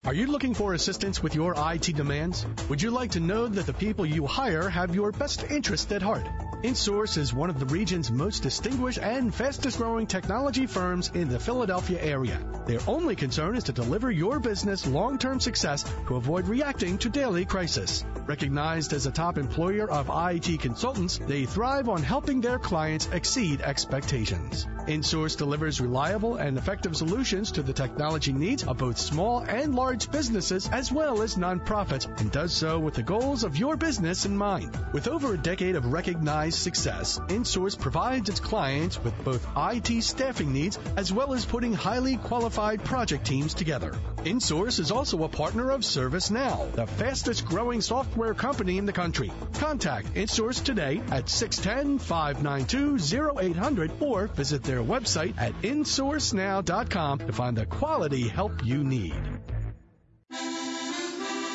Are 0.05 0.15
you 0.15 0.29
looking 0.29 0.55
for 0.55 0.75
assistance 0.75 1.21
with 1.21 1.35
your 1.35 1.55
IT 1.57 1.97
demands? 1.97 2.47
Would 2.69 2.81
you 2.81 2.93
like 2.93 3.11
to 3.13 3.21
know 3.21 3.49
that 3.49 3.67
the 3.67 3.73
people 3.73 4.07
you 4.07 4.27
hire 4.27 4.69
have 4.69 4.95
your 4.95 5.11
best 5.11 5.43
interest 5.43 5.91
at 5.91 6.03
heart? 6.03 6.29
InSource 6.65 7.17
is 7.19 7.33
one 7.33 7.51
of 7.51 7.61
the 7.61 7.67
region's 7.67 8.11
most 8.11 8.43
distinguished 8.43 8.99
and 8.99 9.33
fastest 9.33 9.79
growing 9.79 10.09
technology 10.09 10.67
firms 10.67 11.09
in 11.15 11.29
the 11.29 11.39
Philadelphia 11.39 12.03
area. 12.03 12.41
Their 12.67 12.81
only 12.89 13.15
concern 13.15 13.55
is 13.55 13.63
to 13.65 13.73
deliver 13.73 14.11
your 14.11 14.41
business 14.41 14.85
long-term 14.85 15.39
success 15.39 15.85
to 16.09 16.17
avoid 16.17 16.49
reacting 16.49 16.99
to 16.99 17.09
daily 17.11 17.45
crisis. 17.45 18.05
Recognized 18.27 18.93
as 18.93 19.07
a 19.07 19.13
top 19.13 19.39
employer 19.39 19.89
of 19.89 20.11
IT 20.13 20.61
consultants, 20.61 21.19
they 21.19 21.47
thrive 21.47 21.89
on 21.89 22.03
helping 22.03 22.41
their 22.41 22.59
clients 22.59 23.07
exceed 23.13 23.61
expectations. 23.61 24.67
InSource 24.89 25.37
delivers 25.37 25.81
reliable 25.81 26.37
and 26.37 26.59
effective 26.59 26.97
solutions 26.97 27.53
to 27.53 27.63
the 27.63 27.73
technology 27.73 28.33
needs 28.33 28.65
of 28.65 28.79
both 28.79 28.99
small 28.99 29.41
and 29.41 29.77
large 29.77 30.11
businesses 30.11 30.69
as 30.73 30.91
well 30.91 31.23
as 31.23 31.37
nonprofits 31.37 32.07
and 32.21 32.33
does 32.33 32.53
so 32.53 32.81
with 32.81 32.95
the 32.95 33.03
goals 33.03 33.45
of 33.45 33.57
your 33.57 33.77
business 33.77 34.27
in 34.27 34.37
mind. 34.37 34.77
With 34.93 35.07
over 35.07 35.35
a 35.35 35.39
decade 35.39 35.77
of 35.77 35.93
recognized 35.93 36.48
success, 36.57 37.19
InSource 37.29 37.79
provides 37.79 38.29
its 38.29 38.41
clients 38.41 39.01
with 39.03 39.15
both 39.25 39.47
IT 39.57 40.03
staffing 40.03 40.53
needs 40.53 40.79
as 40.97 41.13
well 41.13 41.35
as 41.35 41.45
putting 41.45 41.73
highly 41.73 42.17
qualified 42.17 42.85
project 42.85 43.27
teams 43.27 43.55
together. 43.55 43.95
InSource 44.19 44.79
is 44.79 44.91
also 44.91 45.25
a 45.25 45.29
partner 45.29 45.71
of 45.71 45.83
ServiceNow, 45.83 46.73
the 46.73 46.87
fastest 46.87 47.47
growing 47.47 47.81
software 47.81 48.35
company 48.35 48.79
in 48.79 48.87
the 48.87 48.93
country. 48.93 49.33
Contact 49.55 50.15
InSource 50.15 50.63
today 50.63 51.01
at 51.11 51.27
610-592-0800 51.27 54.01
or 54.01 54.29
visit 54.29 54.63
their 54.63 54.83
website 54.83 55.35
at 55.39 55.61
insourcenow.com 55.63 57.19
to 57.19 57.33
find 57.33 57.57
the 57.57 57.67
quality 57.67 58.29
help 58.29 58.65
you 58.65 58.85
need. 58.85 59.21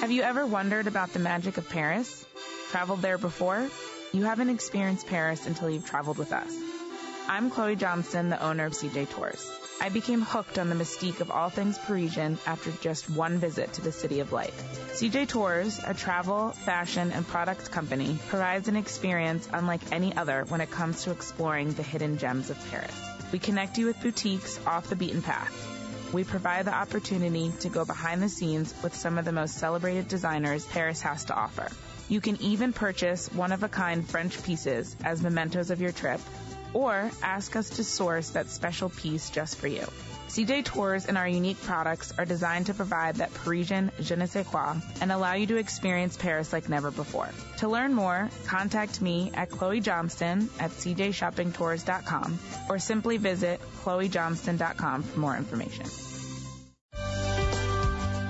Have 0.03 0.11
you 0.11 0.23
ever 0.23 0.45
wondered 0.45 0.87
about 0.87 1.13
the 1.13 1.19
magic 1.19 1.57
of 1.57 1.69
Paris? 1.69 2.25
Traveled 2.71 3.01
there 3.01 3.17
before? 3.17 3.69
You 4.13 4.25
haven't 4.25 4.49
experienced 4.49 5.07
Paris 5.07 5.47
until 5.47 5.71
you've 5.71 5.87
traveled 5.87 6.19
with 6.19 6.33
us. 6.33 6.55
I'm 7.27 7.49
Chloe 7.49 7.75
Johnston, 7.75 8.29
the 8.29 8.39
owner 8.39 8.65
of 8.65 8.73
CJ 8.73 9.09
Tours. 9.09 9.51
I 9.81 9.89
became 9.89 10.21
hooked 10.21 10.59
on 10.59 10.69
the 10.69 10.75
mystique 10.75 11.19
of 11.19 11.31
all 11.31 11.49
things 11.49 11.79
Parisian 11.79 12.37
after 12.45 12.69
just 12.83 13.09
one 13.09 13.39
visit 13.39 13.73
to 13.73 13.81
the 13.81 13.91
City 13.91 14.19
of 14.19 14.31
Light. 14.31 14.53
CJ 14.91 15.29
Tours, 15.29 15.81
a 15.83 15.95
travel, 15.95 16.51
fashion, 16.51 17.11
and 17.11 17.27
product 17.27 17.71
company, 17.71 18.15
provides 18.27 18.67
an 18.67 18.75
experience 18.75 19.49
unlike 19.51 19.81
any 19.91 20.15
other 20.15 20.45
when 20.47 20.61
it 20.61 20.69
comes 20.69 21.05
to 21.05 21.11
exploring 21.11 21.73
the 21.73 21.81
hidden 21.81 22.19
gems 22.19 22.51
of 22.51 22.69
Paris. 22.69 22.93
We 23.31 23.39
connect 23.39 23.79
you 23.79 23.87
with 23.87 23.99
boutiques 23.99 24.59
off 24.67 24.89
the 24.89 24.95
beaten 24.95 25.23
path. 25.23 26.13
We 26.13 26.23
provide 26.23 26.65
the 26.65 26.75
opportunity 26.75 27.51
to 27.61 27.69
go 27.69 27.83
behind 27.83 28.21
the 28.21 28.29
scenes 28.29 28.75
with 28.83 28.93
some 28.93 29.17
of 29.17 29.25
the 29.25 29.31
most 29.31 29.55
celebrated 29.55 30.07
designers 30.07 30.67
Paris 30.67 31.01
has 31.01 31.25
to 31.25 31.35
offer. 31.35 31.67
You 32.09 32.21
can 32.21 32.41
even 32.41 32.73
purchase 32.73 33.31
one-of-a-kind 33.33 34.07
French 34.09 34.41
pieces 34.43 34.95
as 35.03 35.21
mementos 35.21 35.71
of 35.71 35.81
your 35.81 35.91
trip, 35.91 36.19
or 36.73 37.11
ask 37.21 37.55
us 37.55 37.69
to 37.71 37.83
source 37.83 38.31
that 38.31 38.49
special 38.49 38.89
piece 38.89 39.29
just 39.29 39.57
for 39.57 39.67
you. 39.67 39.85
CJ 40.33 40.65
Tours 40.65 41.05
and 41.05 41.15
our 41.15 41.27
unique 41.27 41.61
products 41.61 42.11
are 42.17 42.25
designed 42.25 42.65
to 42.65 42.73
provide 42.73 43.17
that 43.17 43.31
Parisian 43.35 43.91
je 44.01 44.15
ne 44.15 44.25
sais 44.25 44.47
quoi 44.47 44.73
and 44.99 45.11
allow 45.11 45.33
you 45.33 45.45
to 45.45 45.57
experience 45.57 46.17
Paris 46.17 46.51
like 46.51 46.69
never 46.69 46.89
before. 46.89 47.29
To 47.59 47.67
learn 47.67 47.93
more, 47.93 48.31
contact 48.47 48.99
me 48.99 49.31
at 49.35 49.51
Chloe 49.51 49.79
Johnston 49.79 50.49
at 50.59 50.71
cjshoppingtours.com 50.71 52.39
or 52.67 52.79
simply 52.79 53.17
visit 53.17 53.61
chloejohnston.com 53.83 55.03
for 55.03 55.19
more 55.19 55.37
information. 55.37 55.85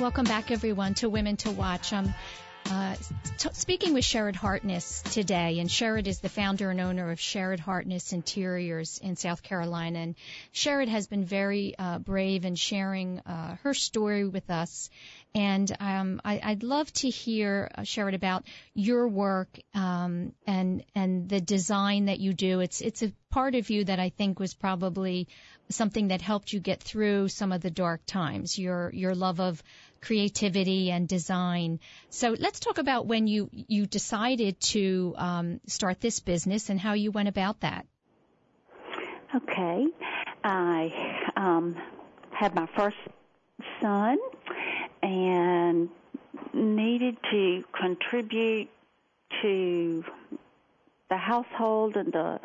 Welcome 0.00 0.24
back, 0.24 0.50
everyone, 0.50 0.94
to 0.94 1.10
Women 1.10 1.36
to 1.36 1.50
Watch. 1.50 1.92
I'm 1.92 2.14
uh, 2.70 2.94
t- 3.36 3.50
speaking 3.52 3.92
with 3.92 4.02
Sherrerd 4.02 4.34
Hartness 4.34 5.02
today, 5.02 5.58
and 5.58 5.68
Sherrerd 5.68 6.06
is 6.06 6.20
the 6.20 6.30
founder 6.30 6.70
and 6.70 6.80
owner 6.80 7.10
of 7.10 7.18
Sherrerd 7.18 7.60
Hartness 7.60 8.14
Interiors 8.14 8.96
in 8.96 9.16
South 9.16 9.42
Carolina. 9.42 9.98
And 9.98 10.14
Sherrerd 10.54 10.88
has 10.88 11.06
been 11.06 11.26
very 11.26 11.74
uh, 11.78 11.98
brave 11.98 12.46
in 12.46 12.54
sharing 12.54 13.18
uh, 13.20 13.56
her 13.56 13.74
story 13.74 14.26
with 14.26 14.48
us. 14.48 14.88
And 15.34 15.70
um, 15.80 16.22
I, 16.24 16.40
would 16.48 16.62
love 16.62 16.90
to 16.94 17.10
hear, 17.10 17.70
uh, 17.74 17.82
Sherrerd, 17.82 18.14
about 18.14 18.44
your 18.72 19.06
work 19.06 19.60
um, 19.74 20.32
and 20.46 20.82
and 20.94 21.28
the 21.28 21.42
design 21.42 22.06
that 22.06 22.20
you 22.20 22.32
do. 22.32 22.60
It's 22.60 22.80
it's 22.80 23.02
a 23.02 23.12
part 23.30 23.54
of 23.54 23.70
you 23.70 23.84
that 23.84 24.00
I 24.00 24.08
think 24.08 24.40
was 24.40 24.54
probably 24.54 25.28
something 25.68 26.08
that 26.08 26.20
helped 26.20 26.52
you 26.52 26.58
get 26.58 26.82
through 26.82 27.28
some 27.28 27.52
of 27.52 27.60
the 27.60 27.70
dark 27.70 28.04
times. 28.06 28.58
Your 28.58 28.90
your 28.92 29.14
love 29.14 29.38
of 29.38 29.62
creativity 30.00 30.90
and 30.90 31.06
design. 31.08 31.80
So 32.08 32.34
let's 32.38 32.60
talk 32.60 32.78
about 32.78 33.06
when 33.06 33.26
you 33.26 33.48
you 33.52 33.86
decided 33.86 34.60
to 34.60 35.14
um, 35.16 35.60
start 35.66 36.00
this 36.00 36.20
business 36.20 36.70
and 36.70 36.80
how 36.80 36.94
you 36.94 37.10
went 37.10 37.28
about 37.28 37.60
that. 37.60 37.86
Okay, 39.34 39.86
I 40.42 41.30
um, 41.36 41.76
had 42.32 42.54
my 42.54 42.66
first 42.76 42.96
son 43.80 44.18
and 45.02 45.88
needed 46.52 47.16
to 47.30 47.64
contribute 47.72 48.68
to 49.42 50.04
the 51.08 51.16
household 51.16 51.96
and 51.96 52.12
the 52.12 52.40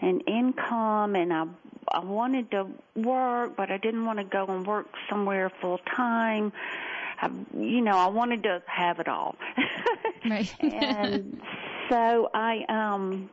and 0.00 0.22
income 0.26 1.14
and 1.14 1.32
I 1.32 1.46
I 1.88 2.00
wanted 2.00 2.50
to 2.50 2.66
work 2.96 3.56
but 3.56 3.70
I 3.70 3.78
didn't 3.78 4.04
want 4.04 4.18
to 4.18 4.24
go 4.24 4.46
and 4.46 4.66
work 4.66 4.88
somewhere 5.08 5.50
full 5.60 5.78
time 5.78 6.52
I, 7.20 7.30
you 7.56 7.80
know, 7.80 7.96
I 7.96 8.06
wanted 8.08 8.42
to 8.44 8.62
have 8.66 9.00
it 9.00 9.08
all. 9.08 9.36
right. 10.28 10.54
and 10.60 11.40
so 11.88 12.30
I 12.34 12.64
um 12.68 13.30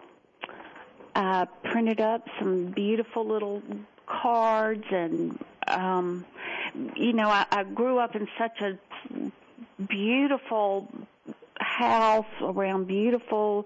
I 1.15 1.47
printed 1.63 2.01
up 2.01 2.27
some 2.39 2.67
beautiful 2.67 3.25
little 3.25 3.61
cards 4.07 4.85
and 4.91 5.39
um 5.67 6.25
you 6.95 7.13
know, 7.13 7.29
I, 7.29 7.45
I 7.51 7.63
grew 7.63 7.99
up 7.99 8.15
in 8.15 8.27
such 8.37 8.61
a 8.61 8.79
beautiful 9.87 10.91
house 11.59 12.25
around 12.41 12.87
beautiful 12.87 13.65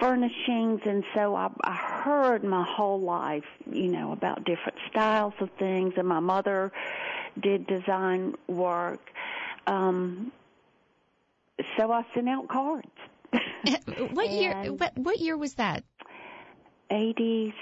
furnishings 0.00 0.80
and 0.84 1.04
so 1.14 1.34
I, 1.34 1.50
I 1.62 1.74
heard 1.74 2.44
my 2.44 2.64
whole 2.64 3.00
life, 3.00 3.44
you 3.70 3.88
know, 3.88 4.12
about 4.12 4.44
different 4.44 4.78
styles 4.90 5.34
of 5.40 5.50
things 5.58 5.94
and 5.96 6.06
my 6.06 6.20
mother 6.20 6.72
did 7.40 7.66
design 7.66 8.34
work. 8.46 9.00
Um, 9.66 10.32
so 11.76 11.92
I 11.92 12.04
sent 12.14 12.28
out 12.28 12.48
cards. 12.48 12.88
what 14.12 14.30
year? 14.30 14.54
What 14.72 14.96
what 14.96 15.18
year 15.18 15.36
was 15.36 15.54
that? 15.54 15.84
Eighty 16.90 17.52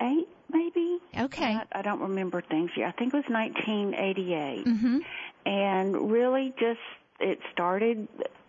eight, 0.00 0.28
maybe. 0.50 0.98
Okay. 1.18 1.54
I, 1.54 1.64
I 1.72 1.82
don't 1.82 2.00
remember 2.00 2.40
things. 2.40 2.70
Yeah, 2.76 2.88
I 2.88 2.92
think 2.92 3.14
it 3.14 3.16
was 3.16 3.28
1988. 3.28 4.64
Mm-hmm. 4.64 4.98
And 5.44 6.10
really, 6.10 6.54
just 6.58 6.80
it 7.20 7.40
started 7.52 8.08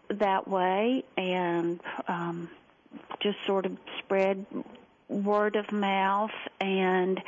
that 0.09 0.47
way, 0.47 1.03
and 1.17 1.79
um, 2.07 2.49
just 3.19 3.37
sort 3.45 3.65
of 3.65 3.77
spread 3.99 4.45
word 5.09 5.55
of 5.55 5.71
mouth 5.71 6.31
and 6.59 7.21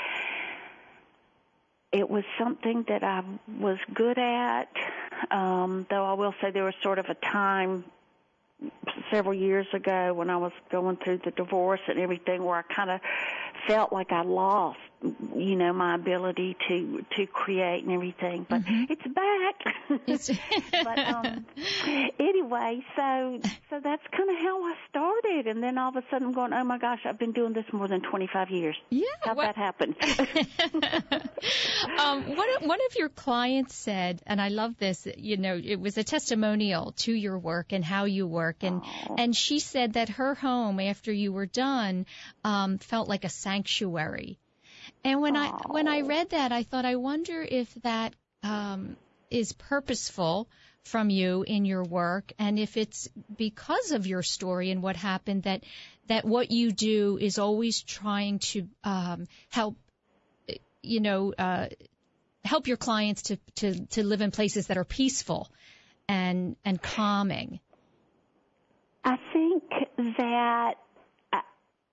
it 1.96 2.10
was 2.10 2.26
something 2.38 2.84
that 2.90 3.06
I 3.06 3.24
was 3.58 3.78
good 3.94 4.18
at, 4.18 4.68
um, 5.32 5.88
though 5.90 6.04
I 6.04 6.12
will 6.14 6.36
say 6.42 6.52
there 6.52 6.66
was 6.66 6.74
sort 6.84 7.00
of 7.00 7.06
a 7.06 7.14
time 7.14 7.86
several 9.10 9.34
years 9.34 9.66
ago 9.72 10.14
when 10.14 10.30
I 10.30 10.36
was 10.36 10.52
going 10.70 10.98
through 10.98 11.20
the 11.20 11.32
divorce 11.32 11.80
and 11.88 11.98
everything 11.98 12.44
where 12.44 12.58
I 12.58 12.64
kind 12.64 12.90
of 12.90 13.00
felt 13.68 13.92
like 13.92 14.12
I 14.12 14.24
lost, 14.24 14.80
you 15.02 15.56
know, 15.56 15.74
my 15.74 15.96
ability 15.96 16.56
to 16.68 17.06
to 17.16 17.28
create 17.28 17.84
and 17.84 17.92
everything. 17.92 18.46
But 18.50 18.64
mm-hmm. 18.64 18.86
it's 18.90 19.08
back. 19.08 19.56
It's 20.08 20.30
but 20.72 21.00
um, 21.00 21.46
anyway, 22.20 22.84
so 22.96 23.40
so 23.70 23.80
that's 23.84 24.02
kind 24.12 24.30
of 24.30 24.36
how 24.38 24.64
I 24.64 24.74
started, 24.90 25.48
and 25.48 25.64
then 25.64 25.78
all 25.78 25.90
of 25.90 25.96
a 25.96 26.04
sudden 26.10 26.28
I'm 26.28 26.34
going, 26.34 26.54
oh 26.54 26.64
my 26.64 26.78
gosh, 26.78 27.00
I've 27.06 27.20
been 27.20 27.32
doing 27.32 27.54
this 27.54 27.66
more 27.72 27.88
than 27.88 28.02
25 28.02 28.50
years. 28.50 28.76
Yeah, 28.90 29.04
how 29.22 29.36
that 29.36 29.56
happen? 29.56 29.96
um, 32.00 32.36
one 32.36 32.50
of, 32.56 32.64
one 32.68 32.80
of 32.90 32.96
your 32.98 33.10
clients 33.10 33.76
said, 33.76 34.22
and 34.26 34.42
I 34.42 34.50
love 34.50 34.78
this. 34.78 35.08
You 35.18 35.38
know, 35.38 35.60
it 35.64 35.80
was 35.80 35.98
a 35.98 36.04
testimonial 36.04 36.94
to 36.98 37.14
your 37.14 37.38
work 37.38 37.72
and 37.72 37.86
how 37.86 38.06
you 38.06 38.28
work, 38.28 38.64
and 38.64 38.82
oh. 39.10 39.16
and 39.18 39.36
she 39.36 39.60
said 39.60 39.94
that 39.94 40.10
her 40.10 40.36
home 40.36 40.80
after 40.80 41.12
you 41.12 41.32
were 41.32 41.46
done 41.46 42.06
um, 42.44 42.78
felt 42.80 43.08
like 43.08 43.24
a 43.24 43.30
sanctuary. 43.30 43.55
And 45.04 45.22
when 45.22 45.36
I 45.36 45.50
when 45.68 45.88
I 45.88 46.02
read 46.02 46.32
that, 46.32 46.52
I 46.52 46.64
thought, 46.64 46.86
I 46.86 46.96
wonder 46.96 47.42
if 47.42 47.74
that 47.76 48.14
um, 48.44 48.98
is 49.30 49.54
purposeful 49.54 50.48
from 50.84 51.10
you 51.10 51.44
in 51.44 51.66
your 51.66 51.84
work, 51.84 52.32
and 52.38 52.60
if 52.60 52.78
it's 52.78 53.10
because 53.36 53.92
of 53.92 54.06
your 54.06 54.22
story 54.22 54.72
and 54.72 54.84
what 54.84 54.96
happened 54.96 55.44
that 55.44 55.64
that 56.08 56.26
what 56.26 56.52
you 56.52 56.72
do 56.72 57.18
is 57.20 57.40
always 57.40 57.82
trying 57.82 58.40
to 58.40 58.68
um, 58.84 59.26
help, 59.50 59.76
you 60.84 61.00
know, 61.00 61.34
uh, 61.38 61.68
help 62.44 62.68
your 62.68 62.78
clients 62.78 63.24
to, 63.24 63.38
to 63.56 63.86
to 63.88 64.04
live 64.04 64.22
in 64.22 64.32
places 64.32 64.68
that 64.68 64.78
are 64.78 64.86
peaceful 64.86 65.50
and 66.08 66.56
and 66.64 66.82
calming. 66.82 67.60
I 69.04 69.18
think 69.34 69.64
that 70.18 70.76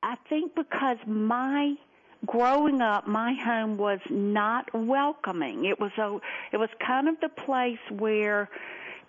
I 0.02 0.16
think 0.28 0.54
because 0.54 0.98
my 1.06 1.76
growing 2.26 2.80
up, 2.80 3.06
my 3.06 3.34
home 3.34 3.76
was 3.76 4.00
not 4.10 4.68
welcoming. 4.72 5.64
It 5.64 5.80
was 5.80 5.92
a, 5.98 6.18
it 6.52 6.56
was 6.56 6.68
kind 6.84 7.08
of 7.08 7.20
the 7.20 7.28
place 7.28 7.78
where 7.90 8.48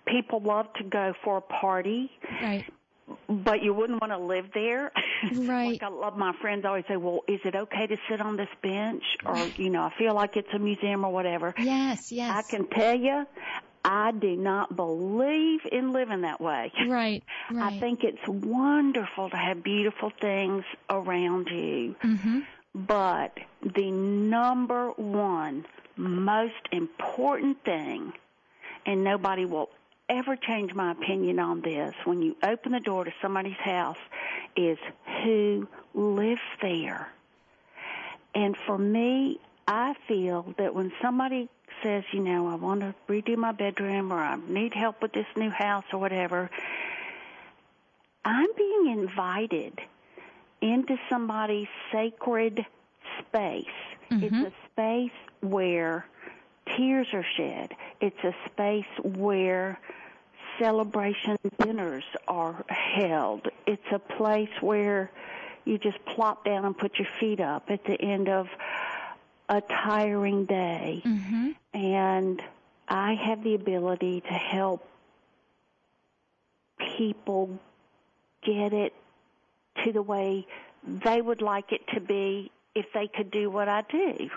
people 0.06 0.40
loved 0.40 0.76
to 0.78 0.84
go 0.84 1.14
for 1.22 1.38
a 1.38 1.40
party. 1.40 2.10
Right. 2.42 2.64
But 3.28 3.62
you 3.62 3.74
wouldn't 3.74 4.00
want 4.00 4.12
to 4.12 4.18
live 4.18 4.46
there. 4.54 4.92
Right. 5.32 5.72
like 5.72 5.82
I 5.82 5.88
love 5.88 6.18
my 6.18 6.34
friends 6.42 6.66
always 6.66 6.84
say, 6.86 6.98
well, 6.98 7.22
is 7.26 7.40
it 7.44 7.54
okay 7.54 7.86
to 7.86 7.96
sit 8.10 8.20
on 8.20 8.36
this 8.36 8.48
bench? 8.62 9.02
Or, 9.24 9.38
you 9.56 9.70
know, 9.70 9.82
I 9.82 9.92
feel 9.96 10.14
like 10.14 10.36
it's 10.36 10.52
a 10.52 10.58
museum 10.58 11.02
or 11.02 11.12
whatever. 11.12 11.54
Yes, 11.58 12.12
yes. 12.12 12.30
I 12.30 12.42
can 12.42 12.66
tell 12.68 12.94
you, 12.94 13.26
I 13.84 14.12
do 14.12 14.34
not 14.34 14.74
believe 14.74 15.60
in 15.70 15.92
living 15.92 16.22
that 16.22 16.40
way. 16.40 16.72
Right, 16.88 17.22
right. 17.50 17.72
I 17.72 17.78
think 17.78 18.02
it's 18.02 18.26
wonderful 18.26 19.30
to 19.30 19.36
have 19.36 19.62
beautiful 19.62 20.10
things 20.20 20.64
around 20.88 21.48
you. 21.48 21.94
Mm-hmm. 22.02 22.40
But 22.74 23.38
the 23.62 23.90
number 23.90 24.90
one 24.90 25.66
most 25.96 26.68
important 26.72 27.62
thing, 27.64 28.12
and 28.86 29.04
nobody 29.04 29.44
will 29.44 29.68
ever 30.08 30.36
change 30.36 30.74
my 30.74 30.92
opinion 30.92 31.38
on 31.38 31.60
this, 31.60 31.94
when 32.04 32.22
you 32.22 32.36
open 32.42 32.72
the 32.72 32.80
door 32.80 33.04
to 33.04 33.12
somebody's 33.22 33.56
house, 33.56 33.98
is 34.56 34.78
who 35.22 35.68
lives 35.94 36.40
there. 36.60 37.08
And 38.34 38.56
for 38.66 38.76
me, 38.76 39.38
I 39.66 39.94
feel 40.06 40.54
that 40.58 40.74
when 40.74 40.92
somebody 41.00 41.48
says, 41.82 42.04
you 42.12 42.20
know, 42.20 42.48
I 42.48 42.56
want 42.56 42.80
to 42.80 42.94
redo 43.08 43.36
my 43.36 43.52
bedroom 43.52 44.12
or 44.12 44.18
I 44.18 44.36
need 44.48 44.74
help 44.74 45.02
with 45.02 45.12
this 45.12 45.26
new 45.36 45.50
house 45.50 45.84
or 45.92 45.98
whatever, 45.98 46.50
I'm 48.24 48.48
being 48.56 48.98
invited 48.98 49.80
into 50.60 50.96
somebody's 51.08 51.68
sacred 51.92 52.64
space. 53.18 53.64
Mm-hmm. 54.10 54.24
It's 54.24 54.34
a 54.34 54.70
space 54.70 55.18
where 55.40 56.06
tears 56.76 57.08
are 57.12 57.26
shed. 57.36 57.74
It's 58.00 58.22
a 58.24 58.34
space 58.46 58.86
where 59.02 59.78
celebration 60.58 61.36
dinners 61.58 62.04
are 62.28 62.64
held. 62.68 63.48
It's 63.66 63.82
a 63.92 63.98
place 63.98 64.50
where 64.60 65.10
you 65.64 65.78
just 65.78 66.02
plop 66.04 66.44
down 66.44 66.64
and 66.64 66.76
put 66.76 66.98
your 66.98 67.08
feet 67.18 67.40
up 67.40 67.70
at 67.70 67.84
the 67.84 68.00
end 68.00 68.28
of 68.28 68.48
a 69.48 69.60
tiring 69.60 70.46
day. 70.46 71.02
Mm-hmm. 71.04 71.50
And 71.74 72.42
I 72.88 73.14
have 73.14 73.42
the 73.42 73.54
ability 73.54 74.20
to 74.22 74.32
help 74.34 74.86
people 76.96 77.58
get 78.42 78.72
it 78.72 78.92
to 79.84 79.92
the 79.92 80.02
way 80.02 80.46
they 80.86 81.20
would 81.20 81.42
like 81.42 81.72
it 81.72 81.86
to 81.94 82.00
be 82.00 82.50
if 82.74 82.86
they 82.92 83.08
could 83.08 83.30
do 83.30 83.50
what 83.50 83.68
I 83.68 83.82
do. 83.90 84.30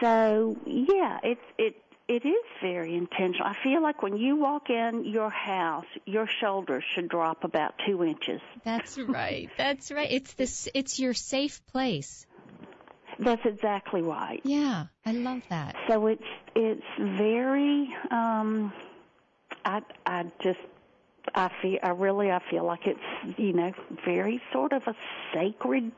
So 0.00 0.56
yeah, 0.66 1.18
it's 1.22 1.40
it 1.58 1.76
it 2.08 2.24
is 2.24 2.44
very 2.62 2.94
intentional. 2.94 3.46
I 3.46 3.54
feel 3.62 3.82
like 3.82 4.02
when 4.02 4.16
you 4.16 4.36
walk 4.36 4.70
in 4.70 5.04
your 5.04 5.28
house, 5.28 5.84
your 6.06 6.26
shoulders 6.26 6.84
should 6.94 7.08
drop 7.08 7.44
about 7.44 7.74
two 7.86 8.02
inches. 8.02 8.40
That's 8.64 8.98
right. 9.08 9.50
That's 9.58 9.90
right. 9.92 10.10
It's 10.10 10.32
this. 10.34 10.68
It's 10.74 10.98
your 10.98 11.14
safe 11.14 11.60
place. 11.66 12.26
That's 13.18 13.44
exactly 13.44 14.02
right. 14.02 14.40
Yeah, 14.44 14.86
I 15.04 15.12
love 15.12 15.42
that. 15.50 15.76
So 15.88 16.06
it's 16.06 16.22
it's 16.54 16.86
very. 16.98 17.94
um 18.10 18.72
I 19.64 19.82
I 20.06 20.24
just 20.40 20.60
I 21.34 21.50
feel 21.60 21.78
I 21.82 21.90
really 21.90 22.30
I 22.30 22.40
feel 22.50 22.64
like 22.64 22.86
it's 22.86 23.38
you 23.38 23.52
know 23.52 23.72
very 24.04 24.40
sort 24.52 24.72
of 24.72 24.82
a 24.86 24.94
sacred 25.34 25.92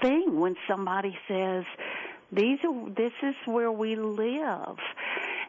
thing 0.00 0.40
when 0.40 0.56
somebody 0.68 1.16
says 1.28 1.64
these 2.32 2.58
are 2.64 2.90
this 2.90 3.12
is 3.22 3.34
where 3.44 3.70
we 3.72 3.96
live 3.96 4.78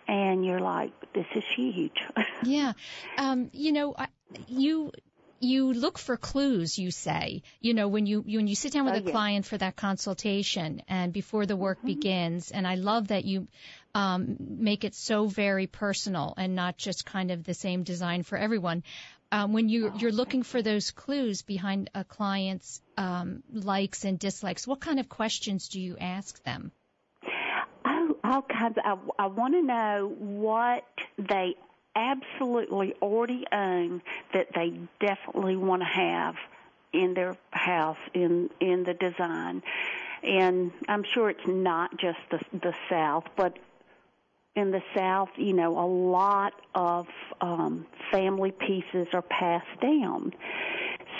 and 0.07 0.45
you're 0.45 0.59
like 0.59 0.91
this 1.13 1.27
is 1.35 1.43
huge 1.55 2.01
yeah 2.43 2.73
um 3.17 3.49
you 3.53 3.71
know 3.71 3.93
I, 3.97 4.07
you 4.47 4.91
you 5.43 5.73
look 5.73 5.97
for 5.97 6.17
clues 6.17 6.77
you 6.77 6.91
say 6.91 7.41
you 7.59 7.73
know 7.73 7.87
when 7.87 8.05
you 8.05 8.21
when 8.21 8.47
you 8.47 8.55
sit 8.55 8.73
down 8.73 8.85
with 8.85 8.93
oh, 8.93 8.97
a 8.97 9.01
yeah. 9.01 9.11
client 9.11 9.45
for 9.45 9.57
that 9.57 9.75
consultation 9.75 10.81
and 10.87 11.11
before 11.13 11.45
the 11.45 11.55
work 11.55 11.79
mm-hmm. 11.79 11.87
begins 11.87 12.51
and 12.51 12.67
i 12.67 12.75
love 12.75 13.09
that 13.09 13.25
you 13.25 13.47
um, 13.93 14.37
make 14.39 14.85
it 14.85 14.95
so 14.95 15.27
very 15.27 15.67
personal 15.67 16.33
and 16.37 16.55
not 16.55 16.77
just 16.77 17.05
kind 17.05 17.29
of 17.29 17.43
the 17.43 17.53
same 17.53 17.83
design 17.83 18.23
for 18.23 18.37
everyone 18.37 18.83
um, 19.31 19.53
when 19.53 19.69
you, 19.69 19.91
oh, 19.93 19.97
you're 19.97 20.11
looking 20.11 20.43
for 20.43 20.61
those 20.61 20.91
clues 20.91 21.41
behind 21.41 21.89
a 21.95 22.03
client's 22.03 22.81
um, 22.97 23.43
likes 23.51 24.03
and 24.03 24.19
dislikes, 24.19 24.67
what 24.67 24.81
kind 24.81 24.99
of 24.99 25.07
questions 25.07 25.69
do 25.69 25.79
you 25.79 25.95
ask 25.97 26.43
them? 26.43 26.71
Oh, 27.85 28.17
all 28.23 28.41
kinds. 28.41 28.77
Of, 28.77 28.99
I, 29.17 29.23
I 29.23 29.27
want 29.27 29.53
to 29.53 29.61
know 29.61 30.13
what 30.17 30.85
they 31.17 31.55
absolutely 31.95 32.93
already 33.01 33.45
own 33.51 34.01
that 34.33 34.47
they 34.55 34.73
definitely 34.99 35.55
want 35.55 35.81
to 35.81 35.87
have 35.87 36.35
in 36.93 37.13
their 37.13 37.35
house 37.51 37.97
in 38.13 38.49
in 38.59 38.83
the 38.83 38.93
design. 38.93 39.63
And 40.23 40.71
I'm 40.87 41.03
sure 41.03 41.29
it's 41.29 41.47
not 41.47 41.97
just 41.97 42.19
the 42.29 42.39
the 42.59 42.73
South, 42.89 43.25
but 43.35 43.57
in 44.55 44.71
the 44.71 44.83
South, 44.95 45.29
you 45.37 45.53
know, 45.53 45.79
a 45.79 45.87
lot 45.87 46.53
of 46.75 47.07
um, 47.39 47.85
family 48.11 48.51
pieces 48.51 49.07
are 49.13 49.21
passed 49.21 49.79
down. 49.81 50.33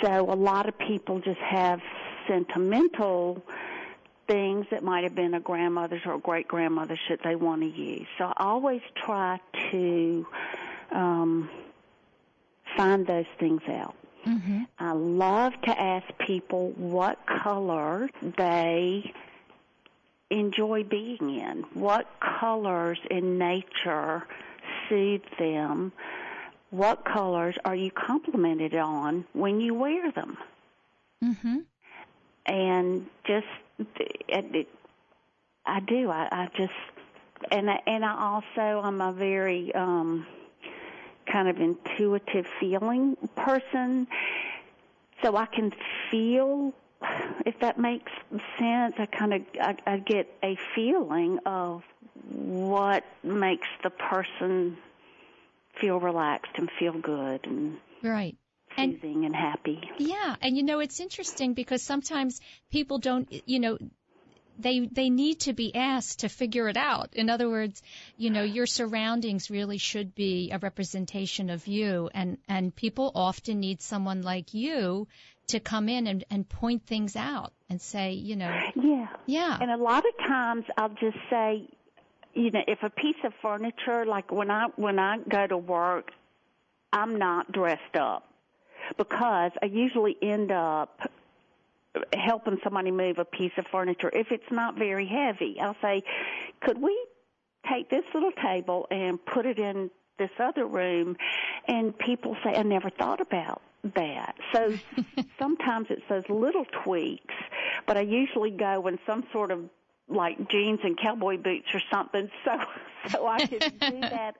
So 0.02 0.30
a 0.30 0.36
lot 0.36 0.68
of 0.68 0.78
people 0.78 1.20
just 1.20 1.40
have 1.40 1.80
sentimental 2.28 3.42
things 4.26 4.66
that 4.70 4.82
might 4.82 5.04
have 5.04 5.14
been 5.14 5.34
a 5.34 5.40
grandmother's 5.40 6.02
or 6.06 6.14
a 6.14 6.18
great 6.18 6.48
grandmother's 6.48 7.00
that 7.08 7.20
they 7.22 7.36
want 7.36 7.62
to 7.62 7.68
use. 7.68 8.06
So 8.18 8.24
I 8.24 8.34
always 8.44 8.82
try 8.94 9.40
to 9.70 10.26
um, 10.90 11.50
find 12.76 13.06
those 13.06 13.26
things 13.38 13.62
out. 13.68 13.94
Mm-hmm. 14.26 14.62
I 14.78 14.92
love 14.92 15.52
to 15.62 15.80
ask 15.80 16.06
people 16.18 16.70
what 16.76 17.18
color 17.26 18.08
they 18.36 19.12
enjoy 20.32 20.84
being 20.84 21.38
in? 21.38 21.64
What 21.74 22.06
colors 22.20 22.98
in 23.10 23.38
nature 23.38 24.26
soothe 24.88 25.22
them? 25.38 25.92
What 26.70 27.04
colors 27.04 27.56
are 27.64 27.74
you 27.74 27.90
complimented 27.90 28.74
on 28.74 29.26
when 29.34 29.60
you 29.60 29.74
wear 29.74 30.10
them? 30.10 30.38
Mm-hmm. 31.22 31.58
And 32.46 33.06
just, 33.24 33.46
I 35.66 35.80
do. 35.80 36.10
I, 36.10 36.28
I 36.30 36.48
just, 36.56 36.72
and 37.50 37.70
I, 37.70 37.80
and 37.86 38.04
I 38.04 38.16
also, 38.20 38.80
I'm 38.86 39.00
a 39.00 39.12
very 39.12 39.74
um, 39.74 40.26
kind 41.30 41.48
of 41.48 41.58
intuitive 41.58 42.46
feeling 42.60 43.16
person, 43.36 44.06
so 45.22 45.36
I 45.36 45.46
can 45.46 45.72
feel 46.10 46.74
if 47.46 47.58
that 47.60 47.78
makes 47.78 48.12
sense, 48.58 48.94
I 48.98 49.06
kind 49.06 49.34
of 49.34 49.42
I, 49.60 49.76
I 49.86 49.96
get 49.98 50.28
a 50.42 50.56
feeling 50.74 51.38
of 51.46 51.82
what 52.30 53.04
makes 53.22 53.68
the 53.82 53.90
person 53.90 54.76
feel 55.80 55.98
relaxed 55.98 56.52
and 56.56 56.70
feel 56.78 56.92
good 56.92 57.40
and 57.44 57.78
right 58.02 58.36
and, 58.76 59.02
and 59.02 59.34
happy. 59.34 59.80
Yeah, 59.98 60.36
and 60.40 60.56
you 60.56 60.62
know 60.62 60.80
it's 60.80 61.00
interesting 61.00 61.54
because 61.54 61.82
sometimes 61.82 62.40
people 62.70 62.98
don't, 62.98 63.28
you 63.46 63.60
know, 63.60 63.78
they 64.58 64.80
they 64.80 65.10
need 65.10 65.40
to 65.40 65.52
be 65.52 65.74
asked 65.74 66.20
to 66.20 66.28
figure 66.28 66.68
it 66.68 66.76
out. 66.76 67.10
In 67.14 67.30
other 67.30 67.48
words, 67.48 67.82
you 68.16 68.30
know, 68.30 68.42
your 68.42 68.66
surroundings 68.66 69.50
really 69.50 69.78
should 69.78 70.14
be 70.14 70.50
a 70.50 70.58
representation 70.58 71.50
of 71.50 71.66
you 71.66 72.10
and 72.14 72.38
and 72.48 72.74
people 72.74 73.12
often 73.14 73.60
need 73.60 73.82
someone 73.82 74.22
like 74.22 74.54
you 74.54 75.08
to 75.48 75.60
come 75.60 75.88
in 75.88 76.06
and, 76.06 76.24
and 76.30 76.48
point 76.48 76.86
things 76.86 77.16
out 77.16 77.52
and 77.68 77.80
say, 77.80 78.12
you 78.12 78.36
know, 78.36 78.54
yeah, 78.76 79.08
yeah. 79.26 79.58
And 79.60 79.70
a 79.70 79.76
lot 79.76 80.04
of 80.06 80.16
times 80.26 80.64
I'll 80.76 80.90
just 80.90 81.18
say, 81.30 81.68
you 82.34 82.50
know, 82.50 82.62
if 82.66 82.78
a 82.82 82.90
piece 82.90 83.16
of 83.24 83.32
furniture, 83.42 84.04
like 84.06 84.30
when 84.30 84.50
I 84.50 84.66
when 84.76 84.98
I 84.98 85.18
go 85.18 85.46
to 85.46 85.56
work, 85.56 86.10
I'm 86.92 87.16
not 87.16 87.50
dressed 87.52 87.96
up 87.98 88.31
because 88.96 89.52
I 89.62 89.66
usually 89.66 90.16
end 90.22 90.52
up 90.52 91.10
helping 92.14 92.58
somebody 92.64 92.90
move 92.90 93.18
a 93.18 93.24
piece 93.24 93.52
of 93.58 93.66
furniture. 93.66 94.10
If 94.12 94.32
it's 94.32 94.50
not 94.50 94.78
very 94.78 95.06
heavy, 95.06 95.58
I'll 95.60 95.76
say, 95.82 96.02
could 96.60 96.80
we 96.80 97.06
take 97.70 97.90
this 97.90 98.04
little 98.14 98.32
table 98.32 98.86
and 98.90 99.24
put 99.24 99.46
it 99.46 99.58
in 99.58 99.90
this 100.18 100.30
other 100.38 100.66
room? 100.66 101.16
And 101.68 101.96
people 101.96 102.36
say, 102.44 102.54
I 102.54 102.62
never 102.62 102.90
thought 102.90 103.20
about 103.20 103.62
that. 103.94 104.36
So 104.54 104.74
sometimes 105.38 105.88
it's 105.90 106.02
those 106.08 106.28
little 106.28 106.64
tweaks, 106.84 107.34
but 107.86 107.96
I 107.96 108.02
usually 108.02 108.50
go 108.50 108.86
in 108.86 108.98
some 109.06 109.24
sort 109.32 109.50
of 109.50 109.60
like 110.08 110.50
jeans 110.50 110.80
and 110.82 110.98
cowboy 110.98 111.38
boots 111.38 111.68
or 111.72 111.80
something 111.90 112.30
so 112.44 112.58
so 113.08 113.26
I 113.26 113.46
can 113.46 113.58
do 113.58 113.68
that. 114.00 114.36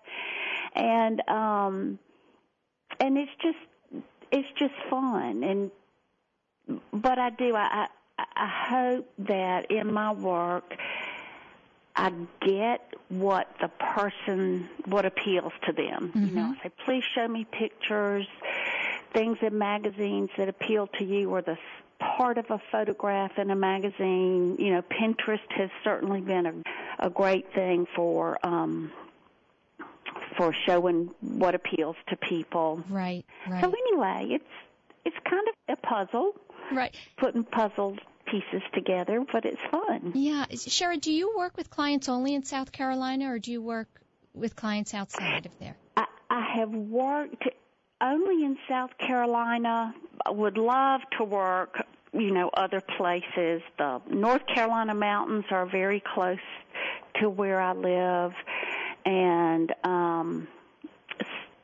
And 0.74 1.28
um 1.28 1.98
and 3.00 3.18
it's 3.18 3.32
just 3.42 3.58
it's 4.32 4.48
just 4.58 4.74
fun 4.90 5.44
and 5.44 5.70
but 6.92 7.18
I 7.18 7.30
do 7.30 7.54
I 7.54 7.88
I, 8.18 8.24
I 8.34 8.46
hope 8.46 9.12
that 9.18 9.70
in 9.70 9.92
my 9.92 10.12
work 10.12 10.76
I 11.94 12.10
get 12.40 12.94
what 13.08 13.48
the 13.60 13.68
person 13.68 14.68
what 14.86 15.04
appeals 15.04 15.52
to 15.66 15.72
them. 15.72 16.08
Mm-hmm. 16.08 16.26
You 16.26 16.34
know, 16.34 16.54
I 16.58 16.62
say 16.62 16.70
please 16.84 17.04
show 17.14 17.28
me 17.28 17.44
pictures 17.44 18.26
things 19.12 19.38
in 19.42 19.58
magazines 19.58 20.30
that 20.38 20.48
appeal 20.48 20.86
to 20.98 21.04
you 21.04 21.30
or 21.30 21.42
the 21.42 21.58
part 21.98 22.38
of 22.38 22.50
a 22.50 22.60
photograph 22.70 23.38
in 23.38 23.50
a 23.50 23.56
magazine. 23.56 24.56
You 24.58 24.72
know, 24.72 24.82
Pinterest 24.82 25.50
has 25.50 25.70
certainly 25.84 26.20
been 26.20 26.46
a, 26.46 27.06
a 27.06 27.10
great 27.10 27.52
thing 27.52 27.86
for 27.94 28.38
um, 28.42 28.90
for 30.36 30.54
showing 30.66 31.10
what 31.20 31.54
appeals 31.54 31.96
to 32.08 32.16
people. 32.16 32.82
Right, 32.88 33.24
right. 33.48 33.62
So 33.62 33.72
anyway, 33.72 34.34
it's 34.34 34.44
it's 35.04 35.16
kind 35.28 35.46
of 35.48 35.54
a 35.68 35.86
puzzle. 35.86 36.32
Right. 36.72 36.94
Putting 37.16 37.44
puzzle 37.44 37.96
pieces 38.26 38.62
together, 38.72 39.24
but 39.30 39.44
it's 39.44 39.60
fun. 39.70 40.12
Yeah, 40.14 40.46
Sherrerd, 40.50 41.00
do 41.00 41.12
you 41.12 41.36
work 41.36 41.56
with 41.56 41.70
clients 41.70 42.08
only 42.08 42.34
in 42.34 42.44
South 42.44 42.72
Carolina, 42.72 43.32
or 43.32 43.38
do 43.38 43.50
you 43.52 43.60
work 43.60 43.88
with 44.32 44.56
clients 44.56 44.94
outside 44.94 45.46
of 45.46 45.58
there? 45.58 45.76
I, 45.96 46.06
I 46.30 46.56
have 46.58 46.70
worked 46.70 47.44
only 48.00 48.44
in 48.44 48.56
South 48.68 48.96
Carolina. 48.98 49.94
I 50.24 50.30
would 50.30 50.56
love 50.56 51.02
to 51.18 51.24
work, 51.24 51.84
you 52.12 52.30
know, 52.30 52.48
other 52.54 52.80
places. 52.80 53.62
The 53.76 54.00
North 54.08 54.46
Carolina 54.46 54.94
mountains 54.94 55.44
are 55.50 55.66
very 55.66 56.02
close 56.14 56.38
to 57.20 57.28
where 57.28 57.60
I 57.60 57.72
live, 57.72 58.32
and 59.04 59.74
um, 59.84 60.48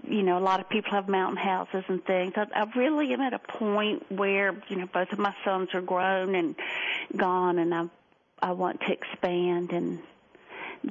you 0.09 0.23
know, 0.23 0.39
a 0.39 0.41
lot 0.41 0.61
of 0.61 0.69
people 0.69 0.93
have 0.93 1.09
mountain 1.09 1.37
houses 1.37 1.85
and 1.89 2.05
things. 2.05 2.33
I, 2.37 2.47
I 2.55 2.65
really 2.77 3.13
am 3.13 3.21
at 3.21 3.35
a 3.35 3.39
point 3.39 4.11
where 4.11 4.55
you 4.69 4.77
know 4.77 4.87
both 4.87 5.13
of 5.13 5.19
my 5.19 5.35
sons 5.45 5.71
are 5.75 5.83
grown 5.83 6.35
and 6.35 6.57
gone, 7.15 7.59
and 7.59 7.75
I 7.75 7.85
I 8.41 8.53
want 8.53 8.81
to 8.83 8.93
expand 8.93 9.73
and 9.73 10.01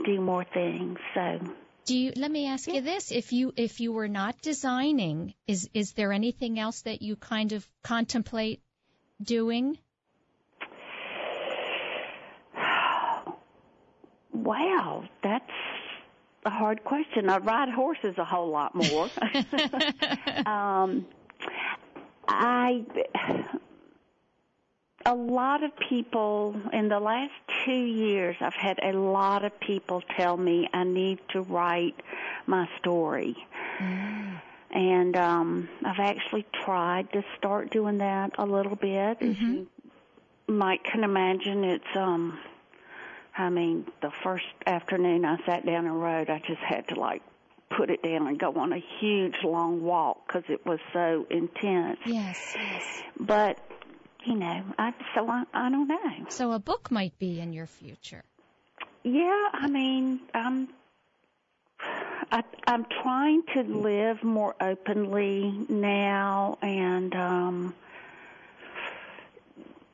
do 0.05 0.21
more 0.21 0.43
things. 0.43 0.99
So 1.13 1.39
do 1.85 1.97
you 1.97 2.11
let 2.15 2.29
me 2.29 2.47
ask 2.47 2.67
you 2.67 2.81
this 2.81 3.11
if 3.11 3.31
you 3.31 3.53
if 3.55 3.79
you 3.79 3.93
were 3.93 4.09
not 4.09 4.41
designing 4.41 5.33
is 5.47 5.69
is 5.73 5.93
there 5.93 6.11
anything 6.11 6.59
else 6.59 6.81
that 6.81 7.01
you 7.01 7.15
kind 7.15 7.53
of 7.53 7.65
contemplate 7.81 8.61
doing 9.21 9.77
wow 14.33 15.05
that's 15.23 15.49
a 16.47 16.49
hard 16.49 16.83
question 16.83 17.29
i 17.29 17.37
ride 17.37 17.69
horses 17.69 18.15
a 18.17 18.25
whole 18.25 18.49
lot 18.49 18.73
more 18.73 19.09
um 20.45 21.05
i 22.27 22.83
a 25.07 25.15
lot 25.15 25.63
of 25.63 25.71
people 25.77 26.53
in 26.73 26.89
the 26.89 26.99
last 26.99 27.31
two 27.63 27.71
years 27.71 28.35
I've 28.41 28.53
had 28.53 28.77
a 28.83 28.91
lot 28.91 29.45
of 29.45 29.57
people 29.61 30.03
tell 30.17 30.35
me 30.35 30.67
I 30.73 30.83
need 30.83 31.19
to 31.29 31.41
write 31.41 31.95
my 32.45 32.67
story. 32.77 33.37
Mm. 33.79 34.41
And 34.71 35.15
um 35.15 35.69
I've 35.85 35.99
actually 35.99 36.45
tried 36.65 37.13
to 37.13 37.23
start 37.37 37.71
doing 37.71 37.99
that 37.99 38.33
a 38.37 38.45
little 38.45 38.75
bit. 38.75 39.19
Mm-hmm. 39.21 39.29
As 39.31 39.39
you 39.39 39.67
might 40.47 40.83
can 40.83 41.05
imagine 41.05 41.63
it's 41.63 41.95
um 41.95 42.37
I 43.37 43.49
mean, 43.49 43.85
the 44.01 44.11
first 44.23 44.45
afternoon 44.65 45.25
I 45.25 45.37
sat 45.45 45.65
down 45.65 45.85
and 45.85 46.01
wrote, 46.01 46.29
I 46.29 46.41
just 46.47 46.61
had 46.61 46.87
to 46.89 46.95
like 46.99 47.21
put 47.69 47.89
it 47.89 48.01
down 48.01 48.27
and 48.27 48.39
go 48.39 48.53
on 48.55 48.73
a 48.73 48.83
huge 48.99 49.35
long 49.43 49.83
walk 49.83 50.27
because 50.27 50.43
it 50.49 50.65
was 50.65 50.79
so 50.93 51.25
intense. 51.29 51.99
Yes, 52.05 52.53
yes. 52.55 53.03
But 53.19 53.59
you 54.25 54.35
know, 54.35 54.63
I 54.77 54.93
so 55.15 55.29
I, 55.29 55.43
I 55.53 55.69
don't 55.69 55.87
know. 55.87 56.25
So 56.29 56.51
a 56.51 56.59
book 56.59 56.91
might 56.91 57.17
be 57.19 57.39
in 57.39 57.53
your 57.53 57.67
future. 57.67 58.23
Yeah, 59.03 59.49
I 59.53 59.67
mean, 59.67 60.19
I'm 60.33 60.69
I, 62.31 62.43
I'm 62.65 62.85
trying 63.03 63.43
to 63.53 63.63
live 63.63 64.23
more 64.23 64.55
openly 64.59 65.65
now 65.69 66.57
and 66.61 67.15
um 67.15 67.75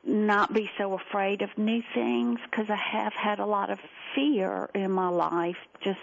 not 0.06 0.52
be 0.52 0.70
so 0.78 0.94
afraid 0.94 1.42
of 1.42 1.56
new 1.56 1.82
things 1.94 2.38
because 2.50 2.68
I 2.68 2.76
have 2.76 3.12
had 3.12 3.38
a 3.38 3.46
lot 3.46 3.70
of 3.70 3.78
fear 4.14 4.68
in 4.74 4.90
my 4.90 5.08
life. 5.08 5.56
Just 5.82 6.00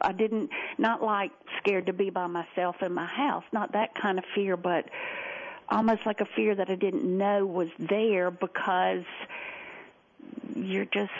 I 0.00 0.12
didn't 0.12 0.50
not 0.76 1.02
like 1.02 1.32
scared 1.58 1.86
to 1.86 1.92
be 1.92 2.10
by 2.10 2.26
myself 2.26 2.76
in 2.82 2.92
my 2.92 3.06
house, 3.06 3.44
not 3.52 3.72
that 3.72 3.94
kind 3.94 4.18
of 4.18 4.24
fear, 4.34 4.56
but 4.56 4.88
almost 5.68 6.06
like 6.06 6.20
a 6.20 6.26
fear 6.36 6.54
that 6.54 6.70
I 6.70 6.74
didn't 6.74 7.04
know 7.04 7.44
was 7.46 7.68
there 7.78 8.30
because 8.30 9.04
you're 10.54 10.84
just 10.84 11.12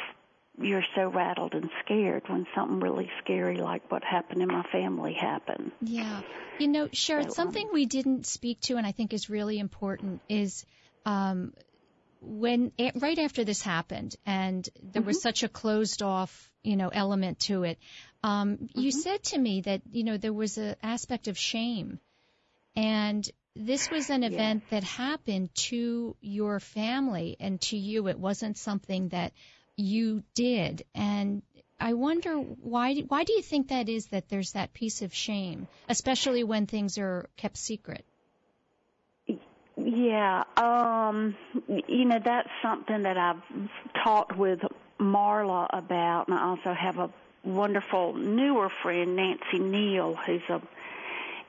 you're 0.60 0.84
so 0.96 1.08
rattled 1.08 1.54
and 1.54 1.70
scared 1.84 2.28
when 2.28 2.46
something 2.54 2.80
really 2.80 3.10
scary 3.22 3.58
like 3.58 3.90
what 3.92 4.02
happened 4.02 4.42
in 4.42 4.48
my 4.48 4.64
family 4.64 5.12
happened. 5.12 5.70
Yeah. 5.80 6.22
You 6.58 6.66
know, 6.68 6.88
Sherrerd, 6.88 7.22
So, 7.22 7.28
um, 7.28 7.30
something 7.30 7.68
we 7.72 7.86
didn't 7.86 8.26
speak 8.26 8.60
to 8.62 8.76
and 8.76 8.86
I 8.86 8.90
think 8.90 9.12
is 9.12 9.30
really 9.30 9.58
important 9.60 10.20
is 10.28 10.66
um, 11.06 11.52
when 12.20 12.72
right 12.96 13.18
after 13.18 13.44
this 13.44 13.62
happened 13.62 14.16
and 14.26 14.68
there 14.82 15.02
was 15.02 15.22
such 15.22 15.42
a 15.42 15.48
closed 15.48 16.02
off, 16.02 16.50
you 16.62 16.76
know, 16.76 16.88
element 16.88 17.40
to 17.40 17.64
it. 17.64 17.78
Um, 18.22 18.68
You 18.74 18.90
said 18.90 19.22
to 19.24 19.38
me 19.38 19.60
that 19.62 19.82
you 19.92 20.04
know 20.04 20.16
there 20.16 20.32
was 20.32 20.58
an 20.58 20.76
aspect 20.82 21.28
of 21.28 21.38
shame, 21.38 22.00
and 22.74 23.28
this 23.54 23.90
was 23.90 24.10
an 24.10 24.22
event 24.24 24.64
that 24.70 24.84
happened 24.84 25.54
to 25.54 26.16
your 26.20 26.60
family 26.60 27.36
and 27.40 27.60
to 27.62 27.76
you. 27.76 28.08
It 28.08 28.18
wasn't 28.18 28.58
something 28.58 29.08
that 29.10 29.32
you 29.76 30.22
did, 30.34 30.84
and 30.94 31.42
I 31.80 31.94
wonder 31.94 32.34
why. 32.36 32.94
Why 33.02 33.22
do 33.24 33.32
you 33.32 33.42
think 33.42 33.68
that 33.68 33.88
is? 33.88 34.06
That 34.06 34.28
there's 34.28 34.52
that 34.52 34.72
piece 34.72 35.02
of 35.02 35.14
shame, 35.14 35.68
especially 35.88 36.42
when 36.42 36.66
things 36.66 36.98
are 36.98 37.28
kept 37.36 37.56
secret. 37.56 38.04
Yeah, 39.90 40.44
um, 40.58 41.34
you 41.66 42.04
know 42.04 42.18
that's 42.22 42.50
something 42.60 43.04
that 43.04 43.16
I've 43.16 43.40
talked 44.04 44.36
with 44.36 44.60
Marla 45.00 45.66
about, 45.72 46.28
and 46.28 46.38
I 46.38 46.42
also 46.42 46.74
have 46.74 46.98
a 46.98 47.08
wonderful 47.42 48.12
newer 48.12 48.68
friend, 48.82 49.16
Nancy 49.16 49.58
Neal, 49.58 50.14
who's 50.14 50.42
a 50.50 50.60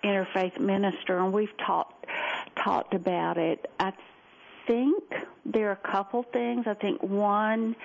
interfaith 0.05 0.57
minister, 0.57 1.17
and 1.17 1.33
we've 1.33 1.55
talked 1.57 2.05
talked 2.55 2.93
about 2.93 3.37
it. 3.37 3.69
I 3.77 3.91
think 4.65 5.03
there 5.45 5.67
are 5.67 5.73
a 5.83 5.91
couple 5.91 6.23
things. 6.23 6.65
I 6.65 6.75
think 6.75 7.03
one, 7.03 7.75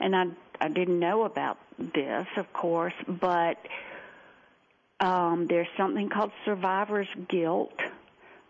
and 0.00 0.14
I 0.14 0.26
I 0.60 0.68
didn't 0.68 0.98
know 0.98 1.24
about 1.24 1.56
this, 1.78 2.26
of 2.36 2.52
course, 2.52 2.92
but 3.08 3.56
um, 5.00 5.46
there's 5.46 5.68
something 5.78 6.10
called 6.10 6.32
survivor's 6.44 7.08
guilt, 7.26 7.80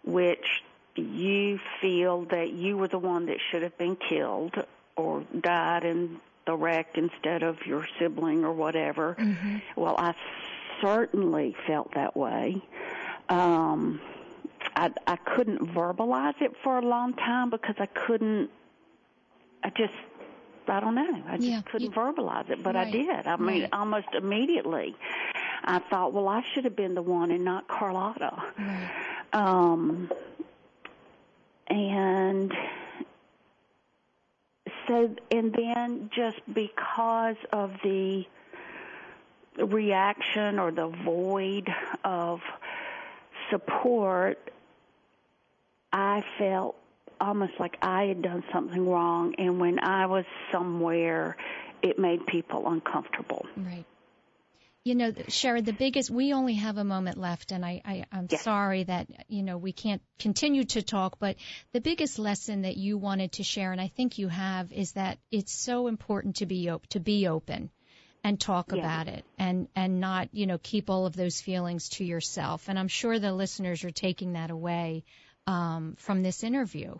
which 0.02 0.64
you 0.96 1.58
feel 1.80 2.22
that 2.26 2.52
you 2.52 2.76
were 2.76 2.88
the 2.88 2.98
one 2.98 3.26
that 3.26 3.38
should 3.50 3.62
have 3.62 3.76
been 3.78 3.96
killed 3.96 4.54
or 4.96 5.24
died 5.40 5.84
in 5.84 6.20
the 6.46 6.54
wreck 6.54 6.88
instead 6.96 7.42
of 7.42 7.64
your 7.66 7.86
sibling 7.98 8.44
or 8.44 8.52
whatever. 8.52 9.16
Well, 9.76 9.96
I 9.98 10.14
certainly 10.80 11.56
felt 11.66 11.94
that 11.94 12.16
way. 12.16 12.62
Um, 13.28 14.00
I, 14.76 14.90
I 15.06 15.16
couldn't 15.16 15.60
verbalize 15.74 16.40
it 16.42 16.52
for 16.62 16.78
a 16.78 16.82
long 16.82 17.14
time 17.14 17.50
because 17.50 17.76
I 17.78 17.86
couldn't. 17.86 18.50
I 19.62 19.70
just, 19.70 19.92
I 20.68 20.80
don't 20.80 20.94
know. 20.94 21.22
I 21.26 21.36
just 21.36 21.48
Yeah, 21.48 21.62
couldn't 21.62 21.88
you- 21.90 21.96
verbalize 21.96 22.50
it, 22.50 22.62
but 22.62 22.76
I 22.76 22.90
did. 22.90 23.26
I 23.26 23.36
mean, 23.36 23.62
right. 23.62 23.70
almost 23.72 24.08
immediately, 24.14 24.94
I 25.64 25.78
thought, 25.78 26.12
well, 26.12 26.28
I 26.28 26.42
should 26.52 26.64
have 26.64 26.76
been 26.76 26.94
the 26.94 27.02
one 27.02 27.30
and 27.30 27.44
not 27.44 27.66
Carlotta. 27.68 28.42
Right. 28.58 28.90
Um, 29.32 30.10
and 31.68 32.52
so, 34.86 35.14
and 35.30 35.52
then 35.52 36.10
just 36.14 36.40
because 36.52 37.36
of 37.52 37.72
the 37.82 38.26
reaction 39.56 40.58
or 40.58 40.70
the 40.70 40.88
void 40.88 41.72
of 42.04 42.40
support, 43.50 44.50
I 45.92 46.24
felt 46.38 46.76
almost 47.20 47.52
like 47.58 47.78
I 47.80 48.04
had 48.04 48.22
done 48.22 48.44
something 48.52 48.88
wrong. 48.88 49.34
And 49.38 49.60
when 49.60 49.78
I 49.78 50.06
was 50.06 50.24
somewhere, 50.52 51.36
it 51.82 51.98
made 51.98 52.26
people 52.26 52.68
uncomfortable. 52.68 53.46
Right. 53.56 53.84
You 54.84 54.94
know, 54.94 55.12
Sherrerd, 55.12 55.64
the 55.64 55.72
biggest, 55.72 56.10
we 56.10 56.34
only 56.34 56.54
have 56.56 56.76
a 56.76 56.84
moment 56.84 57.16
left, 57.16 57.52
and 57.52 57.64
I, 57.64 57.80
I, 57.86 58.04
I'm 58.12 58.28
Yes. 58.28 58.42
sorry 58.42 58.84
that, 58.84 59.06
you 59.28 59.42
know, 59.42 59.56
we 59.56 59.72
can't 59.72 60.02
continue 60.18 60.64
to 60.64 60.82
talk, 60.82 61.18
but 61.18 61.36
the 61.72 61.80
biggest 61.80 62.18
lesson 62.18 62.62
that 62.62 62.76
you 62.76 62.98
wanted 62.98 63.32
to 63.32 63.44
share, 63.44 63.72
and 63.72 63.80
I 63.80 63.88
think 63.88 64.18
you 64.18 64.28
have, 64.28 64.70
is 64.72 64.92
that 64.92 65.16
it's 65.30 65.54
so 65.54 65.86
important 65.86 66.36
to 66.36 66.46
be, 66.46 66.68
op- 66.68 66.86
to 66.88 67.00
be 67.00 67.28
open 67.28 67.70
and 68.22 68.38
talk 68.38 68.72
Yeah. 68.72 68.84
about 68.84 69.08
it 69.08 69.24
and, 69.38 69.68
and 69.74 70.00
not, 70.00 70.28
you 70.34 70.46
know, 70.46 70.58
keep 70.62 70.90
all 70.90 71.06
of 71.06 71.16
those 71.16 71.40
feelings 71.40 71.88
to 71.90 72.04
yourself. 72.04 72.68
And 72.68 72.78
I'm 72.78 72.88
sure 72.88 73.18
the 73.18 73.32
listeners 73.32 73.84
are 73.84 73.90
taking 73.90 74.34
that 74.34 74.50
away, 74.50 75.04
um, 75.46 75.94
from 75.96 76.22
this 76.22 76.44
interview. 76.44 76.94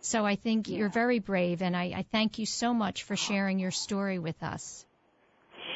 So 0.00 0.26
I 0.26 0.34
think 0.34 0.68
you're 0.68 0.88
very 0.88 1.20
brave, 1.20 1.62
and 1.62 1.76
I, 1.76 1.92
I 1.94 2.04
thank 2.10 2.40
you 2.40 2.46
so 2.46 2.74
much 2.74 3.04
for 3.04 3.14
sharing 3.14 3.60
your 3.60 3.70
story 3.70 4.18
with 4.18 4.42
us. 4.42 4.84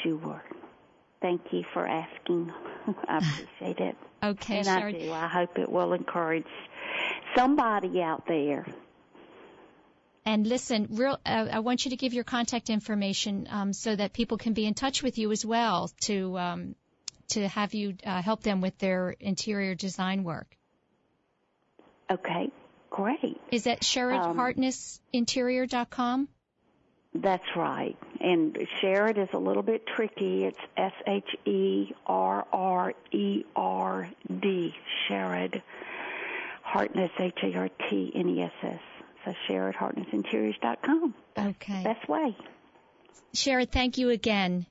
Sure. 0.02 0.42
Thank 1.24 1.40
you 1.52 1.64
for 1.72 1.86
asking. 1.86 2.52
I 3.08 3.16
appreciate 3.16 3.80
it. 3.80 3.96
Okay, 4.22 4.58
and 4.58 4.68
I 4.68 4.92
do. 4.92 5.10
I 5.10 5.26
hope 5.26 5.58
it 5.58 5.72
will 5.72 5.94
encourage 5.94 6.44
somebody 7.34 8.02
out 8.02 8.26
there. 8.28 8.66
And 10.26 10.46
listen, 10.46 10.88
real, 10.90 11.18
uh, 11.24 11.46
I 11.50 11.60
want 11.60 11.86
you 11.86 11.92
to 11.92 11.96
give 11.96 12.12
your 12.12 12.24
contact 12.24 12.68
information 12.68 13.48
um, 13.50 13.72
so 13.72 13.96
that 13.96 14.12
people 14.12 14.36
can 14.36 14.52
be 14.52 14.66
in 14.66 14.74
touch 14.74 15.02
with 15.02 15.16
you 15.16 15.32
as 15.32 15.46
well 15.46 15.90
to 16.02 16.38
um, 16.38 16.74
to 17.28 17.48
have 17.48 17.72
you 17.72 17.94
uh, 18.04 18.20
help 18.20 18.42
them 18.42 18.60
with 18.60 18.76
their 18.76 19.16
interior 19.18 19.74
design 19.74 20.24
work. 20.24 20.54
Okay, 22.10 22.50
great. 22.90 23.40
Is 23.50 23.64
that 23.64 23.80
SherrerdHartnessInterior.com? 23.80 26.28
That's 27.14 27.44
right. 27.56 27.96
And 28.20 28.54
Sherrerd 28.80 29.18
is 29.18 29.28
a 29.32 29.38
little 29.38 29.62
bit 29.62 29.86
tricky. 29.86 30.44
It's 30.44 30.58
S 30.76 30.92
H 31.06 31.36
E 31.44 31.92
R 32.06 32.44
R 32.52 32.92
E 33.12 33.44
R 33.54 34.10
D. 34.40 34.74
Sherrerd. 35.08 35.62
Hartness, 36.62 37.12
H 37.18 37.38
A 37.44 37.54
R 37.54 37.68
T 37.88 38.12
N 38.14 38.28
E 38.30 38.42
S 38.42 38.52
S. 38.62 38.80
So 39.24 39.32
SherrerdHartnessInteriors.com. 39.48 41.14
Okay. 41.38 41.82
Best 41.84 42.08
way. 42.08 42.36
Sherrerd, 43.32 43.70
thank 43.70 43.96
you 43.96 44.10
again. 44.10 44.66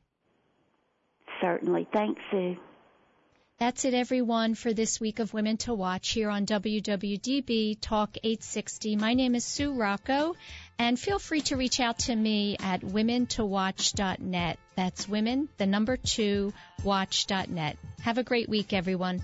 Certainly. 1.41 1.87
Thanks, 1.91 2.21
Sue. 2.29 2.57
That's 3.59 3.85
it, 3.85 3.93
everyone, 3.93 4.55
for 4.55 4.73
this 4.73 4.99
week 4.99 5.19
of 5.19 5.33
Women 5.33 5.57
to 5.57 5.73
Watch 5.73 6.09
here 6.09 6.29
on 6.29 6.45
WWDB 6.45 7.77
Talk 7.79 8.17
860. 8.17 8.95
My 8.95 9.13
name 9.13 9.35
is 9.35 9.45
Sue 9.45 9.73
Rocco, 9.73 10.35
and 10.79 10.99
feel 10.99 11.19
free 11.19 11.41
to 11.41 11.55
reach 11.55 11.79
out 11.79 11.99
to 11.99 12.15
me 12.15 12.57
at 12.59 12.81
womentowatch.net. 12.81 14.59
That's 14.75 15.07
women, 15.07 15.49
the 15.57 15.67
number 15.67 15.97
two, 15.97 16.51
watch.net. 16.83 17.77
Have 18.01 18.17
a 18.17 18.23
great 18.23 18.49
week, 18.49 18.73
everyone. 18.73 19.21